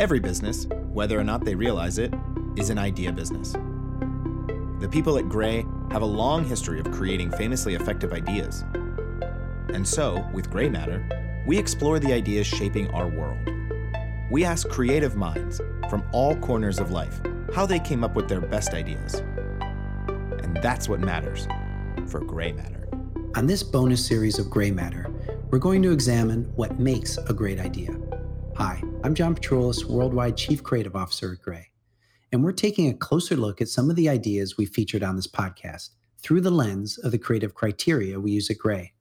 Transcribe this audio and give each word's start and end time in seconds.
Every 0.00 0.18
business, 0.18 0.66
whether 0.94 1.20
or 1.20 1.24
not 1.24 1.44
they 1.44 1.54
realize 1.54 1.98
it, 1.98 2.14
is 2.56 2.70
an 2.70 2.78
idea 2.78 3.12
business. 3.12 3.52
The 4.80 4.88
people 4.90 5.18
at 5.18 5.28
Grey 5.28 5.66
have 5.90 6.00
a 6.00 6.06
long 6.06 6.42
history 6.42 6.80
of 6.80 6.90
creating 6.90 7.32
famously 7.32 7.74
effective 7.74 8.14
ideas. 8.14 8.64
And 9.74 9.86
so, 9.86 10.26
with 10.32 10.48
Grey 10.48 10.70
Matter, 10.70 11.06
we 11.46 11.58
explore 11.58 11.98
the 11.98 12.14
ideas 12.14 12.46
shaping 12.46 12.88
our 12.92 13.08
world. 13.08 13.46
We 14.30 14.42
ask 14.42 14.66
creative 14.70 15.16
minds 15.16 15.60
from 15.90 16.02
all 16.12 16.34
corners 16.36 16.78
of 16.78 16.90
life 16.90 17.20
how 17.54 17.66
they 17.66 17.78
came 17.78 18.02
up 18.02 18.16
with 18.16 18.26
their 18.26 18.40
best 18.40 18.72
ideas. 18.72 19.16
And 19.16 20.58
that's 20.62 20.88
what 20.88 21.00
matters 21.00 21.46
for 22.06 22.20
Grey 22.20 22.52
Matter. 22.52 22.88
On 23.36 23.46
this 23.46 23.62
bonus 23.62 24.06
series 24.06 24.38
of 24.38 24.48
Grey 24.48 24.70
Matter, 24.70 25.12
we're 25.50 25.58
going 25.58 25.82
to 25.82 25.92
examine 25.92 26.50
what 26.56 26.80
makes 26.80 27.18
a 27.18 27.34
great 27.34 27.60
idea. 27.60 27.94
Hi, 28.56 28.82
I'm 29.02 29.14
John 29.14 29.34
Patroulis, 29.34 29.86
Worldwide 29.86 30.36
Chief 30.36 30.62
Creative 30.62 30.94
Officer 30.94 31.32
at 31.32 31.40
Grey, 31.40 31.70
and 32.32 32.44
we're 32.44 32.52
taking 32.52 32.90
a 32.90 32.94
closer 32.94 33.34
look 33.34 33.62
at 33.62 33.68
some 33.68 33.88
of 33.88 33.96
the 33.96 34.10
ideas 34.10 34.58
we 34.58 34.66
featured 34.66 35.02
on 35.02 35.16
this 35.16 35.26
podcast 35.26 35.88
through 36.18 36.42
the 36.42 36.50
lens 36.50 36.98
of 36.98 37.10
the 37.10 37.18
creative 37.18 37.54
criteria 37.54 38.20
we 38.20 38.32
use 38.32 38.50
at 38.50 38.58
Grey. 38.58 38.92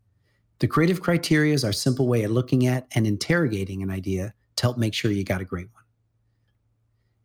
The 0.59 0.70
creative 0.70 1.02
criteria 1.02 1.54
is 1.54 1.66
our 1.66 1.73
simple 1.73 2.08
way 2.08 2.23
of 2.23 2.32
looking 2.32 2.66
at 2.66 2.88
and 2.96 3.06
interrogating 3.06 3.84
an 3.84 3.92
idea 3.92 4.34
to 4.56 4.62
help 4.62 4.78
make 4.78 4.94
sure 4.94 5.12
you 5.12 5.26
got 5.26 5.42
a 5.42 5.46
great 5.46 5.68
one. 5.73 5.84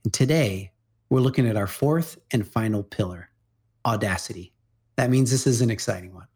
And 0.03 0.13
today, 0.13 0.73
we're 1.11 1.21
looking 1.21 1.47
at 1.47 1.57
our 1.57 1.69
fourth 1.69 2.19
and 2.33 2.45
final 2.45 2.83
pillar 2.83 3.31
audacity. 3.87 4.53
That 4.97 5.11
means 5.11 5.31
this 5.31 5.47
is 5.47 5.61
an 5.61 5.71
exciting 5.71 6.13
one. 6.13 6.27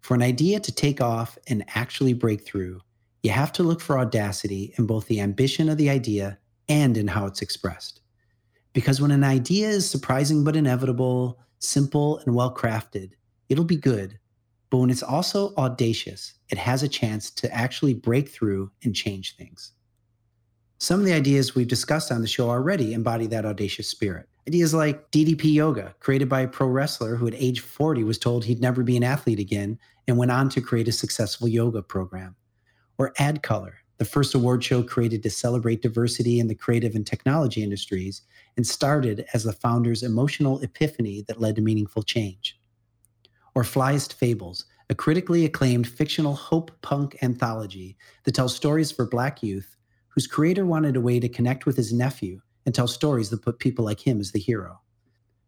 For 0.00 0.14
an 0.14 0.22
idea 0.22 0.60
to 0.60 0.72
take 0.72 1.02
off 1.02 1.36
and 1.46 1.62
actually 1.74 2.14
break 2.14 2.46
through, 2.46 2.80
you 3.28 3.34
have 3.34 3.52
to 3.52 3.62
look 3.62 3.82
for 3.82 3.98
audacity 3.98 4.72
in 4.78 4.86
both 4.86 5.06
the 5.06 5.20
ambition 5.20 5.68
of 5.68 5.76
the 5.76 5.90
idea 5.90 6.38
and 6.66 6.96
in 6.96 7.06
how 7.06 7.26
it's 7.26 7.42
expressed. 7.42 8.00
Because 8.72 9.02
when 9.02 9.10
an 9.10 9.22
idea 9.22 9.68
is 9.68 9.88
surprising 9.88 10.44
but 10.44 10.56
inevitable, 10.56 11.38
simple 11.58 12.20
and 12.20 12.34
well 12.34 12.54
crafted, 12.54 13.10
it'll 13.50 13.66
be 13.66 13.76
good. 13.76 14.18
But 14.70 14.78
when 14.78 14.88
it's 14.88 15.02
also 15.02 15.54
audacious, 15.56 16.32
it 16.48 16.56
has 16.56 16.82
a 16.82 16.88
chance 16.88 17.30
to 17.32 17.54
actually 17.54 17.92
break 17.92 18.30
through 18.30 18.70
and 18.82 18.96
change 18.96 19.36
things. 19.36 19.72
Some 20.78 21.00
of 21.00 21.04
the 21.04 21.12
ideas 21.12 21.54
we've 21.54 21.68
discussed 21.68 22.10
on 22.10 22.22
the 22.22 22.26
show 22.26 22.48
already 22.48 22.94
embody 22.94 23.26
that 23.26 23.44
audacious 23.44 23.90
spirit. 23.90 24.26
Ideas 24.48 24.72
like 24.72 25.10
DDP 25.10 25.52
Yoga, 25.52 25.94
created 26.00 26.30
by 26.30 26.40
a 26.40 26.48
pro 26.48 26.66
wrestler 26.66 27.14
who 27.16 27.26
at 27.26 27.34
age 27.34 27.60
40 27.60 28.04
was 28.04 28.16
told 28.16 28.46
he'd 28.46 28.62
never 28.62 28.82
be 28.82 28.96
an 28.96 29.04
athlete 29.04 29.38
again 29.38 29.78
and 30.06 30.16
went 30.16 30.30
on 30.30 30.48
to 30.48 30.62
create 30.62 30.88
a 30.88 30.92
successful 30.92 31.46
yoga 31.46 31.82
program. 31.82 32.34
Or 32.98 33.12
AdColor, 33.14 33.74
the 33.98 34.04
first 34.04 34.34
award 34.34 34.62
show 34.62 34.82
created 34.82 35.22
to 35.22 35.30
celebrate 35.30 35.82
diversity 35.82 36.40
in 36.40 36.48
the 36.48 36.54
creative 36.54 36.94
and 36.94 37.06
technology 37.06 37.62
industries 37.62 38.22
and 38.56 38.66
started 38.66 39.24
as 39.32 39.44
the 39.44 39.52
founder's 39.52 40.02
emotional 40.02 40.60
epiphany 40.60 41.24
that 41.28 41.40
led 41.40 41.56
to 41.56 41.62
meaningful 41.62 42.02
change. 42.02 42.58
Or 43.54 43.62
Flyest 43.62 44.12
Fables, 44.12 44.66
a 44.90 44.94
critically 44.94 45.44
acclaimed 45.44 45.88
fictional 45.88 46.34
hope 46.34 46.70
punk 46.82 47.16
anthology 47.22 47.96
that 48.24 48.34
tells 48.34 48.54
stories 48.54 48.90
for 48.90 49.06
Black 49.06 49.42
youth 49.42 49.76
whose 50.08 50.26
creator 50.26 50.66
wanted 50.66 50.96
a 50.96 51.00
way 51.00 51.20
to 51.20 51.28
connect 51.28 51.66
with 51.66 51.76
his 51.76 51.92
nephew 51.92 52.40
and 52.66 52.74
tell 52.74 52.88
stories 52.88 53.30
that 53.30 53.42
put 53.42 53.60
people 53.60 53.84
like 53.84 54.04
him 54.04 54.20
as 54.20 54.32
the 54.32 54.40
hero. 54.40 54.80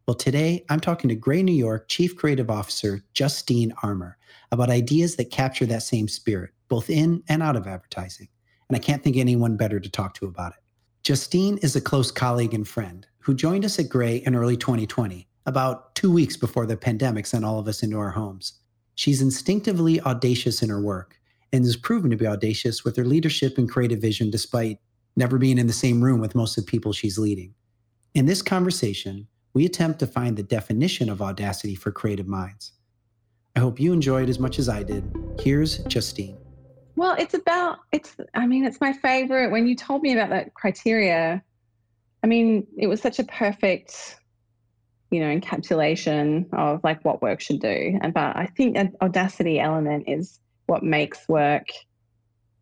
Well, 0.06 0.14
today 0.14 0.64
I'm 0.68 0.80
talking 0.80 1.08
to 1.08 1.14
Grey 1.14 1.42
New 1.42 1.52
York 1.52 1.88
Chief 1.88 2.16
Creative 2.16 2.50
Officer 2.50 3.02
Justine 3.12 3.72
Armour 3.82 4.16
about 4.52 4.70
ideas 4.70 5.16
that 5.16 5.30
capture 5.30 5.66
that 5.66 5.82
same 5.82 6.08
spirit, 6.08 6.50
both 6.70 6.88
in 6.88 7.22
and 7.28 7.42
out 7.42 7.56
of 7.56 7.66
advertising. 7.66 8.28
And 8.70 8.76
I 8.76 8.80
can't 8.80 9.02
think 9.02 9.16
anyone 9.16 9.58
better 9.58 9.78
to 9.78 9.90
talk 9.90 10.14
to 10.14 10.26
about 10.26 10.52
it. 10.52 10.62
Justine 11.02 11.58
is 11.58 11.76
a 11.76 11.80
close 11.80 12.10
colleague 12.10 12.54
and 12.54 12.66
friend 12.66 13.06
who 13.18 13.34
joined 13.34 13.64
us 13.64 13.78
at 13.78 13.88
Grey 13.90 14.16
in 14.16 14.34
early 14.34 14.56
2020, 14.56 15.28
about 15.44 15.94
two 15.94 16.10
weeks 16.10 16.36
before 16.36 16.64
the 16.64 16.76
pandemic 16.76 17.26
sent 17.26 17.44
all 17.44 17.58
of 17.58 17.68
us 17.68 17.82
into 17.82 17.98
our 17.98 18.10
homes. 18.10 18.54
She's 18.94 19.20
instinctively 19.20 20.00
audacious 20.02 20.62
in 20.62 20.68
her 20.68 20.80
work 20.80 21.18
and 21.52 21.64
has 21.64 21.76
proven 21.76 22.10
to 22.10 22.16
be 22.16 22.26
audacious 22.26 22.84
with 22.84 22.96
her 22.96 23.04
leadership 23.04 23.58
and 23.58 23.68
creative 23.68 24.00
vision 24.00 24.30
despite 24.30 24.78
never 25.16 25.38
being 25.38 25.58
in 25.58 25.66
the 25.66 25.72
same 25.72 26.02
room 26.02 26.20
with 26.20 26.34
most 26.34 26.56
of 26.56 26.64
the 26.64 26.70
people 26.70 26.92
she's 26.92 27.18
leading. 27.18 27.54
In 28.14 28.26
this 28.26 28.42
conversation, 28.42 29.26
we 29.52 29.66
attempt 29.66 29.98
to 29.98 30.06
find 30.06 30.36
the 30.36 30.42
definition 30.42 31.08
of 31.08 31.20
audacity 31.20 31.74
for 31.74 31.90
creative 31.90 32.28
minds. 32.28 32.72
I 33.56 33.60
hope 33.60 33.80
you 33.80 33.92
enjoy 33.92 34.22
it 34.22 34.28
as 34.28 34.38
much 34.38 34.58
as 34.58 34.68
I 34.68 34.84
did. 34.84 35.12
Here's 35.40 35.78
Justine. 35.84 36.39
Well, 36.96 37.16
it's 37.18 37.34
about, 37.34 37.78
it's, 37.92 38.14
I 38.34 38.46
mean, 38.46 38.64
it's 38.64 38.80
my 38.80 38.92
favorite. 38.92 39.50
When 39.50 39.66
you 39.66 39.74
told 39.74 40.02
me 40.02 40.12
about 40.12 40.30
that 40.30 40.54
criteria, 40.54 41.42
I 42.22 42.26
mean, 42.26 42.66
it 42.76 42.86
was 42.88 43.00
such 43.00 43.18
a 43.18 43.24
perfect, 43.24 44.16
you 45.10 45.20
know, 45.20 45.26
encapsulation 45.26 46.52
of 46.52 46.84
like 46.84 47.04
what 47.04 47.22
work 47.22 47.40
should 47.40 47.60
do. 47.60 47.98
And, 48.00 48.12
but 48.12 48.36
I 48.36 48.46
think 48.46 48.76
an 48.76 48.94
audacity 49.00 49.58
element 49.58 50.04
is 50.08 50.38
what 50.66 50.82
makes 50.82 51.26
work 51.28 51.66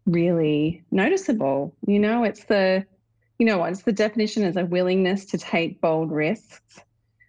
really 0.07 0.85
noticeable. 0.91 1.75
You 1.87 1.99
know, 1.99 2.25
it's 2.25 2.45
the, 2.45 2.87
you 3.39 3.47
know, 3.47 3.65
it's 3.65 3.83
the 3.83 3.93
definition 3.93 4.45
is 4.45 4.57
a 4.57 4.65
willingness 4.65 5.27
to 5.27 5.39
take 5.39 5.81
bold 5.81 6.11
risks, 6.13 6.81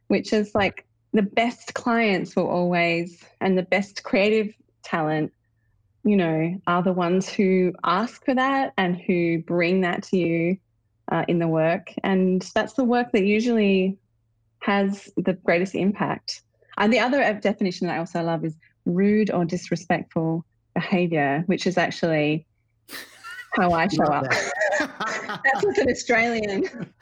which 0.08 0.31
is 0.31 0.54
like 0.54 0.86
the 1.14 1.24
best 1.24 1.74
clients 1.74 2.36
will 2.36 2.48
always, 2.48 3.24
and 3.42 3.58
the 3.58 3.64
best 3.64 4.04
creative 4.04 4.54
talent, 4.84 5.34
you 6.04 6.16
know, 6.16 6.56
are 6.68 6.84
the 6.84 6.94
ones 6.94 7.30
who 7.30 7.74
ask 7.84 8.24
for 8.26 8.34
that 8.34 8.74
and 8.78 9.00
who 9.00 9.40
bring 9.40 9.82
that 9.82 10.04
to 10.04 10.18
you 10.18 10.58
uh, 11.12 11.26
in 11.28 11.40
the 11.40 11.48
work. 11.48 11.94
And 12.04 12.42
that's 12.56 12.74
the 12.74 12.84
work 12.84 13.12
that 13.12 13.26
usually 13.26 13.98
has 14.60 15.10
the 15.18 15.34
greatest 15.34 15.76
impact. 15.76 16.42
And 16.78 16.94
the 16.94 17.00
other 17.00 17.34
definition 17.42 17.88
that 17.88 17.96
I 17.96 18.00
also 18.00 18.24
love 18.24 18.46
is 18.46 18.56
rude 18.86 19.32
or 19.32 19.46
disrespectful 19.46 20.46
behavior, 20.74 21.44
which 21.48 21.68
is 21.68 21.78
actually 21.78 22.48
how 23.56 23.72
I 23.72 23.88
show 23.88 24.04
up. 24.04 24.30
That. 24.30 25.42
That's 25.44 25.66
as 25.66 25.78
an 25.80 25.90
Australian. 25.90 26.94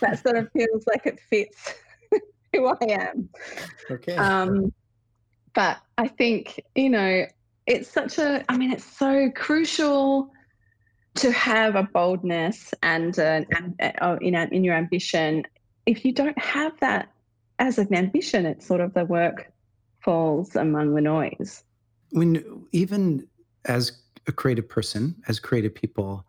That 0.00 0.22
sort 0.22 0.36
of 0.36 0.50
feels 0.52 0.84
like 0.86 1.06
it 1.06 1.20
fits 1.30 1.74
who 2.52 2.66
I 2.66 2.76
am. 2.80 3.28
Okay. 3.90 4.16
Um, 4.16 4.72
but 5.54 5.78
I 5.96 6.08
think, 6.08 6.60
you 6.74 6.90
know, 6.90 7.26
it's 7.66 7.88
such 7.88 8.18
a, 8.18 8.44
I 8.48 8.56
mean, 8.56 8.72
it's 8.72 8.84
so 8.84 9.30
crucial 9.30 10.30
to 11.16 11.30
have 11.32 11.76
a 11.76 11.84
boldness 11.84 12.74
and, 12.82 13.18
uh, 13.18 13.42
and 13.56 13.74
uh, 14.00 14.16
in, 14.20 14.34
in 14.34 14.64
your 14.64 14.74
ambition. 14.74 15.44
If 15.86 16.04
you 16.04 16.12
don't 16.12 16.38
have 16.38 16.78
that 16.80 17.08
as 17.58 17.78
an 17.78 17.94
ambition, 17.94 18.46
it's 18.46 18.66
sort 18.66 18.80
of 18.80 18.94
the 18.94 19.04
work 19.04 19.52
falls 20.00 20.56
among 20.56 20.94
the 20.94 21.00
noise. 21.00 21.62
When 22.10 22.66
even 22.72 23.26
as 23.64 23.92
a 24.26 24.32
creative 24.32 24.68
person, 24.68 25.14
as 25.28 25.38
creative 25.38 25.74
people, 25.74 26.26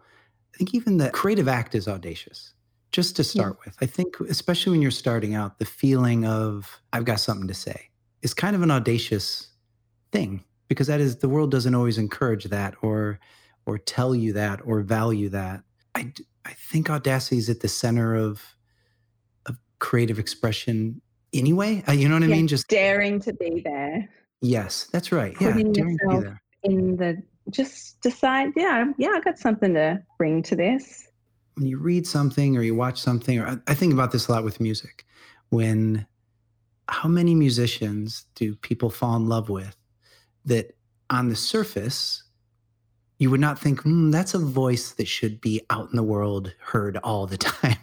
I 0.53 0.57
think 0.57 0.73
even 0.73 0.97
the 0.97 1.09
creative 1.09 1.47
act 1.47 1.75
is 1.75 1.88
audacious. 1.88 2.53
Just 2.91 3.16
to 3.17 3.23
start 3.25 3.57
yeah. 3.57 3.63
with, 3.66 3.78
I 3.81 3.88
think, 3.88 4.19
especially 4.29 4.72
when 4.72 4.81
you're 4.81 4.91
starting 4.91 5.34
out, 5.34 5.59
the 5.59 5.66
feeling 5.66 6.25
of, 6.25 6.79
I've 6.94 7.03
got 7.03 7.19
something 7.19 7.47
to 7.47 7.53
say 7.53 7.90
is 8.22 8.34
kind 8.34 8.56
of 8.56 8.62
an 8.62 8.72
audacious 8.72 9.50
thing 10.12 10.44
because 10.68 10.88
that 10.88 11.00
is 11.00 11.18
the 11.18 11.30
world 11.30 11.52
doesn't 11.52 11.76
always 11.76 11.98
encourage 11.98 12.46
that 12.46 12.76
or 12.81 13.20
or 13.66 13.78
tell 13.78 14.16
you 14.16 14.34
that 14.34 14.62
or 14.66 14.81
value 14.81 15.30
that. 15.30 15.64
I, 15.96 16.12
I 16.46 16.53
think 16.53 16.90
audacity 16.90 17.38
is 17.38 17.50
at 17.50 17.62
the 17.62 17.68
center 17.68 18.16
of 18.16 18.56
of 19.46 19.58
creative 19.80 20.20
expression 20.20 21.02
anyway. 21.34 21.84
Uh, 21.88 21.94
you 21.94 22.08
know 22.08 22.16
what 22.16 22.24
I 22.24 22.28
mean? 22.28 22.48
Just 22.48 22.68
daring 22.68 23.20
to 23.22 23.34
be 23.34 23.62
there. 23.64 24.09
Yes, 24.42 24.88
that's 24.92 25.12
right. 25.12 25.36
Yeah, 25.40 25.58
yourself 25.58 26.26
in 26.64 26.97
the 26.97 27.22
just 27.50 28.02
decide, 28.02 28.52
yeah, 28.56 28.86
yeah, 28.97 29.09
I 29.09 29.20
got 29.20 29.38
something 29.38 29.74
to 29.76 30.02
bring 30.18 30.42
to 30.44 30.56
this. 30.56 31.08
When 31.56 31.67
you 31.67 31.78
read 31.78 32.06
something 32.06 32.58
or 32.58 32.64
you 32.64 32.76
watch 32.76 33.00
something, 33.00 33.40
or 33.40 33.62
I 33.67 33.73
think 33.73 33.94
about 33.94 34.12
this 34.12 34.28
a 34.28 34.32
lot 34.32 34.44
with 34.44 34.59
music, 34.59 35.06
when 35.50 36.06
how 36.90 37.08
many 37.08 37.34
musicians 37.34 38.26
do 38.35 38.56
people 38.56 38.90
fall 38.90 39.16
in 39.16 39.28
love 39.28 39.50
with 39.50 39.76
that 40.46 40.76
on 41.09 41.30
the 41.30 41.36
surface 41.36 42.24
you 43.18 43.30
would 43.30 43.40
not 43.40 43.58
think 43.58 43.82
mm, 43.84 44.12
that's 44.12 44.34
a 44.34 44.40
voice 44.40 44.92
that 44.92 45.08
should 45.08 45.40
be 45.40 45.62
out 45.70 45.90
in 45.90 45.96
the 45.96 46.03
world 46.03 46.53
heard 46.59 46.97
all 46.97 47.26
the 47.26 47.38
time 47.38 47.78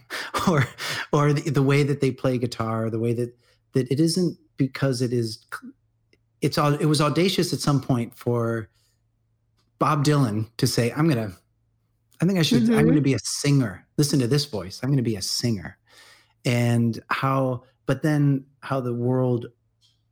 or 0.49 0.67
or 1.13 1.33
the, 1.33 1.51
the, 1.51 1.63
way 1.63 1.83
that 1.83 2.01
they 2.01 2.11
play 2.11 2.39
guitar 2.39 2.91
the 2.91 2.99
way 2.99 3.13
that 3.13 3.35
that 3.73 3.91
it 3.91 4.01
isn't 4.01 4.37
because 4.57 5.01
it 5.01 5.13
is 5.13 5.45
it's 6.41 6.59
all 6.59 6.75
it 6.75 6.87
was 6.87 7.01
audacious 7.01 7.53
at 7.53 7.61
some 7.61 7.81
point 7.81 8.15
for 8.15 8.69
Bob 9.83 10.05
Dylan 10.05 10.47
to 10.59 10.67
say, 10.69 10.93
I'm 10.93 11.09
going 11.09 11.29
to, 11.29 11.37
I 12.21 12.25
think 12.25 12.39
I 12.39 12.43
should, 12.43 12.63
mm-hmm. 12.63 12.75
I'm 12.75 12.85
going 12.85 12.95
to 12.95 13.01
be 13.01 13.15
a 13.15 13.19
singer. 13.19 13.85
Listen 13.99 14.21
to 14.21 14.29
this 14.29 14.45
voice. 14.45 14.79
I'm 14.81 14.91
going 14.91 14.99
to 14.99 15.03
be 15.03 15.17
a 15.17 15.23
singer. 15.23 15.77
And 16.45 17.01
how, 17.11 17.65
but 17.85 18.03
then 18.03 18.45
how 18.61 18.79
the 18.79 18.95
world 18.95 19.47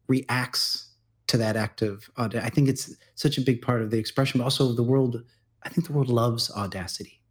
reacts 0.08 0.89
to 1.30 1.38
that 1.38 1.56
act 1.56 1.82
of 1.82 2.10
audacity. 2.18 2.46
I 2.46 2.50
think 2.50 2.68
it's 2.68 2.94
such 3.14 3.38
a 3.38 3.40
big 3.40 3.62
part 3.62 3.82
of 3.82 3.90
the 3.90 3.98
expression, 3.98 4.38
but 4.38 4.44
also 4.44 4.72
the 4.72 4.82
world, 4.82 5.22
I 5.62 5.68
think 5.68 5.86
the 5.86 5.92
world 5.92 6.08
loves 6.08 6.50
audacity. 6.50 7.22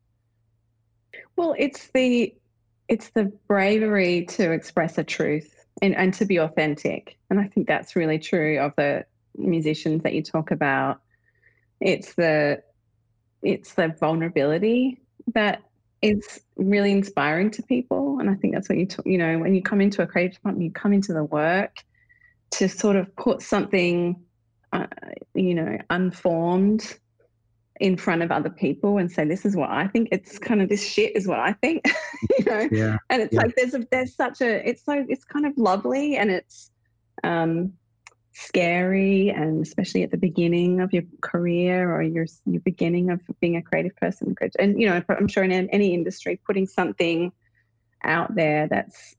Well, 1.35 1.55
it's 1.57 1.89
the 1.93 2.33
it's 2.87 3.09
the 3.09 3.25
bravery 3.47 4.25
to 4.25 4.51
express 4.51 4.97
a 4.97 5.03
truth 5.03 5.53
and, 5.81 5.95
and 5.95 6.13
to 6.15 6.25
be 6.25 6.37
authentic. 6.37 7.17
And 7.29 7.39
I 7.39 7.43
think 7.43 7.67
that's 7.67 7.95
really 7.95 8.17
true 8.17 8.57
of 8.59 8.73
the 8.77 9.05
musicians 9.37 10.01
that 10.03 10.13
you 10.13 10.23
talk 10.23 10.49
about. 10.51 11.01
It's 11.79 12.13
the 12.15 12.63
it's 13.41 13.73
the 13.73 13.95
vulnerability 13.99 14.99
that 15.33 15.61
is 16.01 16.41
really 16.55 16.91
inspiring 16.91 17.51
to 17.51 17.63
people. 17.63 18.19
And 18.19 18.29
I 18.29 18.35
think 18.35 18.53
that's 18.53 18.69
what 18.69 18.77
you 18.77 18.85
t- 18.85 19.03
you 19.05 19.17
know 19.17 19.39
when 19.39 19.53
you 19.55 19.61
come 19.61 19.81
into 19.81 20.01
a 20.01 20.07
creative 20.07 20.35
department, 20.35 20.63
you 20.63 20.71
come 20.71 20.93
into 20.93 21.13
the 21.13 21.25
work 21.25 21.83
to 22.51 22.67
sort 22.67 22.95
of 22.95 23.13
put 23.15 23.41
something, 23.41 24.21
uh, 24.73 24.87
you 25.33 25.55
know, 25.55 25.77
unformed 25.89 26.97
in 27.79 27.95
front 27.95 28.21
of 28.21 28.31
other 28.31 28.49
people 28.49 28.97
and 28.97 29.11
say 29.11 29.23
this 29.25 29.45
is 29.45 29.55
what 29.55 29.69
I 29.69 29.87
think. 29.87 30.09
It's 30.11 30.37
kind 30.37 30.61
of 30.61 30.69
this 30.69 30.85
shit 30.85 31.15
is 31.15 31.27
what 31.27 31.39
I 31.39 31.53
think, 31.53 31.85
you 32.37 32.45
know. 32.45 32.67
Yeah. 32.71 32.97
And 33.09 33.21
it's 33.21 33.33
yeah. 33.33 33.41
like 33.41 33.55
there's 33.55 33.73
a 33.73 33.87
there's 33.91 34.15
such 34.15 34.41
a 34.41 34.67
it's 34.67 34.83
so 34.83 35.05
it's 35.07 35.23
kind 35.23 35.45
of 35.45 35.57
lovely 35.57 36.17
and 36.17 36.29
it's 36.29 36.71
um 37.23 37.73
scary 38.33 39.29
and 39.29 39.65
especially 39.65 40.03
at 40.03 40.11
the 40.11 40.17
beginning 40.17 40.79
of 40.79 40.93
your 40.93 41.03
career 41.21 41.93
or 41.93 42.01
your 42.01 42.25
your 42.45 42.61
beginning 42.61 43.09
of 43.09 43.19
being 43.41 43.57
a 43.57 43.61
creative 43.61 43.95
person 43.97 44.33
and 44.59 44.79
you 44.79 44.87
know 44.87 45.01
I'm 45.09 45.27
sure 45.27 45.43
in 45.43 45.51
any 45.51 45.93
industry 45.93 46.39
putting 46.45 46.67
something 46.67 47.31
out 48.03 48.33
there 48.35 48.67
that's 48.67 49.15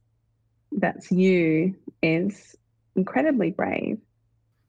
that's 0.71 1.11
you 1.11 1.75
is 2.01 2.55
incredibly 2.95 3.51
brave. 3.51 3.99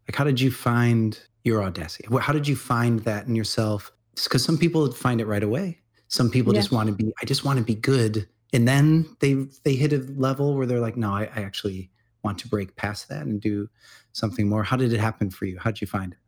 Like 0.08 0.16
how 0.16 0.24
did 0.24 0.40
you 0.40 0.50
find 0.50 1.18
your 1.44 1.62
audacity? 1.62 2.06
How 2.20 2.32
did 2.32 2.46
you 2.48 2.56
find 2.56 3.00
that 3.00 3.26
in 3.26 3.34
yourself? 3.34 3.92
Because 4.14 4.44
some 4.44 4.58
people 4.58 4.90
find 4.92 5.20
it 5.20 5.26
right 5.26 5.42
away. 5.42 5.78
Some 6.08 6.30
people 6.30 6.52
yeah. 6.52 6.60
just 6.60 6.72
want 6.72 6.88
to 6.88 6.94
be. 6.94 7.12
I 7.22 7.24
just 7.24 7.44
want 7.44 7.58
to 7.58 7.64
be 7.64 7.74
good, 7.74 8.28
and 8.52 8.68
then 8.68 9.16
they 9.20 9.32
they 9.64 9.74
hit 9.74 9.94
a 9.94 9.98
level 10.16 10.54
where 10.54 10.66
they're 10.66 10.80
like, 10.80 10.96
no, 10.96 11.10
I, 11.10 11.22
I 11.34 11.42
actually 11.42 11.90
want 12.22 12.38
to 12.40 12.48
break 12.48 12.76
past 12.76 13.08
that 13.08 13.22
and 13.22 13.40
do 13.40 13.68
something 14.12 14.48
more. 14.48 14.62
How 14.62 14.76
did 14.76 14.92
it 14.92 15.00
happen 15.00 15.30
for 15.30 15.46
you? 15.46 15.58
How 15.58 15.70
did 15.70 15.80
you 15.80 15.86
find 15.86 16.12
it? 16.12 16.18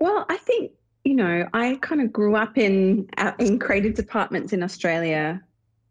Well, 0.00 0.26
I 0.28 0.36
think 0.36 0.72
you 1.04 1.14
know 1.14 1.48
I 1.52 1.78
kind 1.80 2.00
of 2.00 2.12
grew 2.12 2.34
up 2.34 2.58
in 2.58 3.08
uh, 3.18 3.32
in 3.38 3.60
creative 3.60 3.94
departments 3.94 4.52
in 4.52 4.64
Australia, 4.64 5.40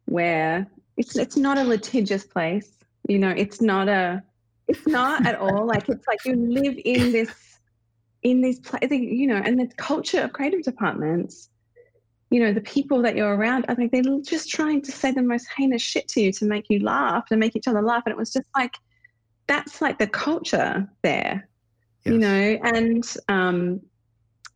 where 0.06 0.68
it's 0.98 1.16
it's 1.16 1.38
not 1.38 1.58
a 1.58 1.64
litigious 1.64 2.26
place. 2.26 2.70
You 3.08 3.20
know, 3.20 3.30
it's 3.30 3.62
not 3.62 3.88
a 3.88 4.22
it's 4.70 4.88
not 4.88 5.26
at 5.26 5.36
all 5.36 5.66
like 5.66 5.90
it's 5.90 6.08
like 6.08 6.24
you 6.24 6.36
live 6.36 6.76
in 6.86 7.12
this 7.12 7.50
in 8.24 8.42
these 8.42 8.60
places, 8.60 8.92
you 8.92 9.28
know, 9.28 9.38
and 9.38 9.60
the 9.60 9.68
culture 9.78 10.22
of 10.22 10.34
creative 10.34 10.64
departments, 10.64 11.50
you 12.30 12.40
know, 12.40 12.54
the 12.54 12.62
people 12.62 13.02
that 13.02 13.16
you're 13.16 13.36
around, 13.36 13.66
I 13.70 13.76
think 13.76 13.92
they're 13.92 14.04
just 14.22 14.50
trying 14.50 14.82
to 14.84 14.92
say 14.92 15.12
the 15.12 15.22
most 15.22 15.48
heinous 15.56 15.82
shit 15.82 16.08
to 16.10 16.22
you 16.22 16.32
to 16.34 16.46
make 16.46 16.70
you 16.70 16.80
laugh, 16.80 17.28
to 17.28 17.38
make 17.38 17.56
each 17.56 17.68
other 17.68 17.82
laugh. 17.82 18.04
And 18.06 18.12
it 18.12 18.18
was 18.18 18.32
just 18.32 18.48
like, 18.56 18.76
that's 19.48 19.82
like 19.82 19.98
the 19.98 20.08
culture 20.08 20.88
there, 21.02 21.48
yes. 22.06 22.12
you 22.12 22.20
know, 22.20 22.60
and, 22.64 23.16
um, 23.30 23.82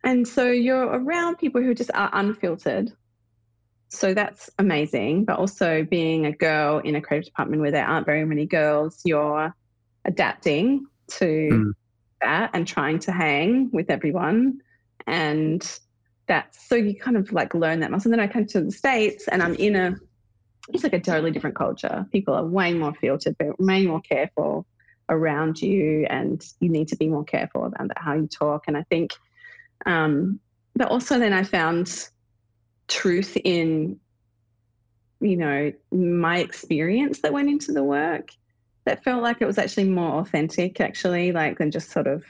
and 0.03 0.27
so 0.27 0.51
you're 0.51 0.85
around 0.85 1.37
people 1.37 1.61
who 1.61 1.73
just 1.73 1.91
are 1.93 2.09
unfiltered. 2.13 2.91
So 3.87 4.13
that's 4.13 4.49
amazing. 4.59 5.23
But 5.23 5.39
also 5.39 5.83
being 5.89 6.25
a 6.25 6.31
girl 6.31 6.79
in 6.79 6.95
a 6.95 7.01
creative 7.01 7.27
department 7.27 7.61
where 7.61 7.71
there 7.71 7.85
aren't 7.85 8.05
very 8.05 8.25
many 8.25 8.45
girls, 8.45 9.01
you're 9.05 9.55
adapting 10.05 10.85
to 11.07 11.49
mm 11.51 11.73
that 12.23 12.49
and 12.53 12.67
trying 12.67 12.99
to 12.99 13.11
hang 13.11 13.69
with 13.71 13.89
everyone. 13.89 14.61
And 15.05 15.61
that's 16.27 16.67
so 16.67 16.75
you 16.75 16.95
kind 16.95 17.17
of 17.17 17.31
like 17.31 17.53
learn 17.53 17.81
that 17.81 17.91
muscle. 17.91 18.11
And 18.11 18.19
then 18.19 18.27
I 18.27 18.31
come 18.31 18.45
to 18.47 18.61
the 18.61 18.71
States 18.71 19.27
and 19.27 19.43
I'm 19.43 19.55
in 19.55 19.75
a, 19.75 19.95
it's 20.69 20.83
like 20.83 20.93
a 20.93 20.99
totally 20.99 21.31
different 21.31 21.55
culture. 21.55 22.07
People 22.11 22.33
are 22.33 22.45
way 22.45 22.73
more 22.73 22.93
filtered, 22.95 23.35
but 23.37 23.59
way 23.59 23.85
more 23.85 24.01
careful 24.01 24.65
around 25.09 25.61
you. 25.61 26.07
And 26.09 26.43
you 26.59 26.69
need 26.69 26.87
to 26.87 26.95
be 26.95 27.09
more 27.09 27.25
careful 27.25 27.65
about 27.65 27.91
how 27.97 28.13
you 28.13 28.27
talk. 28.27 28.63
And 28.67 28.77
I 28.77 28.83
think, 28.83 29.11
um, 29.85 30.39
but 30.75 30.87
also 30.87 31.19
then 31.19 31.33
I 31.33 31.43
found 31.43 32.07
truth 32.87 33.37
in, 33.43 33.99
you 35.19 35.35
know, 35.35 35.73
my 35.91 36.37
experience 36.39 37.19
that 37.19 37.33
went 37.33 37.49
into 37.49 37.73
the 37.73 37.83
work 37.83 38.29
that 38.85 39.03
felt 39.03 39.23
like 39.23 39.37
it 39.41 39.45
was 39.45 39.57
actually 39.57 39.89
more 39.89 40.19
authentic, 40.19 40.81
actually, 40.81 41.31
like 41.31 41.57
than 41.57 41.71
just 41.71 41.91
sort 41.91 42.07
of 42.07 42.23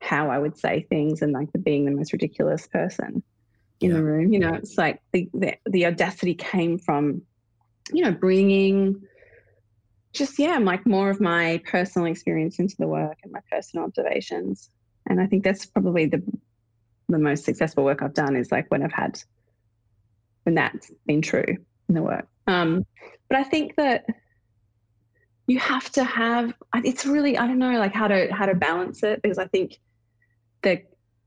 how 0.00 0.30
I 0.30 0.38
would 0.38 0.56
say 0.56 0.86
things 0.88 1.22
and 1.22 1.32
like 1.32 1.52
the 1.52 1.58
being 1.58 1.84
the 1.84 1.90
most 1.90 2.12
ridiculous 2.12 2.66
person 2.66 3.22
in 3.80 3.90
yeah. 3.90 3.96
the 3.96 4.02
room. 4.02 4.32
You 4.32 4.38
know, 4.38 4.54
it's 4.54 4.78
like 4.78 5.00
the, 5.12 5.28
the 5.34 5.54
the 5.66 5.86
audacity 5.86 6.34
came 6.34 6.78
from, 6.78 7.22
you 7.92 8.04
know, 8.04 8.12
bringing 8.12 9.02
just 10.12 10.38
yeah, 10.38 10.58
like 10.58 10.86
more 10.86 11.10
of 11.10 11.20
my 11.20 11.62
personal 11.66 12.06
experience 12.06 12.58
into 12.58 12.76
the 12.78 12.86
work 12.86 13.18
and 13.22 13.32
my 13.32 13.40
personal 13.50 13.84
observations. 13.86 14.70
And 15.06 15.20
I 15.20 15.26
think 15.26 15.44
that's 15.44 15.66
probably 15.66 16.06
the 16.06 16.22
the 17.08 17.18
most 17.18 17.44
successful 17.44 17.84
work 17.84 18.02
I've 18.02 18.14
done 18.14 18.36
is 18.36 18.52
like 18.52 18.70
when 18.70 18.82
I've 18.82 18.92
had 18.92 19.20
when 20.44 20.54
that's 20.54 20.90
been 21.06 21.22
true 21.22 21.44
in 21.88 21.94
the 21.94 22.02
work. 22.02 22.26
Um, 22.46 22.86
but 23.28 23.38
I 23.38 23.44
think 23.44 23.76
that 23.76 24.06
you 25.48 25.58
have 25.58 25.90
to 25.90 26.04
have 26.04 26.52
it's 26.74 27.04
really 27.04 27.36
i 27.36 27.46
don't 27.46 27.58
know 27.58 27.78
like 27.78 27.92
how 27.92 28.06
to 28.06 28.28
how 28.32 28.46
to 28.46 28.54
balance 28.54 29.02
it 29.02 29.20
because 29.22 29.38
i 29.38 29.46
think 29.46 29.80
that 30.62 30.84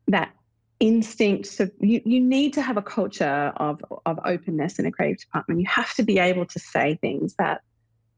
that 0.07 0.33
instinct 0.79 1.57
to 1.57 1.71
you, 1.79 2.01
you 2.05 2.19
need 2.19 2.53
to 2.53 2.61
have 2.61 2.77
a 2.77 2.81
culture 2.81 3.53
of 3.57 3.83
of 4.05 4.19
openness 4.25 4.79
in 4.79 4.85
a 4.87 4.91
creative 4.91 5.19
department. 5.19 5.61
You 5.61 5.67
have 5.69 5.93
to 5.93 6.03
be 6.03 6.17
able 6.17 6.45
to 6.47 6.59
say 6.59 6.97
things 6.99 7.35
that 7.37 7.61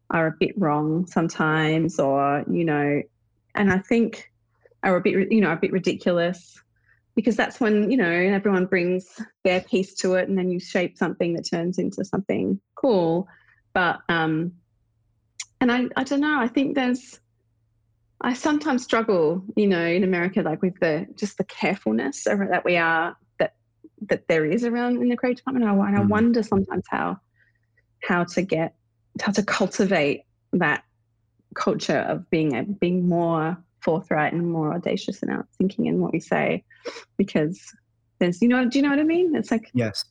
are 0.09 0.27
a 0.27 0.35
bit 0.39 0.57
wrong 0.57 1.05
sometimes 1.07 1.99
or 1.99 2.43
you 2.49 2.63
know 2.63 3.01
and 3.55 3.71
i 3.71 3.79
think 3.79 4.31
are 4.83 4.95
a 4.95 5.01
bit 5.01 5.31
you 5.31 5.41
know 5.41 5.51
a 5.51 5.55
bit 5.55 5.71
ridiculous 5.71 6.57
because 7.15 7.35
that's 7.35 7.59
when 7.59 7.89
you 7.91 7.97
know 7.97 8.09
everyone 8.09 8.65
brings 8.65 9.07
their 9.43 9.61
piece 9.61 9.93
to 9.95 10.13
it 10.15 10.29
and 10.29 10.37
then 10.37 10.49
you 10.49 10.59
shape 10.59 10.97
something 10.97 11.33
that 11.33 11.47
turns 11.49 11.77
into 11.77 12.03
something 12.03 12.59
cool. 12.75 13.27
But 13.73 13.99
um 14.09 14.53
and 15.63 15.71
I, 15.71 15.85
I 15.95 16.03
don't 16.03 16.19
know, 16.19 16.41
I 16.41 16.49
think 16.49 16.75
there's, 16.75 17.21
I 18.19 18.33
sometimes 18.33 18.83
struggle, 18.83 19.41
you 19.55 19.65
know, 19.65 19.85
in 19.85 20.03
America, 20.03 20.41
like 20.41 20.61
with 20.61 20.77
the, 20.81 21.07
just 21.15 21.37
the 21.37 21.45
carefulness 21.45 22.25
that 22.25 22.65
we 22.65 22.75
are, 22.75 23.15
that, 23.39 23.55
that 24.09 24.27
there 24.27 24.45
is 24.45 24.65
around 24.65 25.01
in 25.01 25.07
the 25.07 25.15
creative 25.15 25.37
department. 25.37 25.65
And 25.65 25.81
I, 25.81 25.87
and 25.87 25.97
I 25.97 26.01
mm. 26.01 26.09
wonder 26.09 26.43
sometimes 26.43 26.83
how, 26.89 27.17
how 28.03 28.25
to 28.25 28.41
get, 28.41 28.75
how 29.21 29.31
to 29.31 29.41
cultivate 29.41 30.25
that 30.51 30.83
culture 31.55 31.99
of 31.99 32.29
being, 32.29 32.57
a, 32.57 32.63
being 32.63 33.07
more 33.07 33.57
forthright 33.79 34.33
and 34.33 34.51
more 34.51 34.73
audacious 34.73 35.23
in 35.23 35.29
our 35.29 35.47
thinking 35.57 35.87
and 35.87 36.01
what 36.01 36.11
we 36.11 36.19
say, 36.19 36.65
because 37.15 37.61
there's, 38.19 38.41
you 38.41 38.49
know, 38.49 38.67
do 38.67 38.79
you 38.79 38.83
know 38.83 38.89
what 38.89 38.99
I 38.99 39.03
mean? 39.03 39.33
It's 39.33 39.49
like, 39.49 39.71
yes 39.73 40.03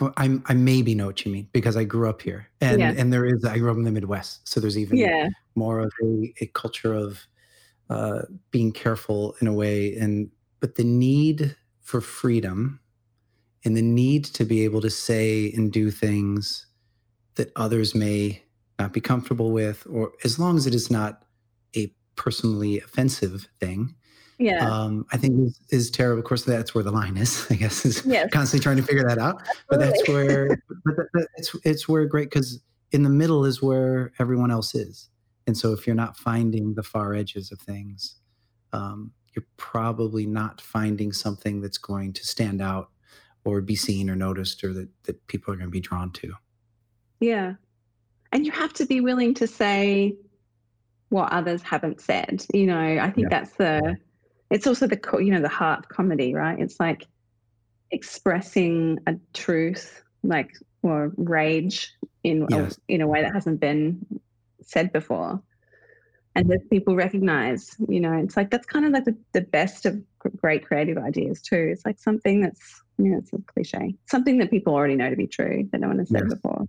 I, 0.00 0.38
I 0.46 0.54
maybe 0.54 0.94
know 0.94 1.06
what 1.06 1.24
you 1.24 1.32
mean 1.32 1.48
because 1.52 1.76
I 1.76 1.84
grew 1.84 2.08
up 2.08 2.22
here, 2.22 2.48
and 2.60 2.80
yeah. 2.80 2.94
and 2.96 3.12
there 3.12 3.26
is 3.26 3.44
I 3.44 3.58
grew 3.58 3.70
up 3.70 3.76
in 3.76 3.82
the 3.82 3.90
Midwest, 3.90 4.46
so 4.48 4.60
there's 4.60 4.78
even 4.78 4.96
yeah. 4.96 5.28
more 5.54 5.80
of 5.80 5.92
a, 6.02 6.32
a 6.40 6.46
culture 6.46 6.94
of 6.94 7.26
uh, 7.90 8.22
being 8.50 8.72
careful 8.72 9.34
in 9.40 9.46
a 9.46 9.52
way, 9.52 9.96
and 9.96 10.30
but 10.60 10.76
the 10.76 10.84
need 10.84 11.56
for 11.80 12.00
freedom 12.00 12.80
and 13.64 13.76
the 13.76 13.82
need 13.82 14.24
to 14.24 14.44
be 14.44 14.64
able 14.64 14.80
to 14.80 14.90
say 14.90 15.52
and 15.52 15.72
do 15.72 15.90
things 15.90 16.66
that 17.34 17.50
others 17.56 17.94
may 17.94 18.42
not 18.78 18.92
be 18.92 19.00
comfortable 19.00 19.52
with, 19.52 19.86
or 19.90 20.12
as 20.24 20.38
long 20.38 20.56
as 20.56 20.66
it 20.66 20.74
is 20.74 20.90
not 20.90 21.24
a 21.76 21.92
personally 22.14 22.78
offensive 22.78 23.48
thing, 23.58 23.94
yeah. 24.38 24.70
Um, 24.70 25.04
i 25.12 25.16
think 25.16 25.48
is, 25.48 25.60
is, 25.70 25.90
terrible 25.90 26.20
of 26.20 26.24
course 26.24 26.44
that's 26.44 26.74
where 26.74 26.84
the 26.84 26.92
line 26.92 27.16
is 27.16 27.46
i 27.50 27.54
guess 27.54 27.84
is 27.84 28.04
yes. 28.06 28.30
constantly 28.32 28.62
trying 28.62 28.76
to 28.76 28.82
figure 28.82 29.06
that 29.06 29.18
out. 29.18 29.42
But 29.68 29.80
that's 29.80 30.08
where 30.08 30.48
but, 30.84 30.94
but 31.12 31.26
it's 31.36 31.54
it's 31.64 31.88
where 31.88 32.06
great 32.06 32.30
because 32.30 32.60
in 32.92 33.02
the 33.02 33.10
middle 33.10 33.44
is 33.44 33.60
where 33.60 34.12
everyone 34.18 34.50
else 34.50 34.74
is. 34.74 35.10
And 35.46 35.56
so 35.56 35.72
if 35.72 35.86
you're 35.86 35.96
not 35.96 36.16
finding 36.16 36.74
the 36.74 36.82
far 36.82 37.14
edges 37.14 37.52
of 37.52 37.58
things 37.60 38.16
um, 38.72 39.12
you're 39.34 39.46
probably 39.56 40.26
not 40.26 40.60
finding 40.60 41.12
something 41.12 41.60
that's 41.60 41.78
going 41.78 42.12
to 42.12 42.26
stand 42.26 42.60
out 42.60 42.90
or 43.44 43.60
be 43.60 43.76
seen 43.76 44.10
or 44.10 44.16
noticed 44.16 44.62
or 44.64 44.72
that, 44.74 44.88
that 45.04 45.26
people 45.26 45.52
are 45.52 45.56
going 45.56 45.68
to 45.68 45.70
be 45.70 45.80
drawn 45.80 46.10
to. 46.12 46.34
Yeah. 47.20 47.54
And 48.32 48.44
you 48.44 48.52
have 48.52 48.72
to 48.74 48.86
be 48.86 49.00
willing 49.00 49.34
to 49.34 49.46
say 49.46 50.16
what 51.08 51.32
others 51.32 51.62
haven't 51.62 52.00
said 52.00 52.44
you 52.52 52.66
know? 52.66 52.98
I 53.00 53.10
think 53.10 53.28
yeah. 53.30 53.38
that's 53.38 53.56
the 53.56 53.96
it's 54.50 54.66
also 54.66 54.86
the 54.86 54.98
you 55.14 55.30
know 55.30 55.40
the 55.40 55.48
heart 55.48 55.88
comedy 55.88 56.34
right 56.34 56.58
it's 56.58 56.78
like 56.80 57.06
expressing 57.90 58.98
a 59.06 59.14
truth 59.32 60.02
like 60.22 60.52
or 60.82 61.12
rage 61.16 61.92
in 62.22 62.46
yes. 62.50 62.78
a, 62.88 62.94
in 62.94 63.00
a 63.00 63.06
way 63.06 63.22
that 63.22 63.32
hasn't 63.32 63.60
been 63.60 64.04
said 64.62 64.92
before 64.92 65.42
and 66.34 66.48
that 66.50 66.68
people 66.70 66.94
recognize 66.94 67.74
you 67.88 68.00
know 68.00 68.12
it's 68.12 68.36
like 68.36 68.50
that's 68.50 68.66
kind 68.66 68.84
of 68.84 68.92
like 68.92 69.04
the, 69.04 69.16
the 69.32 69.40
best 69.40 69.86
of 69.86 70.00
great 70.36 70.64
creative 70.66 70.98
ideas 70.98 71.40
too 71.40 71.70
it's 71.72 71.84
like 71.84 71.98
something 71.98 72.40
that's 72.40 72.82
you 72.98 73.06
know 73.06 73.18
it's 73.18 73.32
a 73.32 73.38
cliche 73.52 73.94
something 74.06 74.38
that 74.38 74.50
people 74.50 74.74
already 74.74 74.96
know 74.96 75.08
to 75.08 75.16
be 75.16 75.26
true 75.26 75.68
that 75.72 75.80
no 75.80 75.88
one 75.88 75.98
has 75.98 76.08
said 76.08 76.24
yes. 76.24 76.34
before 76.34 76.66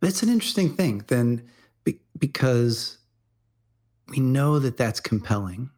That's 0.00 0.22
an 0.22 0.28
interesting 0.28 0.74
thing 0.74 1.04
then 1.06 1.48
be- 1.84 2.00
because 2.18 2.98
we 4.08 4.20
know 4.20 4.58
that 4.58 4.76
that's 4.76 5.00
compelling. 5.00 5.70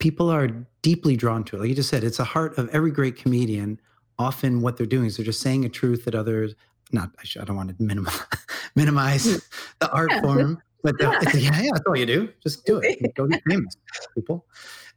People 0.00 0.28
are 0.30 0.48
deeply 0.82 1.14
drawn 1.16 1.44
to 1.44 1.56
it. 1.56 1.60
Like 1.60 1.68
you 1.68 1.74
just 1.74 1.88
said, 1.88 2.02
it's 2.02 2.16
the 2.16 2.24
heart 2.24 2.58
of 2.58 2.68
every 2.70 2.90
great 2.90 3.16
comedian. 3.16 3.80
Often, 4.18 4.60
what 4.60 4.76
they're 4.76 4.86
doing 4.86 5.06
is 5.06 5.16
they're 5.16 5.24
just 5.24 5.40
saying 5.40 5.64
a 5.64 5.68
truth 5.68 6.04
that 6.04 6.14
others 6.14 6.54
not. 6.92 7.10
I, 7.18 7.44
don't 7.44 7.56
want 7.56 7.68
to 7.70 7.76
minimize 7.82 8.20
minimize 8.74 9.24
the 9.78 9.90
art 9.92 10.10
yeah. 10.10 10.20
form, 10.20 10.62
but 10.82 10.98
the, 10.98 11.04
yeah. 11.04 11.38
yeah, 11.38 11.62
yeah, 11.62 11.70
that's 11.72 11.84
all 11.86 11.96
you 11.96 12.06
do. 12.06 12.28
Just 12.42 12.66
do 12.66 12.80
it. 12.82 13.14
Go 13.14 13.26
get 13.26 13.42
famous, 13.48 13.76
people. 14.14 14.46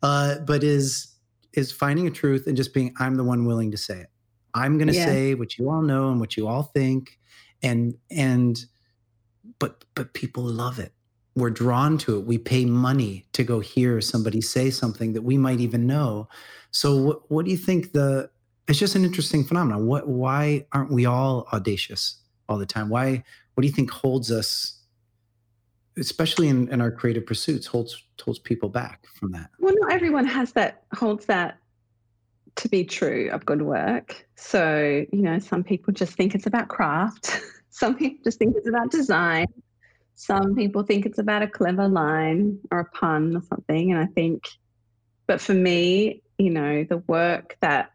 Uh, 0.01 0.39
but 0.39 0.63
is 0.63 1.15
is 1.53 1.71
finding 1.71 2.07
a 2.07 2.11
truth 2.11 2.47
and 2.47 2.57
just 2.57 2.73
being 2.73 2.93
I'm 2.97 3.15
the 3.15 3.23
one 3.23 3.45
willing 3.45 3.71
to 3.71 3.77
say 3.77 3.99
it. 3.99 4.07
I'm 4.53 4.77
going 4.77 4.87
to 4.87 4.93
yeah. 4.93 5.05
say 5.05 5.35
what 5.35 5.57
you 5.57 5.69
all 5.69 5.81
know 5.81 6.09
and 6.09 6.19
what 6.19 6.37
you 6.37 6.47
all 6.47 6.63
think, 6.63 7.19
and 7.61 7.95
and 8.11 8.63
but 9.59 9.83
but 9.95 10.13
people 10.13 10.43
love 10.43 10.79
it. 10.79 10.93
We're 11.35 11.49
drawn 11.49 11.97
to 11.99 12.17
it. 12.17 12.25
We 12.25 12.37
pay 12.37 12.65
money 12.65 13.25
to 13.33 13.43
go 13.43 13.59
hear 13.59 14.01
somebody 14.01 14.41
say 14.41 14.69
something 14.69 15.13
that 15.13 15.23
we 15.23 15.37
might 15.37 15.59
even 15.59 15.87
know. 15.87 16.27
So 16.71 16.95
what, 16.95 17.31
what 17.31 17.45
do 17.45 17.51
you 17.51 17.57
think 17.57 17.93
the 17.93 18.29
it's 18.67 18.79
just 18.79 18.95
an 18.95 19.03
interesting 19.03 19.43
phenomenon. 19.43 19.85
What 19.87 20.07
why 20.07 20.65
aren't 20.71 20.91
we 20.91 21.05
all 21.05 21.47
audacious 21.51 22.17
all 22.47 22.57
the 22.57 22.65
time? 22.65 22.89
Why 22.89 23.23
what 23.53 23.61
do 23.61 23.67
you 23.67 23.73
think 23.73 23.91
holds 23.91 24.31
us 24.31 24.79
especially 25.97 26.47
in, 26.47 26.67
in 26.69 26.81
our 26.81 26.91
creative 26.91 27.25
pursuits 27.25 27.67
holds 27.67 28.03
holds 28.21 28.39
people 28.39 28.69
back 28.69 29.05
from 29.13 29.31
that 29.31 29.49
well 29.59 29.73
not 29.79 29.91
everyone 29.91 30.25
has 30.25 30.51
that 30.53 30.83
holds 30.93 31.25
that 31.25 31.57
to 32.55 32.69
be 32.69 32.83
true 32.83 33.29
of 33.31 33.45
good 33.45 33.61
work 33.61 34.27
so 34.35 35.05
you 35.11 35.21
know 35.21 35.39
some 35.39 35.63
people 35.63 35.93
just 35.93 36.13
think 36.13 36.33
it's 36.35 36.45
about 36.45 36.67
craft 36.67 37.41
some 37.69 37.95
people 37.95 38.19
just 38.23 38.39
think 38.39 38.55
it's 38.55 38.67
about 38.67 38.89
design 38.91 39.45
some 40.15 40.55
people 40.55 40.83
think 40.83 41.05
it's 41.05 41.19
about 41.19 41.41
a 41.41 41.47
clever 41.47 41.87
line 41.87 42.59
or 42.71 42.79
a 42.79 42.85
pun 42.85 43.35
or 43.35 43.41
something 43.41 43.91
and 43.91 43.99
i 43.99 44.05
think 44.05 44.47
but 45.27 45.41
for 45.41 45.53
me 45.53 46.21
you 46.37 46.49
know 46.49 46.83
the 46.83 46.97
work 46.97 47.57
that 47.61 47.91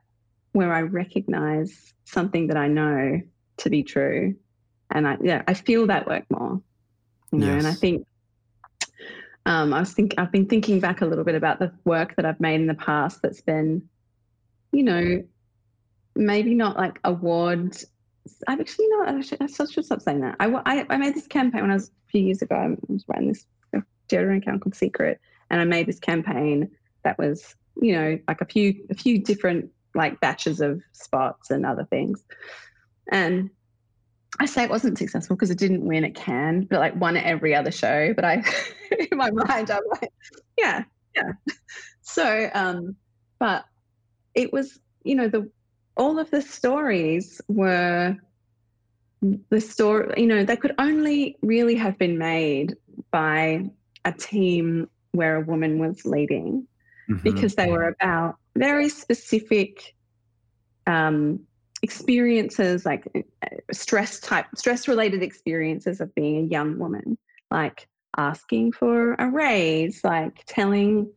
where 0.52 0.72
i 0.72 0.82
recognize 0.82 1.92
something 2.04 2.48
that 2.48 2.56
i 2.56 2.68
know 2.68 3.20
to 3.56 3.70
be 3.70 3.82
true 3.82 4.34
and 4.90 5.06
I 5.06 5.16
yeah 5.22 5.42
I 5.46 5.54
feel 5.54 5.86
that 5.88 6.06
work 6.06 6.24
more, 6.30 6.60
you 7.32 7.38
know. 7.38 7.46
Yes. 7.46 7.58
And 7.58 7.66
I 7.66 7.74
think 7.74 8.06
um, 9.46 9.72
I 9.72 9.80
was 9.80 9.92
think 9.92 10.14
I've 10.18 10.32
been 10.32 10.46
thinking 10.46 10.80
back 10.80 11.00
a 11.00 11.06
little 11.06 11.24
bit 11.24 11.34
about 11.34 11.58
the 11.58 11.72
work 11.84 12.16
that 12.16 12.24
I've 12.24 12.40
made 12.40 12.60
in 12.60 12.66
the 12.66 12.74
past 12.74 13.20
that's 13.22 13.40
been, 13.40 13.88
you 14.72 14.82
know, 14.82 15.22
maybe 16.14 16.54
not 16.54 16.76
like 16.76 16.98
awards. 17.04 17.86
I've 18.46 18.60
actually 18.60 18.88
not. 18.88 19.08
I 19.08 19.20
should, 19.20 19.70
should 19.70 19.84
stop 19.84 20.02
saying 20.02 20.20
that. 20.20 20.36
I, 20.40 20.46
I, 20.66 20.86
I 20.90 20.96
made 20.96 21.14
this 21.14 21.26
campaign 21.26 21.62
when 21.62 21.70
I 21.70 21.74
was 21.74 21.88
a 21.88 22.10
few 22.10 22.22
years 22.22 22.42
ago. 22.42 22.54
I 22.54 22.76
was 22.92 23.04
running 23.08 23.28
this 23.28 23.44
deodorant 24.08 24.38
account 24.38 24.62
called 24.62 24.74
Secret, 24.74 25.20
and 25.50 25.60
I 25.60 25.64
made 25.64 25.86
this 25.86 25.98
campaign 25.98 26.70
that 27.04 27.18
was, 27.18 27.54
you 27.80 27.92
know, 27.92 28.18
like 28.28 28.40
a 28.40 28.46
few 28.46 28.74
a 28.90 28.94
few 28.94 29.22
different 29.22 29.70
like 29.94 30.20
batches 30.20 30.60
of 30.60 30.82
spots 30.92 31.50
and 31.50 31.64
other 31.64 31.84
things, 31.84 32.22
and 33.10 33.50
I 34.40 34.46
say 34.46 34.64
it 34.64 34.70
wasn't 34.70 34.98
successful 34.98 35.36
because 35.36 35.50
it 35.50 35.58
didn't 35.58 35.84
win 35.84 36.04
at 36.04 36.14
Cannes, 36.14 36.66
but 36.66 36.78
like 36.78 36.94
won 36.96 37.16
at 37.16 37.24
every 37.24 37.54
other 37.54 37.70
show. 37.70 38.12
But 38.14 38.24
I, 38.24 38.44
in 39.10 39.18
my 39.18 39.30
mind, 39.30 39.70
I'm 39.70 39.82
like, 39.90 40.12
yeah, 40.56 40.84
yeah. 41.14 41.32
So, 42.00 42.48
um, 42.54 42.96
but 43.38 43.66
it 44.34 44.50
was, 44.50 44.80
you 45.04 45.14
know, 45.14 45.28
the 45.28 45.50
all 45.98 46.18
of 46.18 46.30
the 46.30 46.40
stories 46.40 47.40
were 47.48 48.16
the 49.20 49.60
story. 49.60 50.14
You 50.16 50.26
know, 50.26 50.44
they 50.44 50.56
could 50.56 50.74
only 50.78 51.36
really 51.42 51.74
have 51.74 51.98
been 51.98 52.18
made 52.18 52.76
by 53.10 53.68
a 54.04 54.12
team 54.12 54.88
where 55.12 55.36
a 55.36 55.40
woman 55.40 55.78
was 55.78 56.04
leading, 56.04 56.66
mm-hmm. 57.10 57.22
because 57.22 57.56
they 57.56 57.70
were 57.70 57.88
about 57.88 58.36
very 58.56 58.88
specific 58.88 59.94
um, 60.86 61.40
experiences 61.82 62.84
like 62.84 63.06
uh, 63.14 63.48
stress 63.72 64.18
type 64.20 64.46
stress 64.56 64.88
related 64.88 65.22
experiences 65.22 66.00
of 66.00 66.12
being 66.14 66.38
a 66.38 66.48
young 66.48 66.76
woman 66.78 67.16
like 67.52 67.86
asking 68.16 68.72
for 68.72 69.14
a 69.14 69.30
raise 69.30 70.02
like 70.02 70.42
telling 70.46 71.08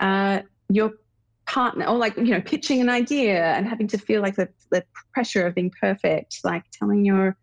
uh, 0.00 0.40
your 0.68 0.92
partner 1.46 1.86
or 1.86 1.96
like 1.96 2.16
you 2.16 2.24
know 2.24 2.40
pitching 2.40 2.80
an 2.80 2.88
idea 2.88 3.44
and 3.54 3.66
having 3.66 3.86
to 3.86 3.98
feel 3.98 4.20
like 4.20 4.36
the, 4.36 4.48
the 4.70 4.84
pressure 5.12 5.46
of 5.46 5.54
being 5.54 5.72
perfect 5.80 6.40
like 6.44 6.64
telling 6.72 7.04
your 7.04 7.36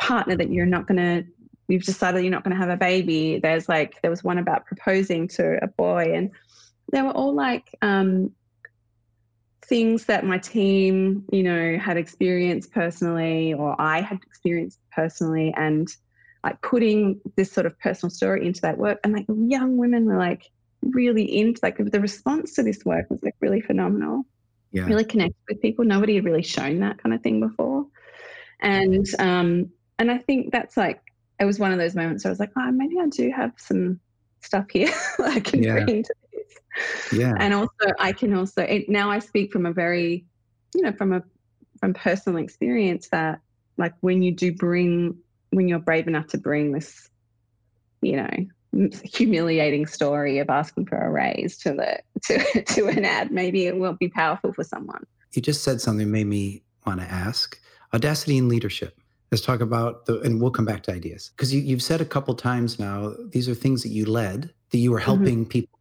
partner 0.00 0.36
that 0.36 0.50
you're 0.50 0.66
not 0.66 0.86
going 0.88 0.98
to 0.98 1.24
you've 1.68 1.84
decided 1.84 2.22
you're 2.22 2.32
not 2.32 2.42
going 2.42 2.54
to 2.54 2.60
have 2.60 2.70
a 2.70 2.76
baby 2.76 3.38
there's 3.38 3.68
like 3.68 4.00
there 4.02 4.10
was 4.10 4.24
one 4.24 4.38
about 4.38 4.66
proposing 4.66 5.28
to 5.28 5.58
a 5.62 5.68
boy 5.68 6.12
and 6.12 6.30
they 6.92 7.02
were 7.02 7.12
all 7.12 7.34
like 7.34 7.74
um, 7.82 8.30
things 9.66 10.04
that 10.06 10.24
my 10.24 10.38
team, 10.38 11.24
you 11.32 11.42
know, 11.42 11.78
had 11.78 11.96
experienced 11.96 12.72
personally 12.72 13.54
or 13.54 13.80
I 13.80 14.00
had 14.00 14.18
experienced 14.26 14.78
personally 14.92 15.54
and 15.56 15.88
like 16.42 16.60
putting 16.60 17.20
this 17.36 17.50
sort 17.50 17.66
of 17.66 17.78
personal 17.78 18.10
story 18.10 18.46
into 18.46 18.60
that 18.62 18.78
work. 18.78 18.98
And 19.02 19.12
like 19.12 19.26
young 19.28 19.76
women 19.76 20.04
were 20.04 20.18
like 20.18 20.50
really 20.92 21.38
into 21.38 21.60
like 21.62 21.78
the 21.78 22.00
response 22.00 22.54
to 22.54 22.62
this 22.62 22.84
work 22.84 23.06
was 23.10 23.22
like 23.22 23.36
really 23.40 23.60
phenomenal. 23.60 24.24
Yeah. 24.72 24.86
Really 24.86 25.04
connected 25.04 25.36
with 25.48 25.62
people. 25.62 25.84
Nobody 25.84 26.16
had 26.16 26.24
really 26.24 26.42
shown 26.42 26.80
that 26.80 26.98
kind 26.98 27.14
of 27.14 27.22
thing 27.22 27.40
before. 27.40 27.86
And 28.60 29.06
um 29.18 29.70
and 29.98 30.10
I 30.10 30.18
think 30.18 30.52
that's 30.52 30.76
like 30.76 31.00
it 31.40 31.44
was 31.44 31.58
one 31.58 31.72
of 31.72 31.78
those 31.78 31.94
moments 31.94 32.24
where 32.24 32.30
I 32.30 32.32
was 32.32 32.40
like, 32.40 32.52
oh, 32.56 32.70
maybe 32.70 32.96
I 33.00 33.06
do 33.08 33.30
have 33.30 33.52
some 33.56 34.00
stuff 34.44 34.66
here 34.70 34.92
I 35.20 35.40
can 35.40 35.62
yeah. 35.62 35.84
bring 35.84 36.02
to 36.02 36.14
this. 36.32 37.18
yeah 37.18 37.34
and 37.38 37.54
also 37.54 37.86
i 37.98 38.12
can 38.12 38.34
also 38.34 38.62
it, 38.62 38.88
now 38.88 39.10
i 39.10 39.18
speak 39.18 39.52
from 39.52 39.66
a 39.66 39.72
very 39.72 40.24
you 40.74 40.82
know 40.82 40.92
from 40.92 41.12
a 41.12 41.22
from 41.80 41.94
personal 41.94 42.38
experience 42.38 43.08
that 43.08 43.40
like 43.78 43.94
when 44.00 44.22
you 44.22 44.32
do 44.32 44.52
bring 44.52 45.16
when 45.50 45.68
you're 45.68 45.78
brave 45.78 46.06
enough 46.06 46.26
to 46.26 46.38
bring 46.38 46.72
this 46.72 47.08
you 48.02 48.16
know 48.16 48.30
humiliating 49.04 49.86
story 49.86 50.38
of 50.38 50.48
asking 50.50 50.86
for 50.86 50.98
a 50.98 51.10
raise 51.10 51.56
to 51.58 51.72
the 51.72 51.98
to 52.22 52.62
to 52.66 52.86
an 52.88 53.04
ad 53.04 53.30
maybe 53.30 53.66
it 53.66 53.76
will 53.76 53.94
be 53.94 54.08
powerful 54.08 54.52
for 54.52 54.64
someone 54.64 55.04
you 55.32 55.42
just 55.42 55.62
said 55.62 55.80
something 55.80 56.10
made 56.10 56.26
me 56.26 56.62
want 56.86 57.00
to 57.00 57.06
ask 57.06 57.60
audacity 57.92 58.38
and 58.38 58.48
leadership 58.48 58.98
let's 59.30 59.44
talk 59.44 59.60
about 59.60 60.06
the 60.06 60.20
and 60.20 60.40
we'll 60.40 60.50
come 60.50 60.64
back 60.64 60.82
to 60.82 60.92
ideas 60.92 61.30
because 61.36 61.52
you, 61.52 61.60
you've 61.60 61.82
said 61.82 62.00
a 62.00 62.04
couple 62.04 62.34
times 62.34 62.78
now 62.78 63.12
these 63.30 63.48
are 63.48 63.54
things 63.54 63.82
that 63.82 63.90
you 63.90 64.04
led 64.06 64.52
that 64.70 64.78
you 64.78 64.90
were 64.90 64.98
mm-hmm. 64.98 65.04
helping 65.04 65.40
mm-hmm. 65.40 65.50
people 65.50 65.74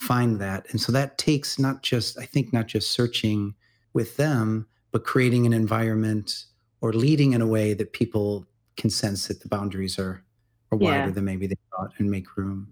find 0.00 0.40
that. 0.40 0.66
And 0.70 0.80
so 0.80 0.90
that 0.92 1.18
takes 1.18 1.58
not 1.58 1.82
just, 1.82 2.18
I 2.18 2.24
think, 2.24 2.52
not 2.52 2.66
just 2.66 2.90
searching 2.90 3.54
with 3.92 4.16
them, 4.16 4.66
but 4.92 5.04
creating 5.04 5.46
an 5.46 5.52
environment 5.52 6.46
or 6.80 6.92
leading 6.92 7.34
in 7.34 7.42
a 7.42 7.46
way 7.46 7.74
that 7.74 7.92
people 7.92 8.46
can 8.76 8.88
sense 8.88 9.28
that 9.28 9.42
the 9.42 9.48
boundaries 9.48 9.98
are, 9.98 10.24
are 10.70 10.78
wider 10.78 11.06
yeah. 11.06 11.10
than 11.10 11.24
maybe 11.24 11.46
they 11.46 11.56
thought 11.70 11.92
and 11.98 12.10
make 12.10 12.36
room. 12.36 12.68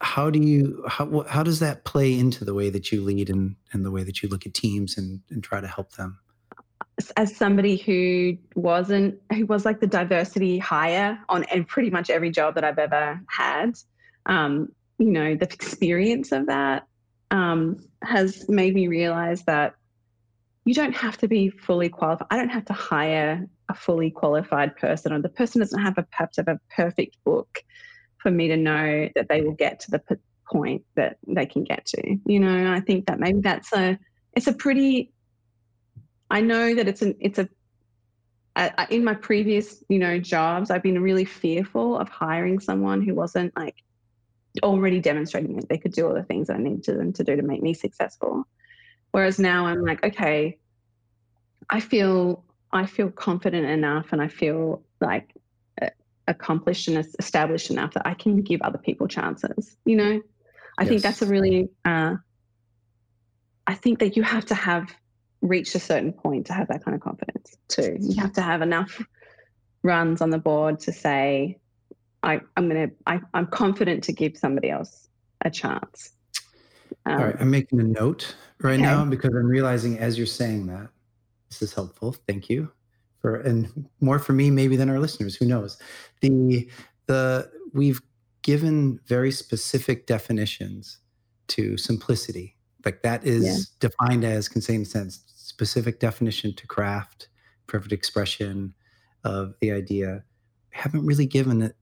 How 0.00 0.30
do 0.30 0.38
you 0.38 0.84
how 0.88 1.24
how 1.28 1.42
does 1.42 1.60
that 1.60 1.84
play 1.84 2.18
into 2.18 2.44
the 2.44 2.54
way 2.54 2.70
that 2.70 2.92
you 2.92 3.02
lead 3.02 3.30
and, 3.30 3.56
and 3.72 3.84
the 3.84 3.90
way 3.90 4.02
that 4.04 4.22
you 4.22 4.28
look 4.28 4.46
at 4.46 4.54
teams 4.54 4.98
and, 4.98 5.20
and 5.30 5.42
try 5.42 5.60
to 5.60 5.66
help 5.66 5.92
them? 5.92 6.18
As 7.16 7.34
somebody 7.34 7.76
who 7.76 8.36
wasn't 8.54 9.18
who 9.32 9.46
was 9.46 9.64
like 9.64 9.80
the 9.80 9.86
diversity 9.86 10.58
hire 10.58 11.18
on 11.28 11.44
and 11.44 11.66
pretty 11.66 11.90
much 11.90 12.10
every 12.10 12.30
job 12.30 12.54
that 12.54 12.64
I've 12.64 12.78
ever 12.78 13.20
had, 13.28 13.78
um, 14.26 14.68
you 14.98 15.10
know, 15.10 15.34
the 15.34 15.44
experience 15.44 16.32
of 16.32 16.46
that 16.46 16.86
um, 17.30 17.76
has 18.02 18.48
made 18.48 18.74
me 18.74 18.88
realize 18.88 19.42
that 19.44 19.74
you 20.64 20.74
don't 20.74 20.96
have 20.96 21.16
to 21.18 21.28
be 21.28 21.48
fully 21.48 21.88
qualified. 21.88 22.26
I 22.30 22.36
don't 22.36 22.48
have 22.48 22.66
to 22.66 22.72
hire 22.72 23.46
fully 23.76 24.10
qualified 24.10 24.76
person, 24.76 25.12
or 25.12 25.20
the 25.20 25.28
person 25.28 25.60
doesn't 25.60 25.80
have 25.80 25.98
a 25.98 26.06
have 26.12 26.30
have 26.36 26.48
a 26.48 26.60
perfect 26.74 27.16
book 27.24 27.62
for 28.18 28.30
me 28.30 28.48
to 28.48 28.56
know 28.56 29.08
that 29.14 29.28
they 29.28 29.42
will 29.42 29.52
get 29.52 29.80
to 29.80 29.90
the 29.90 29.98
p- 30.00 30.16
point 30.50 30.84
that 30.96 31.18
they 31.26 31.46
can 31.46 31.64
get 31.64 31.84
to. 31.86 32.16
You 32.26 32.40
know, 32.40 32.72
I 32.72 32.80
think 32.80 33.06
that 33.06 33.20
maybe 33.20 33.40
that's 33.40 33.72
a 33.72 33.98
it's 34.34 34.46
a 34.46 34.52
pretty. 34.52 35.12
I 36.30 36.40
know 36.40 36.74
that 36.74 36.88
it's 36.88 37.02
an 37.02 37.14
it's 37.20 37.38
a 37.38 37.48
in 38.90 39.04
my 39.04 39.12
previous 39.12 39.84
you 39.90 39.98
know 39.98 40.18
jobs 40.18 40.70
i've 40.70 40.82
been 40.82 41.02
really 41.02 41.26
fearful 41.26 41.98
of 41.98 42.08
hiring 42.08 42.58
someone 42.58 43.02
who 43.02 43.14
wasn't 43.14 43.54
like 43.54 43.74
already 44.62 45.00
demonstrating 45.00 45.56
that 45.56 45.68
they 45.68 45.78
could 45.78 45.92
do 45.92 46.06
all 46.06 46.14
the 46.14 46.22
things 46.22 46.50
I 46.50 46.58
needed 46.58 46.84
them 46.84 47.12
to 47.14 47.24
do 47.24 47.36
to 47.36 47.42
make 47.42 47.62
me 47.62 47.74
successful. 47.74 48.44
Whereas 49.12 49.38
now 49.38 49.66
I'm 49.66 49.82
like, 49.82 50.04
okay, 50.04 50.58
I 51.68 51.80
feel 51.80 52.44
I 52.76 52.86
feel 52.86 53.10
confident 53.10 53.66
enough 53.66 54.06
and 54.12 54.22
I 54.22 54.28
feel 54.28 54.82
like 55.00 55.32
accomplished 56.28 56.88
and 56.88 56.98
established 57.18 57.70
enough 57.70 57.94
that 57.94 58.06
I 58.06 58.14
can 58.14 58.42
give 58.42 58.62
other 58.62 58.78
people 58.78 59.06
chances. 59.06 59.76
You 59.84 59.96
know, 59.96 60.22
I 60.78 60.82
yes. 60.82 60.88
think 60.88 61.02
that's 61.02 61.22
a 61.22 61.26
really. 61.26 61.68
Uh, 61.84 62.16
I 63.66 63.74
think 63.74 63.98
that 63.98 64.16
you 64.16 64.22
have 64.22 64.46
to 64.46 64.54
have 64.54 64.88
reached 65.40 65.74
a 65.74 65.80
certain 65.80 66.12
point 66.12 66.46
to 66.46 66.52
have 66.52 66.68
that 66.68 66.84
kind 66.84 66.94
of 66.94 67.00
confidence 67.00 67.56
too. 67.68 67.96
You 68.00 68.20
have 68.20 68.32
to 68.34 68.42
have 68.42 68.62
enough 68.62 69.02
runs 69.82 70.20
on 70.20 70.30
the 70.30 70.38
board 70.38 70.78
to 70.80 70.92
say, 70.92 71.58
I, 72.22 72.40
I'm 72.56 72.68
gonna 72.68 72.90
I, 73.06 73.20
I'm 73.34 73.46
confident 73.46 74.04
to 74.04 74.12
give 74.12 74.36
somebody 74.36 74.70
else 74.70 75.08
a 75.42 75.50
chance. 75.50 76.12
Um, 77.04 77.18
All 77.18 77.24
right, 77.26 77.36
I'm 77.40 77.50
making 77.50 77.80
a 77.80 77.84
note 77.84 78.36
right 78.60 78.74
okay. 78.74 78.82
now 78.82 79.04
because 79.04 79.30
I'm 79.34 79.46
realizing 79.46 79.98
as 79.98 80.16
you're 80.16 80.26
saying 80.26 80.66
that 80.66 80.88
this 81.58 81.70
is 81.70 81.74
helpful. 81.74 82.16
Thank 82.26 82.48
you 82.50 82.70
for 83.20 83.36
and 83.36 83.88
more 84.00 84.18
for 84.18 84.32
me 84.32 84.50
maybe 84.50 84.76
than 84.76 84.90
our 84.90 85.00
listeners. 85.00 85.36
Who 85.36 85.46
knows? 85.46 85.78
The 86.20 86.68
the 87.06 87.50
we've 87.72 88.00
given 88.42 89.00
very 89.06 89.30
specific 89.30 90.06
definitions 90.06 90.98
to 91.48 91.76
simplicity. 91.76 92.56
Like 92.84 93.02
that 93.02 93.24
is 93.24 93.44
yeah. 93.44 93.88
defined 93.88 94.24
as 94.24 94.48
contain 94.48 94.84
sense, 94.84 95.24
specific 95.34 95.98
definition 95.98 96.54
to 96.54 96.66
craft, 96.66 97.28
perfect 97.66 97.92
expression 97.92 98.74
of 99.24 99.54
the 99.60 99.72
idea. 99.72 100.22
Haven't 100.70 101.04
really 101.04 101.26
given 101.26 101.62
it 101.62 101.74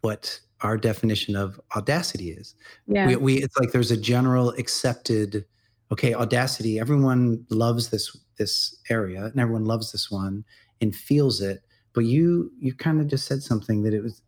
what 0.00 0.40
our 0.62 0.76
definition 0.76 1.36
of 1.36 1.60
audacity 1.76 2.30
is. 2.30 2.54
Yeah. 2.86 3.06
We, 3.06 3.16
we, 3.16 3.34
it's 3.36 3.56
like 3.58 3.72
there's 3.72 3.90
a 3.90 3.96
general 3.96 4.50
accepted, 4.50 5.44
okay, 5.92 6.14
audacity. 6.14 6.78
Everyone 6.80 7.46
loves 7.50 7.90
this 7.90 8.16
this 8.40 8.76
area, 8.90 9.26
and 9.26 9.38
everyone 9.38 9.66
loves 9.66 9.92
this 9.92 10.10
one 10.10 10.44
and 10.80 10.94
feels 10.94 11.40
it. 11.40 11.62
But 11.92 12.06
you 12.06 12.50
you 12.58 12.74
kind 12.74 13.00
of 13.00 13.06
just 13.06 13.26
said 13.26 13.42
something 13.42 13.82
that 13.84 13.94
it 13.94 14.02
was. 14.02 14.20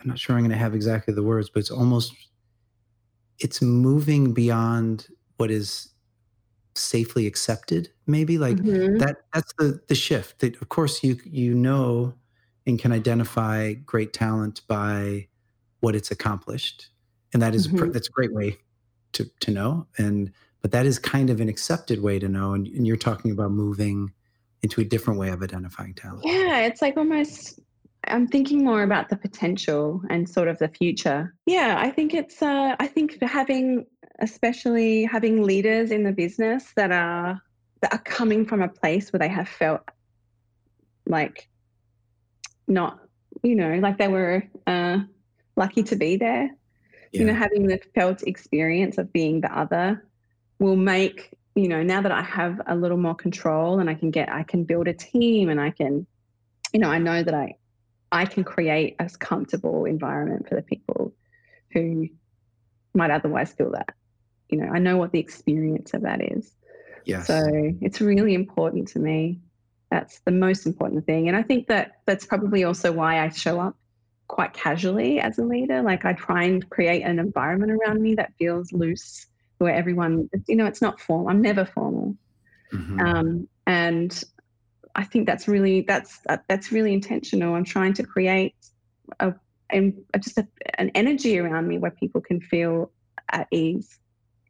I'm 0.00 0.08
not 0.08 0.18
sure 0.18 0.34
I'm 0.34 0.40
going 0.40 0.50
to 0.50 0.56
have 0.56 0.74
exactly 0.74 1.12
the 1.12 1.22
words, 1.22 1.50
but 1.50 1.60
it's 1.60 1.70
almost 1.70 2.14
it's 3.38 3.60
moving 3.60 4.32
beyond 4.32 5.08
what 5.36 5.50
is 5.50 5.90
safely 6.74 7.26
accepted 7.26 7.88
maybe 8.06 8.38
like 8.38 8.56
mm-hmm. 8.56 8.98
that 8.98 9.16
that's 9.34 9.52
the 9.58 9.80
the 9.88 9.94
shift 9.94 10.38
that 10.38 10.60
of 10.62 10.68
course 10.68 11.02
you 11.02 11.18
you 11.24 11.52
know 11.52 12.14
and 12.66 12.78
can 12.78 12.92
identify 12.92 13.72
great 13.72 14.12
talent 14.12 14.60
by 14.68 15.26
what 15.80 15.96
it's 15.96 16.10
accomplished 16.10 16.88
and 17.32 17.42
that 17.42 17.54
is 17.54 17.66
mm-hmm. 17.66 17.84
a, 17.84 17.90
that's 17.90 18.08
a 18.08 18.12
great 18.12 18.32
way 18.32 18.56
to 19.12 19.28
to 19.40 19.50
know 19.50 19.86
and 19.98 20.32
but 20.62 20.72
that 20.72 20.86
is 20.86 20.98
kind 20.98 21.30
of 21.30 21.40
an 21.40 21.48
accepted 21.48 22.02
way 22.02 22.18
to 22.18 22.28
know 22.28 22.52
and, 22.52 22.66
and, 22.68 22.86
you're 22.86 22.96
talking 22.96 23.30
about 23.30 23.50
moving 23.50 24.12
into 24.62 24.80
a 24.80 24.84
different 24.84 25.18
way 25.18 25.30
of 25.30 25.42
identifying 25.42 25.94
talent 25.94 26.22
yeah 26.24 26.60
it's 26.60 26.82
like 26.82 26.96
almost 26.96 27.60
i'm 28.08 28.26
thinking 28.26 28.64
more 28.64 28.82
about 28.82 29.08
the 29.08 29.16
potential 29.16 30.02
and 30.10 30.28
sort 30.28 30.48
of 30.48 30.58
the 30.58 30.68
future 30.68 31.34
yeah 31.46 31.76
i 31.78 31.90
think 31.90 32.14
it's 32.14 32.42
uh 32.42 32.74
i 32.78 32.86
think 32.86 33.20
having 33.22 33.86
especially 34.20 35.04
having 35.04 35.42
leaders 35.42 35.90
in 35.90 36.04
the 36.04 36.12
business 36.12 36.72
that 36.76 36.92
are 36.92 37.40
that 37.80 37.92
are 37.92 37.98
coming 37.98 38.44
from 38.44 38.62
a 38.62 38.68
place 38.68 39.12
where 39.12 39.18
they 39.18 39.28
have 39.28 39.48
felt 39.48 39.82
like 41.06 41.48
not, 42.68 43.00
you 43.42 43.56
know, 43.56 43.74
like 43.76 43.98
they 43.98 44.08
were 44.08 44.44
uh, 44.66 44.98
lucky 45.56 45.82
to 45.84 45.96
be 45.96 46.16
there. 46.16 46.50
Yeah. 47.12 47.20
You 47.20 47.26
know, 47.26 47.34
having 47.34 47.66
the 47.66 47.80
felt 47.94 48.22
experience 48.22 48.98
of 48.98 49.12
being 49.12 49.40
the 49.40 49.56
other 49.56 50.04
will 50.60 50.76
make, 50.76 51.36
you 51.56 51.66
know, 51.66 51.82
now 51.82 52.00
that 52.00 52.12
I 52.12 52.22
have 52.22 52.60
a 52.66 52.76
little 52.76 52.96
more 52.96 53.16
control 53.16 53.80
and 53.80 53.90
I 53.90 53.94
can 53.94 54.12
get, 54.12 54.32
I 54.32 54.44
can 54.44 54.62
build 54.62 54.86
a 54.86 54.92
team 54.92 55.48
and 55.48 55.60
I 55.60 55.70
can, 55.70 56.06
you 56.72 56.78
know, 56.78 56.88
I 56.88 56.98
know 56.98 57.22
that 57.22 57.34
I, 57.34 57.56
I 58.12 58.26
can 58.26 58.44
create 58.44 58.94
a 59.00 59.10
comfortable 59.18 59.84
environment 59.86 60.48
for 60.48 60.54
the 60.54 60.62
people 60.62 61.12
who 61.72 62.08
might 62.94 63.10
otherwise 63.10 63.52
feel 63.52 63.72
that. 63.72 63.94
You 64.48 64.58
know, 64.58 64.70
I 64.72 64.78
know 64.78 64.96
what 64.96 65.10
the 65.10 65.18
experience 65.18 65.94
of 65.94 66.02
that 66.02 66.22
is. 66.22 66.52
Yes. 67.04 67.26
So 67.26 67.40
it's 67.80 68.00
really 68.00 68.34
important 68.34 68.88
to 68.88 69.00
me 69.00 69.40
that's 69.90 70.20
the 70.20 70.30
most 70.30 70.66
important 70.66 71.04
thing. 71.04 71.28
And 71.28 71.36
I 71.36 71.42
think 71.42 71.66
that 71.66 71.92
that's 72.06 72.24
probably 72.24 72.64
also 72.64 72.92
why 72.92 73.24
I 73.24 73.28
show 73.30 73.60
up 73.60 73.76
quite 74.28 74.52
casually 74.52 75.18
as 75.18 75.38
a 75.38 75.44
leader. 75.44 75.82
Like 75.82 76.04
I 76.04 76.12
try 76.12 76.44
and 76.44 76.68
create 76.70 77.02
an 77.02 77.18
environment 77.18 77.72
around 77.72 78.00
me 78.00 78.14
that 78.14 78.32
feels 78.38 78.72
loose, 78.72 79.26
where 79.60 79.74
everyone, 79.74 80.28
you 80.48 80.56
know, 80.56 80.66
it's 80.66 80.82
not 80.82 81.00
formal. 81.00 81.28
I'm 81.28 81.42
never 81.42 81.64
formal. 81.64 82.16
Mm-hmm. 82.72 83.00
Um, 83.00 83.48
and 83.66 84.24
I 84.94 85.04
think 85.04 85.26
that's 85.26 85.46
really 85.46 85.82
that's 85.82 86.20
uh, 86.28 86.38
that's 86.48 86.72
really 86.72 86.92
intentional. 86.92 87.54
I'm 87.54 87.64
trying 87.64 87.94
to 87.94 88.02
create 88.02 88.54
a, 89.20 89.34
a 89.72 89.92
just 90.18 90.38
a, 90.38 90.46
an 90.74 90.90
energy 90.94 91.38
around 91.38 91.68
me 91.68 91.78
where 91.78 91.90
people 91.90 92.20
can 92.20 92.40
feel 92.40 92.90
at 93.30 93.48
ease. 93.50 93.98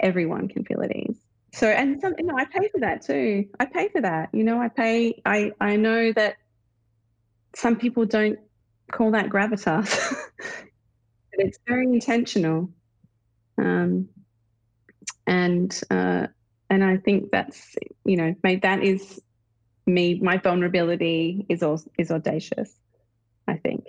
Everyone 0.01 0.49
can 0.49 0.65
feel 0.65 0.83
at 0.83 0.95
ease 0.95 1.21
so 1.53 1.67
and 1.67 2.01
some 2.01 2.15
you 2.19 2.25
know 2.25 2.37
i 2.37 2.45
pay 2.45 2.69
for 2.69 2.81
that 2.81 3.03
too 3.03 3.45
i 3.59 3.65
pay 3.65 3.89
for 3.89 4.01
that 4.01 4.29
you 4.33 4.45
know 4.45 4.61
i 4.61 4.69
pay 4.69 5.21
i 5.25 5.51
i 5.61 5.77
know 5.77 6.13
that 6.13 6.37
some 7.55 7.77
people 7.77 8.05
don't 8.05 8.39
call 8.93 9.11
that 9.11 9.29
gravitas 9.29 10.15
but 10.47 11.39
it's 11.39 11.59
very 11.67 11.87
intentional 11.87 12.71
um 13.59 14.09
and 15.27 15.81
uh 15.91 16.27
and 16.69 16.85
i 16.85 16.97
think 16.97 17.31
that's 17.31 17.77
you 18.05 18.17
know 18.17 18.35
that 18.43 18.83
is 18.83 19.21
me 19.87 20.19
my 20.21 20.37
vulnerability 20.39 21.47
is 21.49 21.63
is 21.99 22.11
audacious 22.11 22.75
i 23.49 23.55
think 23.55 23.85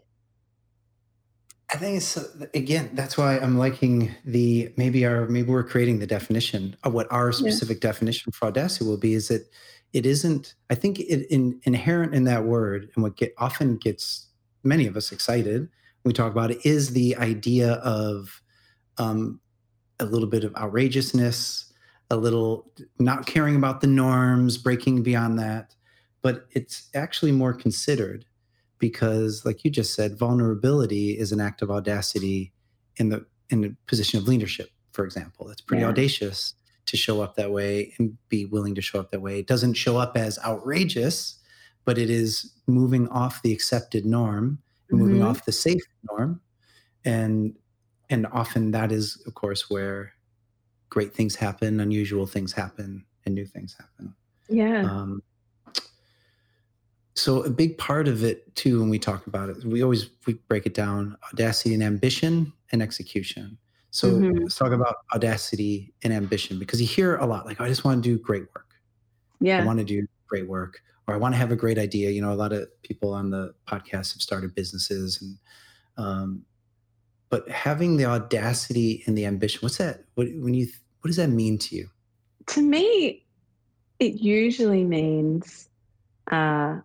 I 1.73 1.77
think 1.77 1.97
it's 1.97 2.17
again 2.53 2.89
that's 2.93 3.17
why 3.17 3.37
I'm 3.37 3.57
liking 3.57 4.13
the 4.25 4.73
maybe 4.75 5.05
our 5.05 5.25
maybe 5.27 5.49
we're 5.49 5.63
creating 5.63 5.99
the 5.99 6.07
definition 6.07 6.75
of 6.83 6.93
what 6.93 7.09
our 7.11 7.31
specific 7.31 7.81
yeah. 7.81 7.91
definition 7.91 8.33
for 8.33 8.47
audacity 8.47 8.83
will 8.83 8.97
be 8.97 9.13
is 9.13 9.29
that 9.29 9.47
it 9.93 10.05
isn't 10.05 10.53
I 10.69 10.75
think 10.75 10.99
it 10.99 11.31
in, 11.31 11.61
inherent 11.63 12.13
in 12.13 12.25
that 12.25 12.43
word 12.43 12.89
and 12.93 13.03
what 13.03 13.15
get 13.15 13.33
often 13.37 13.77
gets 13.77 14.27
many 14.63 14.85
of 14.85 14.97
us 14.97 15.13
excited 15.13 15.69
we 16.03 16.11
talk 16.11 16.31
about 16.31 16.51
it 16.51 16.65
is 16.65 16.91
the 16.91 17.15
idea 17.15 17.73
of 17.73 18.41
um, 18.97 19.39
a 20.01 20.05
little 20.05 20.27
bit 20.27 20.43
of 20.43 20.55
outrageousness 20.55 21.71
a 22.09 22.15
little 22.17 22.69
not 22.99 23.25
caring 23.25 23.55
about 23.55 23.79
the 23.81 23.87
norms 23.87 24.57
breaking 24.57 25.01
beyond 25.01 25.39
that 25.39 25.73
but 26.21 26.45
it's 26.51 26.89
actually 26.93 27.31
more 27.31 27.53
considered 27.53 28.25
because 28.79 29.45
like 29.45 29.63
you 29.63 29.71
just 29.71 29.93
said 29.93 30.17
vulnerability 30.17 31.17
is 31.17 31.31
an 31.31 31.39
act 31.39 31.61
of 31.61 31.71
audacity 31.71 32.51
in 32.97 33.09
the 33.09 33.25
in 33.49 33.61
the 33.61 33.75
position 33.87 34.19
of 34.19 34.27
leadership 34.27 34.69
for 34.91 35.05
example 35.05 35.49
it's 35.49 35.61
pretty 35.61 35.81
yeah. 35.81 35.89
audacious 35.89 36.53
to 36.85 36.97
show 36.97 37.21
up 37.21 37.35
that 37.35 37.51
way 37.51 37.93
and 37.97 38.17
be 38.27 38.45
willing 38.45 38.75
to 38.75 38.81
show 38.81 38.99
up 38.99 39.11
that 39.11 39.21
way 39.21 39.39
it 39.39 39.47
doesn't 39.47 39.75
show 39.75 39.97
up 39.97 40.17
as 40.17 40.37
outrageous 40.45 41.37
but 41.85 41.97
it 41.97 42.09
is 42.09 42.53
moving 42.67 43.07
off 43.07 43.41
the 43.41 43.53
accepted 43.53 44.05
norm 44.05 44.59
mm-hmm. 44.91 44.97
moving 45.01 45.23
off 45.23 45.45
the 45.45 45.51
safe 45.51 45.83
norm 46.11 46.41
and 47.05 47.55
and 48.11 48.27
often 48.27 48.71
that 48.71 48.91
is 48.91 49.21
of 49.25 49.33
course 49.33 49.69
where 49.69 50.13
great 50.89 51.13
things 51.13 51.35
happen 51.35 51.79
unusual 51.79 52.25
things 52.25 52.51
happen 52.53 53.05
and 53.25 53.35
new 53.35 53.45
things 53.45 53.75
happen. 53.79 54.13
Yeah. 54.49 54.83
Um, 54.83 55.21
so 57.13 57.43
a 57.43 57.49
big 57.49 57.77
part 57.77 58.07
of 58.07 58.23
it 58.23 58.55
too 58.55 58.79
when 58.79 58.89
we 58.89 58.97
talk 58.97 59.27
about 59.27 59.49
it 59.49 59.63
we 59.63 59.83
always 59.83 60.09
we 60.25 60.33
break 60.47 60.65
it 60.65 60.73
down 60.73 61.17
audacity 61.31 61.73
and 61.73 61.83
ambition 61.83 62.53
and 62.71 62.81
execution. 62.81 63.57
So 63.93 64.11
mm-hmm. 64.11 64.43
let's 64.43 64.55
talk 64.55 64.71
about 64.71 64.95
audacity 65.13 65.93
and 66.03 66.13
ambition 66.13 66.57
because 66.57 66.79
you 66.79 66.87
hear 66.87 67.17
a 67.17 67.25
lot 67.25 67.45
like 67.45 67.59
oh, 67.59 67.65
i 67.65 67.67
just 67.67 67.83
want 67.83 68.03
to 68.03 68.09
do 68.09 68.21
great 68.21 68.45
work. 68.55 68.73
Yeah 69.39 69.61
i 69.61 69.65
want 69.65 69.79
to 69.79 69.85
do 69.85 70.05
great 70.27 70.47
work 70.47 70.81
or 71.07 71.13
i 71.13 71.17
want 71.17 71.33
to 71.33 71.37
have 71.37 71.51
a 71.51 71.55
great 71.55 71.77
idea. 71.77 72.09
You 72.09 72.21
know 72.21 72.33
a 72.33 72.35
lot 72.35 72.53
of 72.53 72.67
people 72.83 73.13
on 73.13 73.29
the 73.29 73.53
podcast 73.67 74.13
have 74.13 74.21
started 74.21 74.55
businesses 74.55 75.21
and 75.21 75.37
um, 75.97 76.45
but 77.31 77.49
having 77.49 77.97
the 77.97 78.05
audacity 78.05 79.03
and 79.07 79.17
the 79.17 79.25
ambition 79.25 79.59
what's 79.61 79.77
that 79.77 80.03
what 80.13 80.27
when 80.35 80.53
you 80.53 80.67
what 81.01 81.07
does 81.07 81.17
that 81.17 81.29
mean 81.29 81.57
to 81.57 81.75
you 81.75 81.89
to 82.45 82.61
me 82.61 83.25
it 83.99 84.21
usually 84.21 84.83
means 84.83 85.69
uh, 86.31 86.77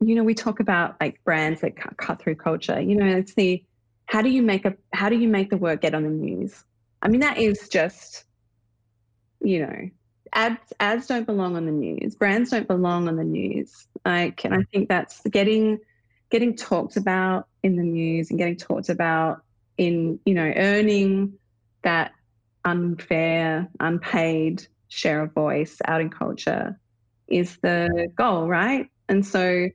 you 0.00 0.14
know, 0.14 0.24
we 0.24 0.34
talk 0.34 0.60
about 0.60 0.96
like 1.00 1.22
brands 1.24 1.60
that 1.60 1.76
cut 1.96 2.20
through 2.20 2.36
culture. 2.36 2.80
You 2.80 2.96
know, 2.96 3.06
it's 3.06 3.34
the 3.34 3.62
how 4.06 4.22
do 4.22 4.28
you 4.28 4.42
make 4.42 4.64
a 4.64 4.74
how 4.92 5.08
do 5.08 5.16
you 5.16 5.28
make 5.28 5.50
the 5.50 5.56
work 5.56 5.80
get 5.80 5.94
on 5.94 6.02
the 6.02 6.10
news? 6.10 6.64
I 7.02 7.08
mean, 7.08 7.20
that 7.20 7.38
is 7.38 7.68
just, 7.68 8.24
you 9.40 9.66
know, 9.66 9.90
ads 10.32 10.72
ads 10.80 11.06
don't 11.06 11.26
belong 11.26 11.56
on 11.56 11.66
the 11.66 11.72
news. 11.72 12.14
Brands 12.14 12.50
don't 12.50 12.68
belong 12.68 13.08
on 13.08 13.16
the 13.16 13.24
news. 13.24 13.86
Like, 14.04 14.44
and 14.44 14.54
I 14.54 14.62
think 14.72 14.88
that's 14.88 15.20
getting 15.30 15.78
getting 16.30 16.56
talked 16.56 16.96
about 16.96 17.48
in 17.62 17.76
the 17.76 17.82
news 17.82 18.30
and 18.30 18.38
getting 18.38 18.56
talked 18.56 18.88
about 18.88 19.42
in 19.76 20.18
you 20.24 20.34
know 20.34 20.52
earning 20.56 21.34
that 21.82 22.12
unfair, 22.64 23.68
unpaid 23.80 24.66
share 24.88 25.22
of 25.22 25.32
voice 25.32 25.76
out 25.86 26.00
in 26.00 26.08
culture 26.08 26.78
is 27.26 27.58
the 27.62 28.08
goal, 28.16 28.46
right? 28.48 28.88
And 29.08 29.26
so 29.26 29.68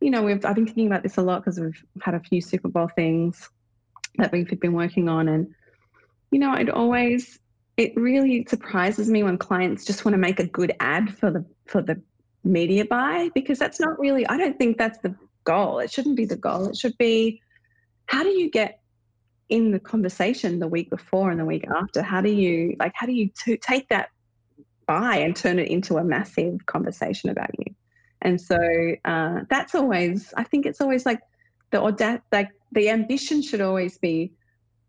you 0.00 0.10
know, 0.10 0.22
we've 0.22 0.44
I've 0.44 0.54
been 0.54 0.66
thinking 0.66 0.86
about 0.86 1.02
this 1.02 1.18
a 1.18 1.22
lot 1.22 1.44
because 1.44 1.60
we've 1.60 1.82
had 2.00 2.14
a 2.14 2.20
few 2.20 2.40
Super 2.40 2.68
Bowl 2.68 2.90
things 2.96 3.48
that 4.16 4.32
we've 4.32 4.48
been 4.58 4.72
working 4.72 5.08
on, 5.08 5.28
and 5.28 5.54
you 6.30 6.38
know, 6.38 6.50
I'd 6.50 6.70
always 6.70 7.38
it 7.76 7.96
really 7.96 8.44
surprises 8.48 9.08
me 9.08 9.22
when 9.22 9.38
clients 9.38 9.84
just 9.84 10.04
want 10.04 10.14
to 10.14 10.18
make 10.18 10.40
a 10.40 10.46
good 10.46 10.74
ad 10.80 11.16
for 11.18 11.30
the 11.30 11.44
for 11.66 11.82
the 11.82 12.00
media 12.42 12.84
buy 12.84 13.30
because 13.34 13.58
that's 13.58 13.78
not 13.78 13.98
really 13.98 14.26
I 14.26 14.38
don't 14.38 14.58
think 14.58 14.78
that's 14.78 14.98
the 14.98 15.14
goal. 15.44 15.78
It 15.78 15.90
shouldn't 15.90 16.16
be 16.16 16.24
the 16.24 16.36
goal. 16.36 16.68
It 16.68 16.76
should 16.76 16.96
be 16.96 17.42
how 18.06 18.22
do 18.22 18.30
you 18.30 18.50
get 18.50 18.79
in 19.50 19.72
the 19.72 19.80
conversation 19.80 20.58
the 20.58 20.68
week 20.68 20.88
before 20.88 21.30
and 21.30 21.38
the 21.38 21.44
week 21.44 21.66
after? 21.68 22.02
How 22.02 22.20
do 22.20 22.30
you 22.30 22.76
like? 22.78 22.92
How 22.94 23.06
do 23.06 23.12
you 23.12 23.28
t- 23.28 23.58
take 23.58 23.88
that 23.88 24.08
by 24.86 25.16
and 25.16 25.36
turn 25.36 25.58
it 25.58 25.68
into 25.68 25.98
a 25.98 26.04
massive 26.04 26.64
conversation 26.66 27.30
about 27.30 27.50
you? 27.58 27.74
And 28.22 28.40
so 28.40 28.58
uh, 29.04 29.40
that's 29.50 29.74
always. 29.74 30.32
I 30.36 30.44
think 30.44 30.66
it's 30.66 30.80
always 30.80 31.04
like 31.04 31.20
the 31.70 31.78
audac- 31.78 32.22
like 32.32 32.48
the 32.72 32.88
ambition 32.88 33.42
should 33.42 33.60
always 33.60 33.98
be 33.98 34.32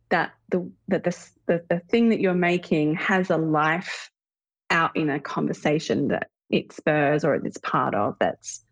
that 0.09 0.31
the 0.49 0.71
that 0.87 1.03
the, 1.03 1.29
the 1.47 1.65
the 1.69 1.79
thing 1.89 2.09
that 2.09 2.19
you're 2.19 2.33
making 2.33 2.95
has 2.95 3.29
a 3.29 3.37
life 3.37 4.11
out 4.69 4.95
in 4.95 5.09
a 5.09 5.19
conversation 5.19 6.09
that 6.09 6.29
it 6.49 6.71
spurs 6.71 7.23
or 7.23 7.35
it's 7.35 7.57
part 7.57 7.95
of 7.95 8.15
that's 8.19 8.63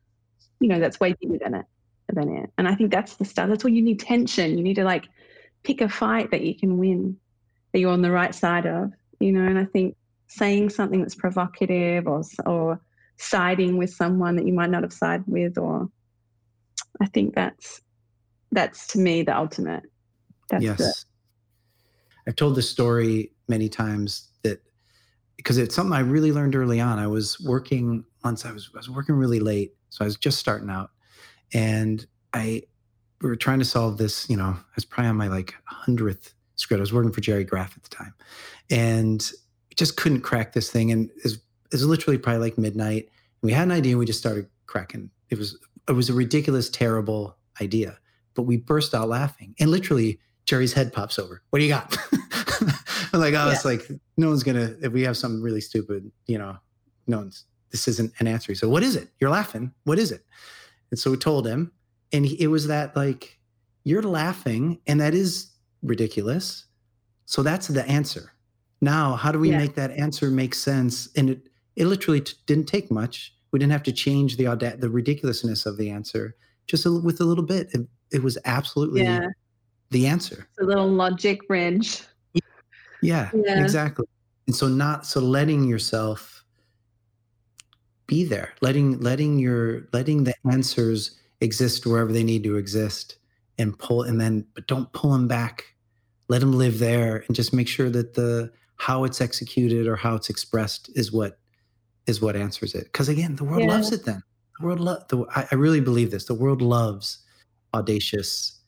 you 0.59 0.67
know 0.67 0.79
that's 0.79 0.99
way 0.99 1.15
bigger 1.19 1.37
than 1.41 1.55
it 1.55 1.65
than 2.13 2.29
it 2.29 2.49
and 2.57 2.67
i 2.67 2.75
think 2.75 2.91
that's 2.91 3.15
the 3.15 3.25
stuff 3.25 3.49
that's 3.49 3.63
why 3.63 3.69
you 3.69 3.81
need 3.81 3.99
tension 3.99 4.57
you 4.57 4.63
need 4.63 4.75
to 4.75 4.83
like 4.83 5.07
pick 5.63 5.81
a 5.81 5.89
fight 5.89 6.31
that 6.31 6.41
you 6.41 6.55
can 6.55 6.77
win 6.77 7.17
that 7.71 7.79
you're 7.79 7.91
on 7.91 8.01
the 8.01 8.11
right 8.11 8.33
side 8.33 8.65
of 8.65 8.91
you 9.19 9.31
know 9.31 9.41
and 9.41 9.57
i 9.57 9.65
think 9.65 9.95
saying 10.27 10.69
something 10.69 11.01
that's 11.01 11.15
provocative 11.15 12.07
or 12.07 12.21
or 12.45 12.81
siding 13.17 13.77
with 13.77 13.89
someone 13.89 14.35
that 14.35 14.45
you 14.45 14.53
might 14.53 14.69
not 14.69 14.83
have 14.83 14.93
sided 14.93 15.25
with 15.27 15.57
or 15.57 15.89
i 17.01 17.05
think 17.07 17.35
that's 17.35 17.81
that's 18.51 18.87
to 18.87 18.99
me 18.99 19.21
the 19.21 19.35
ultimate. 19.35 19.83
That's 20.49 20.63
yes. 20.63 20.77
the, 20.77 20.93
i've 22.27 22.35
told 22.35 22.55
this 22.55 22.69
story 22.69 23.31
many 23.47 23.69
times 23.69 24.29
that 24.43 24.61
because 25.37 25.57
it's 25.57 25.75
something 25.75 25.93
i 25.93 25.99
really 25.99 26.31
learned 26.31 26.55
early 26.55 26.79
on. 26.79 26.97
I 26.97 27.07
was 27.07 27.39
working 27.41 28.03
once 28.23 28.45
i 28.45 28.51
was 28.51 28.69
i 28.73 28.77
was 28.77 28.89
working 28.89 29.15
really 29.15 29.39
late 29.39 29.73
so 29.89 30.03
i 30.03 30.05
was 30.05 30.17
just 30.17 30.39
starting 30.39 30.69
out 30.69 30.89
and 31.53 32.05
i 32.33 32.63
we 33.21 33.29
were 33.29 33.35
trying 33.35 33.59
to 33.59 33.65
solve 33.65 33.97
this 33.97 34.29
you 34.29 34.37
know 34.37 34.55
i 34.57 34.75
was 34.75 34.85
probably 34.85 35.09
on 35.09 35.15
my 35.15 35.27
like 35.27 35.55
100th 35.71 36.33
script. 36.59 36.79
I 36.79 36.81
was 36.81 36.93
working 36.93 37.11
for 37.11 37.21
jerry 37.21 37.43
graff 37.43 37.75
at 37.75 37.83
the 37.83 37.89
time. 37.89 38.13
And 38.69 39.31
just 39.75 39.97
couldn't 39.97 40.21
crack 40.21 40.53
this 40.53 40.69
thing. 40.69 40.91
And 40.91 41.09
it 41.09 41.23
was, 41.23 41.33
it 41.35 41.73
was 41.73 41.85
literally 41.85 42.17
probably 42.17 42.41
like 42.41 42.57
midnight. 42.57 43.09
We 43.41 43.53
had 43.53 43.63
an 43.63 43.71
idea 43.71 43.93
and 43.93 43.99
we 43.99 44.05
just 44.05 44.19
started 44.19 44.47
cracking. 44.67 45.09
It 45.29 45.37
was 45.37 45.57
it 45.87 45.93
was 45.93 46.09
a 46.09 46.13
ridiculous 46.13 46.69
terrible 46.69 47.35
idea. 47.61 47.97
But 48.35 48.43
we 48.43 48.57
burst 48.57 48.93
out 48.93 49.09
laughing. 49.09 49.55
And 49.59 49.71
literally 49.71 50.19
jerry's 50.45 50.73
head 50.73 50.91
pops 50.93 51.17
over. 51.17 51.41
What 51.49 51.59
do 51.59 51.65
you 51.65 51.71
got? 51.71 51.97
I'm 53.13 53.19
like 53.19 53.33
oh 53.33 53.45
yeah. 53.45 53.51
it's 53.51 53.65
like 53.65 53.89
no 54.17 54.27
one's 54.27 54.43
gonna 54.43 54.75
if 54.81 54.91
we 54.91 55.03
have 55.03 55.17
something 55.17 55.41
really 55.41 55.61
stupid 55.61 56.11
you 56.27 56.37
know 56.37 56.57
no 57.07 57.17
one's 57.17 57.45
this 57.71 57.87
isn't 57.87 58.11
an 58.19 58.27
answer. 58.27 58.53
So 58.55 58.67
what 58.67 58.83
is 58.83 58.95
it? 58.95 59.09
You're 59.19 59.29
laughing. 59.29 59.71
What 59.83 59.99
is 59.99 60.11
it? 60.11 60.25
And 60.91 60.99
so 60.99 61.11
we 61.11 61.17
told 61.17 61.47
him 61.47 61.71
and 62.11 62.25
he, 62.25 62.41
it 62.41 62.47
was 62.47 62.67
that 62.67 62.95
like 62.95 63.39
you're 63.83 64.03
laughing 64.03 64.79
and 64.87 64.99
that 64.99 65.13
is 65.13 65.51
ridiculous. 65.83 66.65
So 67.25 67.43
that's 67.43 67.67
the 67.67 67.87
answer. 67.87 68.33
Now 68.81 69.15
how 69.15 69.31
do 69.31 69.39
we 69.39 69.51
yeah. 69.51 69.57
make 69.57 69.75
that 69.75 69.91
answer 69.91 70.29
make 70.29 70.55
sense? 70.55 71.09
And 71.15 71.29
it 71.29 71.49
it 71.75 71.85
literally 71.85 72.21
t- 72.21 72.33
didn't 72.45 72.65
take 72.65 72.91
much. 72.91 73.33
We 73.51 73.59
didn't 73.59 73.71
have 73.71 73.83
to 73.83 73.91
change 73.91 74.37
the 74.37 74.47
auda- 74.47 74.77
the 74.77 74.89
ridiculousness 74.89 75.65
of 75.65 75.77
the 75.77 75.89
answer. 75.89 76.35
Just 76.67 76.85
a, 76.85 76.91
with 76.91 77.21
a 77.21 77.25
little 77.25 77.43
bit 77.43 77.69
it, 77.73 77.87
it 78.11 78.23
was 78.23 78.37
absolutely 78.45 79.03
yeah. 79.03 79.27
the 79.91 80.07
answer. 80.07 80.47
It's 80.51 80.61
a 80.61 80.65
little 80.65 80.87
logic 80.87 81.47
bridge 81.47 82.03
yeah, 83.01 83.29
yeah. 83.33 83.61
exactly. 83.61 84.05
And 84.47 84.55
so 84.55 84.67
not 84.67 85.05
so 85.05 85.19
letting 85.19 85.63
yourself 85.63 86.43
be 88.07 88.23
there 88.23 88.53
letting 88.61 88.99
letting 88.99 89.37
your 89.37 89.87
letting 89.93 90.23
the 90.23 90.33
answers 90.51 91.18
exist 91.41 91.85
wherever 91.85 92.11
they 92.11 92.23
need 92.23 92.43
to 92.43 92.57
exist 92.57 93.17
and 93.57 93.77
pull 93.77 94.03
and 94.03 94.19
then 94.19 94.45
but 94.53 94.67
don't 94.67 94.91
pull 94.93 95.11
them 95.11 95.27
back. 95.27 95.65
Let 96.27 96.41
them 96.41 96.53
live 96.53 96.79
there 96.79 97.23
and 97.27 97.35
just 97.35 97.53
make 97.53 97.67
sure 97.67 97.89
that 97.89 98.13
the 98.13 98.51
how 98.77 99.03
it's 99.03 99.19
executed 99.19 99.87
or 99.87 99.95
how 99.95 100.15
it's 100.15 100.29
expressed 100.29 100.89
is 100.95 101.11
what 101.11 101.39
is 102.07 102.21
what 102.21 102.35
answers 102.35 102.75
it. 102.75 102.85
Because 102.85 103.09
again 103.09 103.35
the 103.35 103.43
world 103.43 103.61
yeah. 103.61 103.69
loves 103.69 103.91
it 103.91 104.05
then. 104.05 104.23
The 104.59 104.65
world 104.65 104.79
lo- 104.79 105.03
the, 105.07 105.25
I, 105.35 105.47
I, 105.51 105.55
really 105.55 105.79
believe 105.79 106.11
this. 106.11 106.25
The 106.25 106.33
world 106.33 106.61
loves 106.61 107.19
audacious 107.73 108.59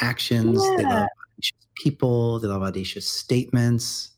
actions. 0.00 0.60
Yeah. 0.60 0.76
they 0.76 0.82
love 0.82 1.08
audacious 1.32 1.66
people. 1.76 2.40
They 2.40 2.48
love 2.48 2.62
audacious 2.62 3.08
statements 3.08 4.10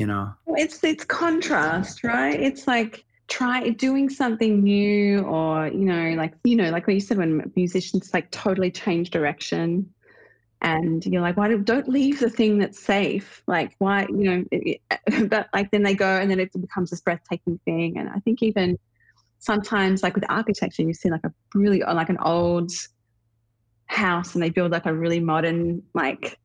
you 0.00 0.06
know? 0.06 0.32
It's 0.56 0.82
it's 0.82 1.04
contrast 1.04 2.02
right? 2.02 2.40
It's 2.40 2.66
like 2.66 3.04
try 3.30 3.70
doing 3.70 4.10
something 4.10 4.62
new 4.62 5.20
or 5.20 5.68
you 5.68 5.84
know 5.84 6.14
like 6.16 6.34
you 6.42 6.56
know 6.56 6.68
like 6.70 6.86
what 6.86 6.94
you 6.94 7.00
said 7.00 7.16
when 7.16 7.50
musicians 7.54 8.12
like 8.12 8.28
totally 8.32 8.72
change 8.72 9.10
direction 9.10 9.88
and 10.62 11.06
you're 11.06 11.22
like 11.22 11.36
why 11.36 11.48
do, 11.48 11.58
don't 11.58 11.88
leave 11.88 12.20
the 12.20 12.28
thing 12.28 12.58
that's 12.58 12.78
safe. 12.78 13.42
Like 13.46 13.74
why 13.78 14.06
you 14.10 14.24
know 14.24 14.44
it, 14.50 14.82
but 15.28 15.48
like 15.54 15.70
then 15.70 15.84
they 15.84 15.94
go 15.94 16.18
and 16.18 16.30
then 16.30 16.40
it 16.40 16.50
becomes 16.60 16.90
this 16.90 17.00
breathtaking 17.00 17.58
thing. 17.64 17.96
And 17.96 18.10
i 18.10 18.18
think 18.18 18.42
even 18.42 18.78
sometimes 19.38 20.02
like 20.02 20.14
with 20.14 20.24
architecture 20.28 20.82
you 20.82 20.92
see 20.92 21.08
like 21.08 21.24
a 21.24 21.32
really 21.54 21.82
uh, 21.82 21.94
like 21.94 22.10
an 22.10 22.18
old 22.20 22.72
house 23.86 24.34
and 24.34 24.42
they 24.42 24.50
build 24.50 24.72
like 24.72 24.86
a 24.86 24.92
really 24.92 25.20
modern 25.20 25.82
like 25.94 26.38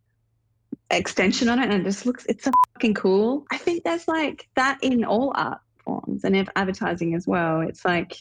extension 0.91 1.49
on 1.49 1.59
it 1.59 1.63
and 1.63 1.73
it 1.73 1.83
just 1.83 2.05
looks 2.05 2.25
it's 2.29 2.43
so 2.43 2.51
fucking 2.73 2.93
cool. 2.93 3.43
I 3.51 3.57
think 3.57 3.83
there's 3.83 4.07
like 4.07 4.47
that 4.55 4.77
in 4.83 5.03
all 5.03 5.33
art 5.35 5.59
platforms 5.85 6.23
and 6.23 6.35
if 6.35 6.47
advertising 6.55 7.15
as 7.15 7.27
well. 7.27 7.61
It's 7.61 7.85
like 7.85 8.17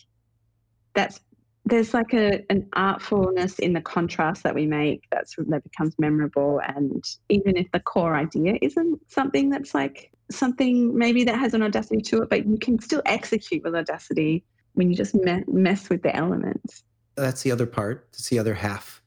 that's 0.95 1.21
there's 1.67 1.95
like 1.95 2.13
a 2.13 2.45
an 2.51 2.69
artfulness 2.77 3.59
in 3.59 3.73
the 3.73 3.81
contrast 3.81 4.43
that 4.43 4.55
we 4.55 4.67
make 4.67 5.05
that's 5.11 5.35
that 5.37 5.63
becomes 5.63 5.95
memorable 5.99 6.61
and 6.77 7.05
even 7.31 7.57
if 7.57 7.71
the 7.73 7.81
core 7.81 8.15
idea 8.15 8.59
isn't 8.61 9.01
something 9.11 9.49
that's 9.49 9.75
like 9.75 10.11
something 10.31 10.97
maybe 10.97 11.25
that 11.25 11.39
has 11.39 11.55
an 11.55 11.63
audacity 11.63 12.01
to 12.01 12.23
it 12.23 12.29
but 12.29 12.47
you 12.47 12.59
can 12.59 12.79
still 12.79 13.03
execute 13.07 13.63
with 13.65 13.75
audacity 13.75 14.45
when 14.75 14.91
you 14.91 14.97
just 14.97 15.15
me- 15.15 15.45
mess 15.47 15.89
with 15.89 16.03
the 16.03 16.15
elements 16.15 16.85
that's 17.17 17.43
the 17.43 17.51
other 17.51 17.67
part 17.67 18.09
that's 18.13 18.29
the 18.29 18.39
other 18.39 18.55
half 18.55 19.03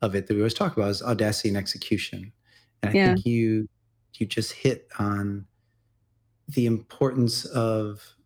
of 0.00 0.14
it 0.14 0.28
that 0.28 0.34
we 0.34 0.40
always 0.40 0.54
talk 0.54 0.76
about 0.76 0.90
is 0.90 1.02
audacity 1.02 1.48
and 1.48 1.58
execution 1.58 2.32
and 2.82 2.92
i 2.92 2.94
yeah. 2.94 3.06
think 3.14 3.26
you 3.26 3.68
you 4.14 4.26
just 4.26 4.52
hit 4.52 4.86
on 5.00 5.44
the 6.48 6.66
importance 6.66 7.44
of 7.46 8.16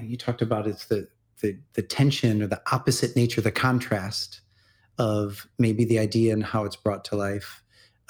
you 0.00 0.16
talked 0.16 0.42
about 0.42 0.66
it's 0.66 0.86
the, 0.86 1.08
the 1.40 1.58
the 1.74 1.82
tension 1.82 2.42
or 2.42 2.46
the 2.46 2.60
opposite 2.72 3.16
nature, 3.16 3.40
the 3.40 3.50
contrast 3.50 4.40
of 4.98 5.46
maybe 5.58 5.84
the 5.84 5.98
idea 5.98 6.32
and 6.32 6.44
how 6.44 6.64
it's 6.64 6.76
brought 6.76 7.04
to 7.06 7.16
life, 7.16 7.62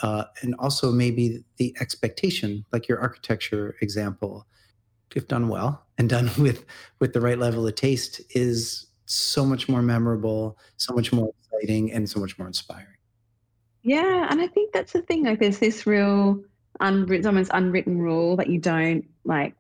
uh, 0.03 0.25
and 0.43 0.55
also 0.59 0.91
maybe 0.91 1.45
the 1.57 1.75
expectation, 1.81 2.65
like 2.73 2.89
your 2.89 2.99
architecture 2.99 3.77
example, 3.81 4.47
if 5.15 5.29
done 5.29 5.49
well 5.49 5.87
and 5.99 6.09
done 6.09 6.31
with 6.39 6.65
with 6.99 7.13
the 7.13 7.21
right 7.21 7.39
level 7.39 7.67
of 7.67 7.75
taste, 7.75 8.21
is 8.31 8.87
so 9.07 9.45
much 9.45 9.69
more 9.69 9.83
memorable, 9.83 10.59
so 10.77 10.95
much 10.95 11.13
more 11.13 11.33
exciting, 11.39 11.93
and 11.93 12.09
so 12.09 12.21
much 12.21 12.39
more 12.39 12.47
inspiring. 12.47 12.87
Yeah, 13.83 14.27
and 14.31 14.41
I 14.41 14.47
think 14.47 14.73
that's 14.73 14.93
the 14.93 15.03
thing. 15.03 15.25
Like, 15.25 15.41
there's 15.41 15.59
this 15.59 15.87
real 15.87 16.43
unwritten, 16.81 17.27
almost 17.27 17.51
unwritten 17.55 17.99
rule 17.99 18.37
that 18.37 18.49
you 18.49 18.59
don't 18.59 19.05
like 19.25 19.55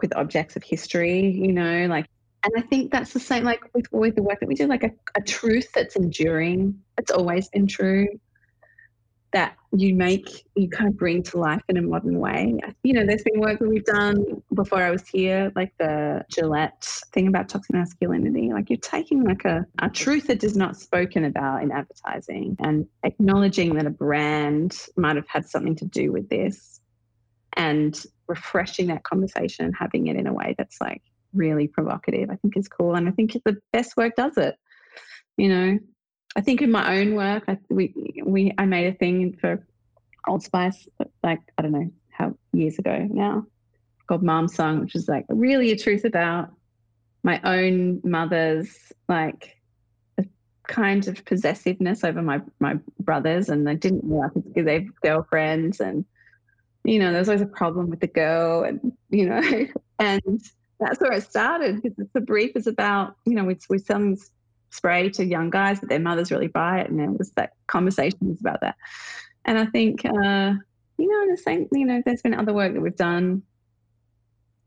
with 0.00 0.14
objects 0.16 0.56
of 0.56 0.62
history, 0.62 1.26
you 1.30 1.52
know, 1.52 1.86
like, 1.86 2.06
and 2.44 2.52
I 2.56 2.60
think 2.60 2.92
that's 2.92 3.12
the 3.12 3.20
same, 3.20 3.44
like 3.44 3.62
with, 3.74 3.90
with 3.92 4.14
the 4.14 4.22
work 4.22 4.40
that 4.40 4.46
we 4.46 4.54
do, 4.54 4.66
like 4.66 4.84
a, 4.84 4.90
a 5.14 5.22
truth 5.22 5.68
that's 5.74 5.96
enduring, 5.96 6.80
it's 6.98 7.10
always 7.10 7.48
been 7.48 7.66
true 7.66 8.08
that 9.36 9.54
you 9.72 9.94
make, 9.94 10.46
you 10.54 10.66
kind 10.66 10.88
of 10.88 10.96
bring 10.96 11.22
to 11.22 11.36
life 11.38 11.60
in 11.68 11.76
a 11.76 11.82
modern 11.82 12.20
way. 12.20 12.58
You 12.82 12.94
know, 12.94 13.04
there's 13.04 13.22
been 13.22 13.38
work 13.38 13.58
that 13.58 13.68
we've 13.68 13.84
done 13.84 14.42
before 14.54 14.82
I 14.82 14.90
was 14.90 15.06
here, 15.06 15.52
like 15.54 15.74
the 15.78 16.24
Gillette 16.30 16.88
thing 17.12 17.26
about 17.26 17.50
toxic 17.50 17.74
masculinity. 17.74 18.50
Like 18.50 18.70
you're 18.70 18.78
taking 18.78 19.24
like 19.24 19.44
a, 19.44 19.66
a 19.82 19.90
truth 19.90 20.28
that 20.28 20.42
is 20.42 20.56
not 20.56 20.78
spoken 20.78 21.26
about 21.26 21.62
in 21.62 21.70
advertising 21.70 22.56
and 22.60 22.86
acknowledging 23.02 23.74
that 23.74 23.84
a 23.84 23.90
brand 23.90 24.86
might 24.96 25.16
have 25.16 25.28
had 25.28 25.46
something 25.46 25.76
to 25.76 25.84
do 25.84 26.12
with 26.12 26.30
this 26.30 26.80
and 27.58 28.04
refreshing 28.28 28.86
that 28.86 29.02
conversation 29.02 29.66
and 29.66 29.74
having 29.78 30.06
it 30.06 30.16
in 30.16 30.26
a 30.26 30.32
way 30.32 30.54
that's 30.56 30.80
like 30.80 31.02
really 31.34 31.68
provocative, 31.68 32.30
I 32.30 32.36
think 32.36 32.56
is 32.56 32.68
cool. 32.68 32.94
And 32.94 33.06
I 33.06 33.12
think 33.12 33.36
the 33.44 33.58
best 33.70 33.98
work 33.98 34.16
does 34.16 34.38
it. 34.38 34.54
You 35.36 35.50
know, 35.50 35.78
I 36.36 36.42
think 36.42 36.60
in 36.60 36.70
my 36.70 36.98
own 36.98 37.14
work, 37.14 37.44
I, 37.48 37.58
we 37.70 37.94
we 38.22 38.52
I 38.58 38.66
made 38.66 38.86
a 38.88 38.92
thing 38.92 39.36
for 39.40 39.66
Old 40.28 40.42
Spice, 40.42 40.86
like 41.22 41.40
I 41.56 41.62
don't 41.62 41.72
know 41.72 41.90
how 42.10 42.36
years 42.52 42.78
ago 42.78 43.08
now, 43.10 43.46
called 44.06 44.22
Mom 44.22 44.46
Song, 44.46 44.80
which 44.80 44.94
is 44.94 45.08
like 45.08 45.24
really 45.30 45.72
a 45.72 45.78
truth 45.78 46.04
about 46.04 46.50
my 47.22 47.40
own 47.42 48.02
mother's 48.04 48.92
like 49.08 49.56
kind 50.68 51.08
of 51.08 51.24
possessiveness 51.24 52.04
over 52.04 52.20
my 52.20 52.42
my 52.60 52.78
brothers, 53.00 53.48
and 53.48 53.66
I 53.68 53.74
didn't 53.74 54.04
realize 54.04 54.32
because 54.34 54.66
they 54.66 54.74
have 54.74 55.00
girlfriends, 55.00 55.80
and 55.80 56.04
you 56.84 56.98
know, 56.98 57.14
there's 57.14 57.30
always 57.30 57.40
a 57.40 57.46
problem 57.46 57.88
with 57.88 58.00
the 58.00 58.08
girl, 58.08 58.62
and 58.62 58.92
you 59.08 59.26
know, 59.26 59.40
and 59.98 60.42
that's 60.78 61.00
where 61.00 61.12
it 61.12 61.22
started 61.22 61.82
because 61.82 62.08
the 62.12 62.20
brief 62.20 62.56
is 62.56 62.66
about 62.66 63.16
you 63.24 63.34
know 63.34 63.44
we're, 63.44 63.58
we're 63.70 63.78
selling 63.78 64.18
spray 64.70 65.08
to 65.10 65.24
young 65.24 65.50
guys, 65.50 65.80
but 65.80 65.88
their 65.88 66.00
mothers 66.00 66.30
really 66.30 66.48
buy 66.48 66.80
it. 66.80 66.90
And 66.90 66.98
there 66.98 67.10
was 67.10 67.30
that 67.32 67.52
conversations 67.66 68.40
about 68.40 68.60
that. 68.60 68.76
And 69.44 69.58
I 69.58 69.66
think, 69.66 70.04
uh, 70.04 70.54
you 70.98 71.08
know, 71.08 71.30
the 71.30 71.40
same, 71.42 71.68
you 71.72 71.86
know, 71.86 72.02
there's 72.04 72.22
been 72.22 72.34
other 72.34 72.52
work 72.52 72.74
that 72.74 72.80
we've 72.80 72.96
done 72.96 73.42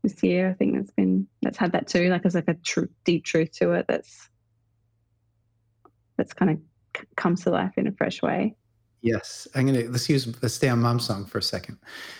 this 0.02 0.22
year. 0.22 0.50
I 0.50 0.54
think 0.54 0.76
that's 0.76 0.92
been, 0.92 1.26
that's 1.42 1.58
had 1.58 1.72
that 1.72 1.86
too. 1.86 2.08
Like 2.08 2.22
there's 2.22 2.34
like 2.34 2.48
a 2.48 2.54
true, 2.54 2.88
deep 3.04 3.24
truth 3.24 3.52
to 3.58 3.72
it 3.72 3.86
that's, 3.88 4.28
that's 6.16 6.32
kind 6.32 6.50
of 6.50 7.06
comes 7.16 7.44
to 7.44 7.50
life 7.50 7.72
in 7.76 7.86
a 7.86 7.92
fresh 7.92 8.22
way. 8.22 8.54
Yes, 9.02 9.48
I'm 9.54 9.64
gonna 9.64 9.84
let's 9.88 10.08
use 10.10 10.26
let's 10.42 10.54
stay 10.54 10.68
on 10.68 10.80
Mom 10.80 11.00
Song 11.00 11.24
for 11.24 11.38
a 11.38 11.42
second 11.42 11.78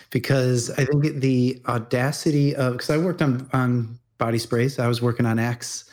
because 0.09 0.71
I 0.71 0.85
think 0.85 1.03
the 1.21 1.61
audacity 1.67 2.55
of 2.55 2.73
because 2.73 2.89
I 2.89 2.97
worked 2.97 3.21
on 3.21 3.47
on 3.53 3.99
body 4.17 4.39
sprays, 4.39 4.79
I 4.79 4.87
was 4.87 4.99
working 4.99 5.27
on 5.27 5.37
Axe, 5.37 5.85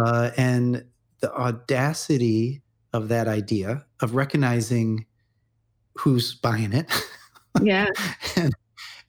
uh, 0.00 0.30
and 0.36 0.84
the 1.22 1.32
audacity 1.32 2.60
of 2.92 3.08
that 3.08 3.26
idea 3.26 3.86
of 4.02 4.14
recognizing 4.14 5.06
who's 5.94 6.34
buying 6.34 6.74
it, 6.74 6.92
yeah, 7.62 7.86
and 8.36 8.52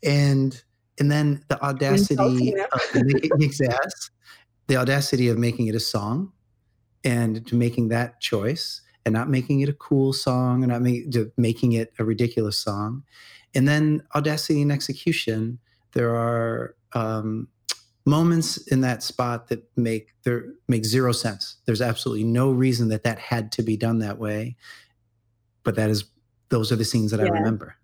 and 0.03 0.63
and 0.99 1.11
then 1.11 1.43
the 1.49 1.61
audacity 1.61 2.23
of 2.23 2.37
the 4.67 4.77
audacity 4.77 5.27
of 5.27 5.37
making 5.37 5.67
it 5.67 5.75
a 5.75 5.79
song 5.79 6.31
and 7.03 7.51
making 7.51 7.89
that 7.89 8.21
choice 8.21 8.81
and 9.05 9.13
not 9.13 9.29
making 9.29 9.59
it 9.61 9.69
a 9.69 9.73
cool 9.73 10.13
song 10.13 10.63
and 10.63 10.71
not 10.71 10.81
make, 10.81 11.13
making 11.37 11.73
it 11.73 11.91
a 11.99 12.05
ridiculous 12.05 12.57
song. 12.57 13.03
And 13.53 13.67
then 13.67 14.03
audacity 14.15 14.61
and 14.61 14.71
execution, 14.71 15.59
there 15.93 16.15
are 16.15 16.75
um, 16.93 17.49
moments 18.05 18.57
in 18.67 18.81
that 18.81 19.01
spot 19.01 19.47
that 19.47 19.63
make 19.77 20.09
there 20.23 20.45
make 20.67 20.85
zero 20.85 21.11
sense. 21.11 21.57
There's 21.65 21.81
absolutely 21.81 22.25
no 22.25 22.51
reason 22.51 22.89
that 22.89 23.03
that 23.03 23.19
had 23.19 23.51
to 23.53 23.63
be 23.63 23.77
done 23.77 23.99
that 23.99 24.19
way, 24.19 24.55
but 25.63 25.75
that 25.75 25.89
is 25.89 26.05
those 26.49 26.71
are 26.71 26.75
the 26.75 26.85
scenes 26.85 27.11
that 27.11 27.19
yeah. 27.19 27.27
I 27.27 27.29
remember. 27.29 27.75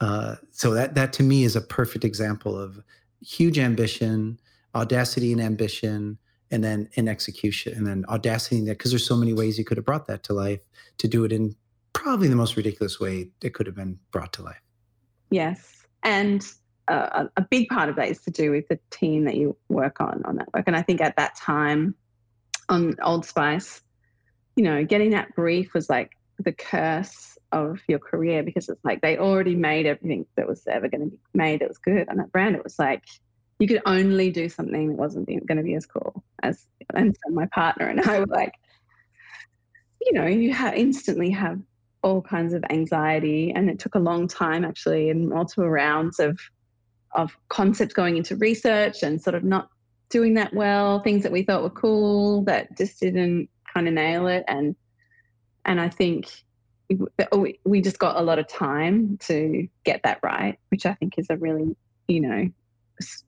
Uh, 0.00 0.36
so 0.52 0.72
that 0.74 0.94
that 0.94 1.12
to 1.14 1.22
me 1.22 1.44
is 1.44 1.56
a 1.56 1.60
perfect 1.60 2.04
example 2.04 2.58
of 2.58 2.80
huge 3.20 3.58
ambition, 3.58 4.38
audacity 4.74 5.32
and 5.32 5.40
ambition, 5.40 6.18
and 6.50 6.64
then 6.64 6.88
in 6.94 7.08
execution 7.08 7.74
and 7.74 7.86
then 7.86 8.04
audacity 8.08 8.58
in 8.58 8.64
that 8.66 8.78
because 8.78 8.90
there's 8.90 9.06
so 9.06 9.16
many 9.16 9.32
ways 9.32 9.58
you 9.58 9.64
could 9.64 9.76
have 9.76 9.86
brought 9.86 10.06
that 10.06 10.22
to 10.24 10.32
life 10.32 10.60
to 10.98 11.08
do 11.08 11.24
it 11.24 11.32
in 11.32 11.54
probably 11.92 12.28
the 12.28 12.36
most 12.36 12.56
ridiculous 12.56 13.00
way 13.00 13.30
it 13.42 13.54
could 13.54 13.66
have 13.66 13.74
been 13.74 13.98
brought 14.10 14.32
to 14.32 14.42
life 14.42 14.62
yes 15.30 15.86
and 16.02 16.52
a 16.88 17.46
big 17.50 17.68
part 17.68 17.88
of 17.88 17.96
that 17.96 18.08
is 18.08 18.20
to 18.22 18.30
do 18.30 18.50
with 18.50 18.66
the 18.68 18.78
team 18.90 19.24
that 19.24 19.36
you 19.36 19.56
work 19.68 20.00
on 20.00 20.22
on 20.24 20.36
that 20.36 20.52
work. 20.54 20.64
And 20.66 20.76
i 20.76 20.82
think 20.82 21.00
at 21.00 21.16
that 21.16 21.36
time 21.36 21.94
on 22.68 22.96
old 23.02 23.24
spice 23.24 23.82
you 24.56 24.64
know 24.64 24.84
getting 24.84 25.10
that 25.10 25.34
brief 25.34 25.74
was 25.74 25.88
like 25.88 26.12
the 26.38 26.52
curse 26.52 27.38
of 27.52 27.80
your 27.88 27.98
career 27.98 28.42
because 28.42 28.68
it's 28.68 28.84
like 28.84 29.00
they 29.00 29.16
already 29.16 29.56
made 29.56 29.86
everything 29.86 30.26
that 30.36 30.46
was 30.46 30.62
ever 30.66 30.88
going 30.88 31.00
to 31.02 31.06
be 31.10 31.20
made 31.34 31.60
that 31.60 31.68
was 31.68 31.78
good. 31.78 32.08
On 32.08 32.16
that 32.18 32.32
brand 32.32 32.56
it 32.56 32.64
was 32.64 32.78
like 32.78 33.04
you 33.58 33.66
could 33.66 33.82
only 33.86 34.30
do 34.30 34.48
something 34.48 34.88
that 34.88 34.96
wasn't 34.96 35.26
going 35.26 35.56
to 35.58 35.64
be 35.64 35.74
as 35.74 35.86
cool 35.86 36.22
as 36.42 36.66
and 36.94 37.16
so 37.16 37.32
my 37.32 37.46
partner 37.46 37.86
and 37.86 38.00
I 38.00 38.20
were 38.20 38.26
like, 38.26 38.54
you 40.00 40.12
know, 40.12 40.26
you 40.26 40.52
have 40.54 40.74
instantly 40.74 41.30
have 41.30 41.58
all 42.02 42.22
kinds 42.22 42.54
of 42.54 42.64
anxiety, 42.70 43.52
and 43.54 43.68
it 43.68 43.78
took 43.78 43.94
a 43.94 43.98
long 43.98 44.28
time 44.28 44.64
actually, 44.64 45.10
and 45.10 45.28
multiple 45.28 45.68
rounds 45.68 46.20
of 46.20 46.38
of 47.12 47.36
concepts 47.48 47.94
going 47.94 48.16
into 48.16 48.36
research 48.36 49.02
and 49.02 49.20
sort 49.20 49.34
of 49.34 49.44
not 49.44 49.68
doing 50.10 50.34
that 50.34 50.54
well, 50.54 51.00
things 51.00 51.22
that 51.22 51.32
we 51.32 51.42
thought 51.42 51.62
were 51.62 51.70
cool 51.70 52.42
that 52.44 52.76
just 52.76 53.00
didn't 53.00 53.48
kind 53.72 53.88
of 53.88 53.94
nail 53.94 54.26
it, 54.26 54.44
and 54.48 54.74
and 55.64 55.80
I 55.80 55.88
think 55.88 56.30
we 57.64 57.82
just 57.82 57.98
got 57.98 58.16
a 58.16 58.22
lot 58.22 58.38
of 58.38 58.48
time 58.48 59.18
to 59.18 59.68
get 59.84 60.00
that 60.04 60.20
right, 60.22 60.58
which 60.70 60.86
I 60.86 60.94
think 60.94 61.18
is 61.18 61.26
a 61.30 61.36
really 61.36 61.76
you 62.06 62.20
know 62.20 62.48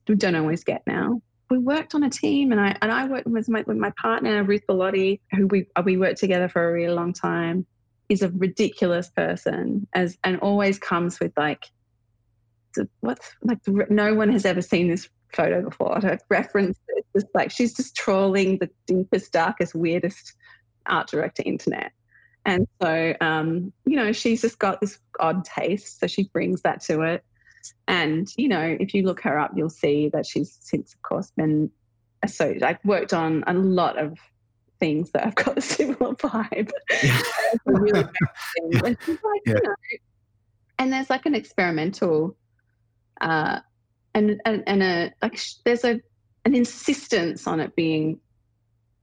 we 0.07 0.15
don't 0.15 0.35
always 0.35 0.63
get 0.63 0.81
now. 0.87 1.21
We 1.49 1.57
worked 1.57 1.95
on 1.95 2.03
a 2.03 2.09
team, 2.09 2.51
and 2.51 2.61
I 2.61 2.77
and 2.81 2.91
I 2.91 3.07
worked 3.07 3.27
with 3.27 3.49
my 3.49 3.63
with 3.67 3.77
my 3.77 3.91
partner 4.01 4.43
Ruth 4.43 4.63
Bellotti, 4.67 5.19
who 5.31 5.47
we 5.47 5.67
we 5.83 5.97
worked 5.97 6.19
together 6.19 6.49
for 6.49 6.67
a 6.67 6.73
really 6.73 6.93
long 6.93 7.13
time. 7.13 7.65
Is 8.09 8.23
a 8.23 8.29
ridiculous 8.29 9.09
person, 9.09 9.87
as 9.93 10.17
and 10.25 10.37
always 10.39 10.77
comes 10.77 11.19
with 11.21 11.31
like, 11.37 11.63
what's 13.01 13.31
like 13.41 13.59
no 13.89 14.13
one 14.13 14.31
has 14.31 14.45
ever 14.45 14.61
seen 14.61 14.89
this 14.89 15.09
photo 15.33 15.61
before. 15.61 15.99
Her 16.01 16.19
reference 16.29 16.77
is 16.97 17.05
just 17.15 17.27
like 17.33 17.51
she's 17.51 17.73
just 17.73 17.95
trawling 17.95 18.57
the 18.57 18.69
deepest, 18.85 19.31
darkest, 19.31 19.75
weirdest 19.75 20.33
art 20.85 21.09
director 21.09 21.43
internet. 21.45 21.91
And 22.45 22.67
so, 22.81 23.13
um, 23.21 23.71
you 23.85 23.95
know, 23.95 24.11
she's 24.11 24.41
just 24.41 24.57
got 24.57 24.81
this 24.81 24.97
odd 25.19 25.45
taste. 25.45 25.99
So 25.99 26.07
she 26.07 26.23
brings 26.23 26.61
that 26.61 26.81
to 26.85 27.01
it. 27.01 27.23
And, 27.87 28.27
you 28.35 28.47
know, 28.47 28.77
if 28.79 28.93
you 28.93 29.03
look 29.03 29.21
her 29.21 29.37
up, 29.37 29.51
you'll 29.55 29.69
see 29.69 30.09
that 30.09 30.25
she's 30.25 30.57
since, 30.61 30.93
of 30.93 31.01
course, 31.03 31.31
been 31.37 31.69
so 32.27 32.55
like 32.59 32.83
worked 32.85 33.13
on 33.13 33.43
a 33.47 33.53
lot 33.53 33.97
of 33.97 34.17
things 34.79 35.11
that 35.11 35.23
have 35.23 35.35
got 35.35 35.57
a 35.57 35.61
similar 35.61 36.15
vibe. 36.15 36.71
Yeah. 37.03 37.21
really 37.65 37.99
and, 38.55 38.83
like, 38.83 38.97
yeah. 39.45 39.53
you 39.53 39.61
know, 39.63 39.75
and 40.79 40.91
there's 40.91 41.09
like 41.11 41.27
an 41.27 41.35
experimental 41.35 42.35
uh, 43.21 43.59
and, 44.13 44.41
and 44.45 44.63
and 44.67 44.83
a 44.83 45.13
like 45.21 45.39
there's 45.63 45.85
a 45.85 46.01
an 46.43 46.55
insistence 46.55 47.47
on 47.47 47.59
it 47.59 47.75
being 47.75 48.19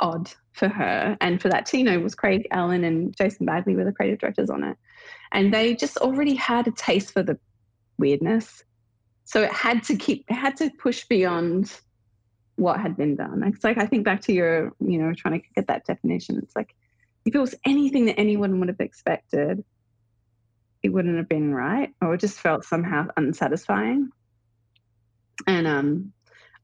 odd 0.00 0.30
for 0.52 0.68
her 0.68 1.16
and 1.20 1.40
for 1.40 1.48
that 1.48 1.66
Tino 1.66 1.98
was 2.00 2.14
Craig 2.14 2.46
Allen 2.50 2.84
and 2.84 3.16
Jason 3.16 3.46
Bagley 3.46 3.74
were 3.74 3.84
the 3.84 3.92
creative 3.92 4.18
directors 4.18 4.50
on 4.50 4.62
it 4.64 4.76
and 5.32 5.52
they 5.52 5.74
just 5.74 5.96
already 5.98 6.34
had 6.34 6.66
a 6.66 6.72
taste 6.72 7.12
for 7.12 7.22
the 7.22 7.38
weirdness. 7.98 8.64
So 9.24 9.42
it 9.42 9.52
had 9.52 9.82
to 9.84 9.96
keep, 9.96 10.24
it 10.28 10.34
had 10.34 10.56
to 10.58 10.70
push 10.78 11.04
beyond 11.06 11.72
what 12.56 12.80
had 12.80 12.96
been 12.96 13.16
done. 13.16 13.42
It's 13.44 13.62
like 13.62 13.78
I 13.78 13.86
think 13.86 14.04
back 14.04 14.20
to 14.22 14.32
your, 14.32 14.72
you 14.80 14.98
know, 14.98 15.12
trying 15.14 15.40
to 15.40 15.46
get 15.54 15.66
that 15.66 15.86
definition. 15.86 16.38
It's 16.38 16.56
like 16.56 16.74
if 17.24 17.34
it 17.34 17.38
was 17.38 17.54
anything 17.64 18.06
that 18.06 18.18
anyone 18.18 18.58
would 18.58 18.68
have 18.68 18.80
expected, 18.80 19.64
it 20.88 20.92
wouldn't 20.94 21.18
have 21.18 21.28
been 21.28 21.52
right, 21.54 21.92
or 22.00 22.14
it 22.14 22.20
just 22.20 22.40
felt 22.40 22.64
somehow 22.64 23.06
unsatisfying. 23.18 24.10
And 25.46 25.66
um, 25.66 26.12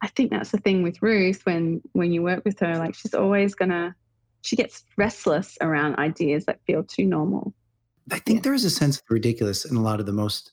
I 0.01 0.09
think 0.09 0.31
that's 0.31 0.51
the 0.51 0.59
thing 0.59 0.83
with 0.83 1.03
Ruth 1.03 1.45
when 1.45 1.83
when 1.93 2.11
you 2.11 2.23
work 2.23 2.43
with 2.45 2.59
her, 2.61 2.79
like 2.79 2.95
she's 2.95 3.13
always 3.13 3.55
gonna, 3.55 3.95
she 4.41 4.57
gets 4.57 4.83
restless 4.97 5.59
around 5.61 5.97
ideas 5.97 6.47
that 6.47 6.61
feel 6.67 6.83
too 6.83 7.05
normal. 7.05 7.53
I 8.11 8.19
think 8.19 8.39
yeah. 8.39 8.43
there 8.45 8.55
is 8.55 8.65
a 8.65 8.71
sense 8.71 8.97
of 8.97 9.05
ridiculous 9.11 9.67
in 9.67 9.77
a 9.77 9.83
lot 9.83 10.01
of 10.01 10.07
the 10.07 10.13
most 10.13 10.53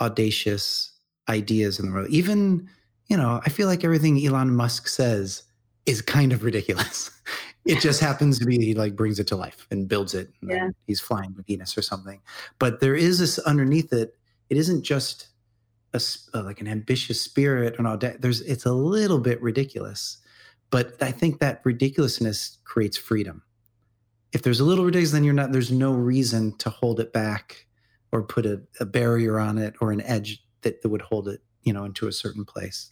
audacious 0.00 0.92
ideas 1.28 1.78
in 1.78 1.86
the 1.86 1.92
world. 1.92 2.08
Even, 2.08 2.68
you 3.08 3.16
know, 3.18 3.42
I 3.44 3.50
feel 3.50 3.68
like 3.68 3.84
everything 3.84 4.24
Elon 4.26 4.56
Musk 4.56 4.88
says 4.88 5.42
is 5.84 6.00
kind 6.00 6.32
of 6.32 6.44
ridiculous. 6.44 7.10
it 7.64 7.80
just 7.80 8.00
happens 8.00 8.38
to 8.38 8.44
be 8.44 8.58
he 8.58 8.74
like 8.74 8.96
brings 8.96 9.18
it 9.18 9.26
to 9.28 9.36
life 9.36 9.66
and 9.70 9.88
builds 9.88 10.14
it. 10.14 10.32
And 10.40 10.50
yeah. 10.50 10.68
he's 10.86 11.00
flying 11.00 11.34
to 11.34 11.42
Venus 11.42 11.78
or 11.78 11.82
something. 11.82 12.20
But 12.58 12.80
there 12.80 12.94
is 12.94 13.18
this 13.18 13.38
underneath 13.38 13.92
it. 13.92 14.16
It 14.50 14.56
isn't 14.56 14.82
just 14.82 15.28
a, 15.94 16.02
uh, 16.34 16.42
like 16.42 16.60
an 16.60 16.68
ambitious 16.68 17.20
spirit 17.20 17.76
and 17.78 17.86
all 17.86 17.96
that. 17.98 18.20
There's 18.20 18.40
it's 18.42 18.66
a 18.66 18.72
little 18.72 19.18
bit 19.18 19.40
ridiculous, 19.40 20.18
but 20.70 21.00
I 21.02 21.12
think 21.12 21.38
that 21.38 21.60
ridiculousness 21.64 22.58
creates 22.64 22.96
freedom. 22.96 23.42
If 24.32 24.42
there's 24.42 24.60
a 24.60 24.64
little 24.64 24.84
ridiculous, 24.84 25.12
then 25.12 25.24
you're 25.24 25.34
not. 25.34 25.52
There's 25.52 25.70
no 25.70 25.92
reason 25.92 26.56
to 26.58 26.70
hold 26.70 27.00
it 27.00 27.12
back 27.12 27.66
or 28.10 28.22
put 28.22 28.44
a, 28.44 28.60
a 28.80 28.86
barrier 28.86 29.38
on 29.38 29.58
it 29.58 29.74
or 29.80 29.92
an 29.92 30.00
edge 30.02 30.42
that, 30.62 30.82
that 30.82 30.88
would 30.88 31.02
hold 31.02 31.28
it, 31.28 31.40
you 31.62 31.72
know, 31.72 31.84
into 31.84 32.08
a 32.08 32.12
certain 32.12 32.44
place. 32.44 32.90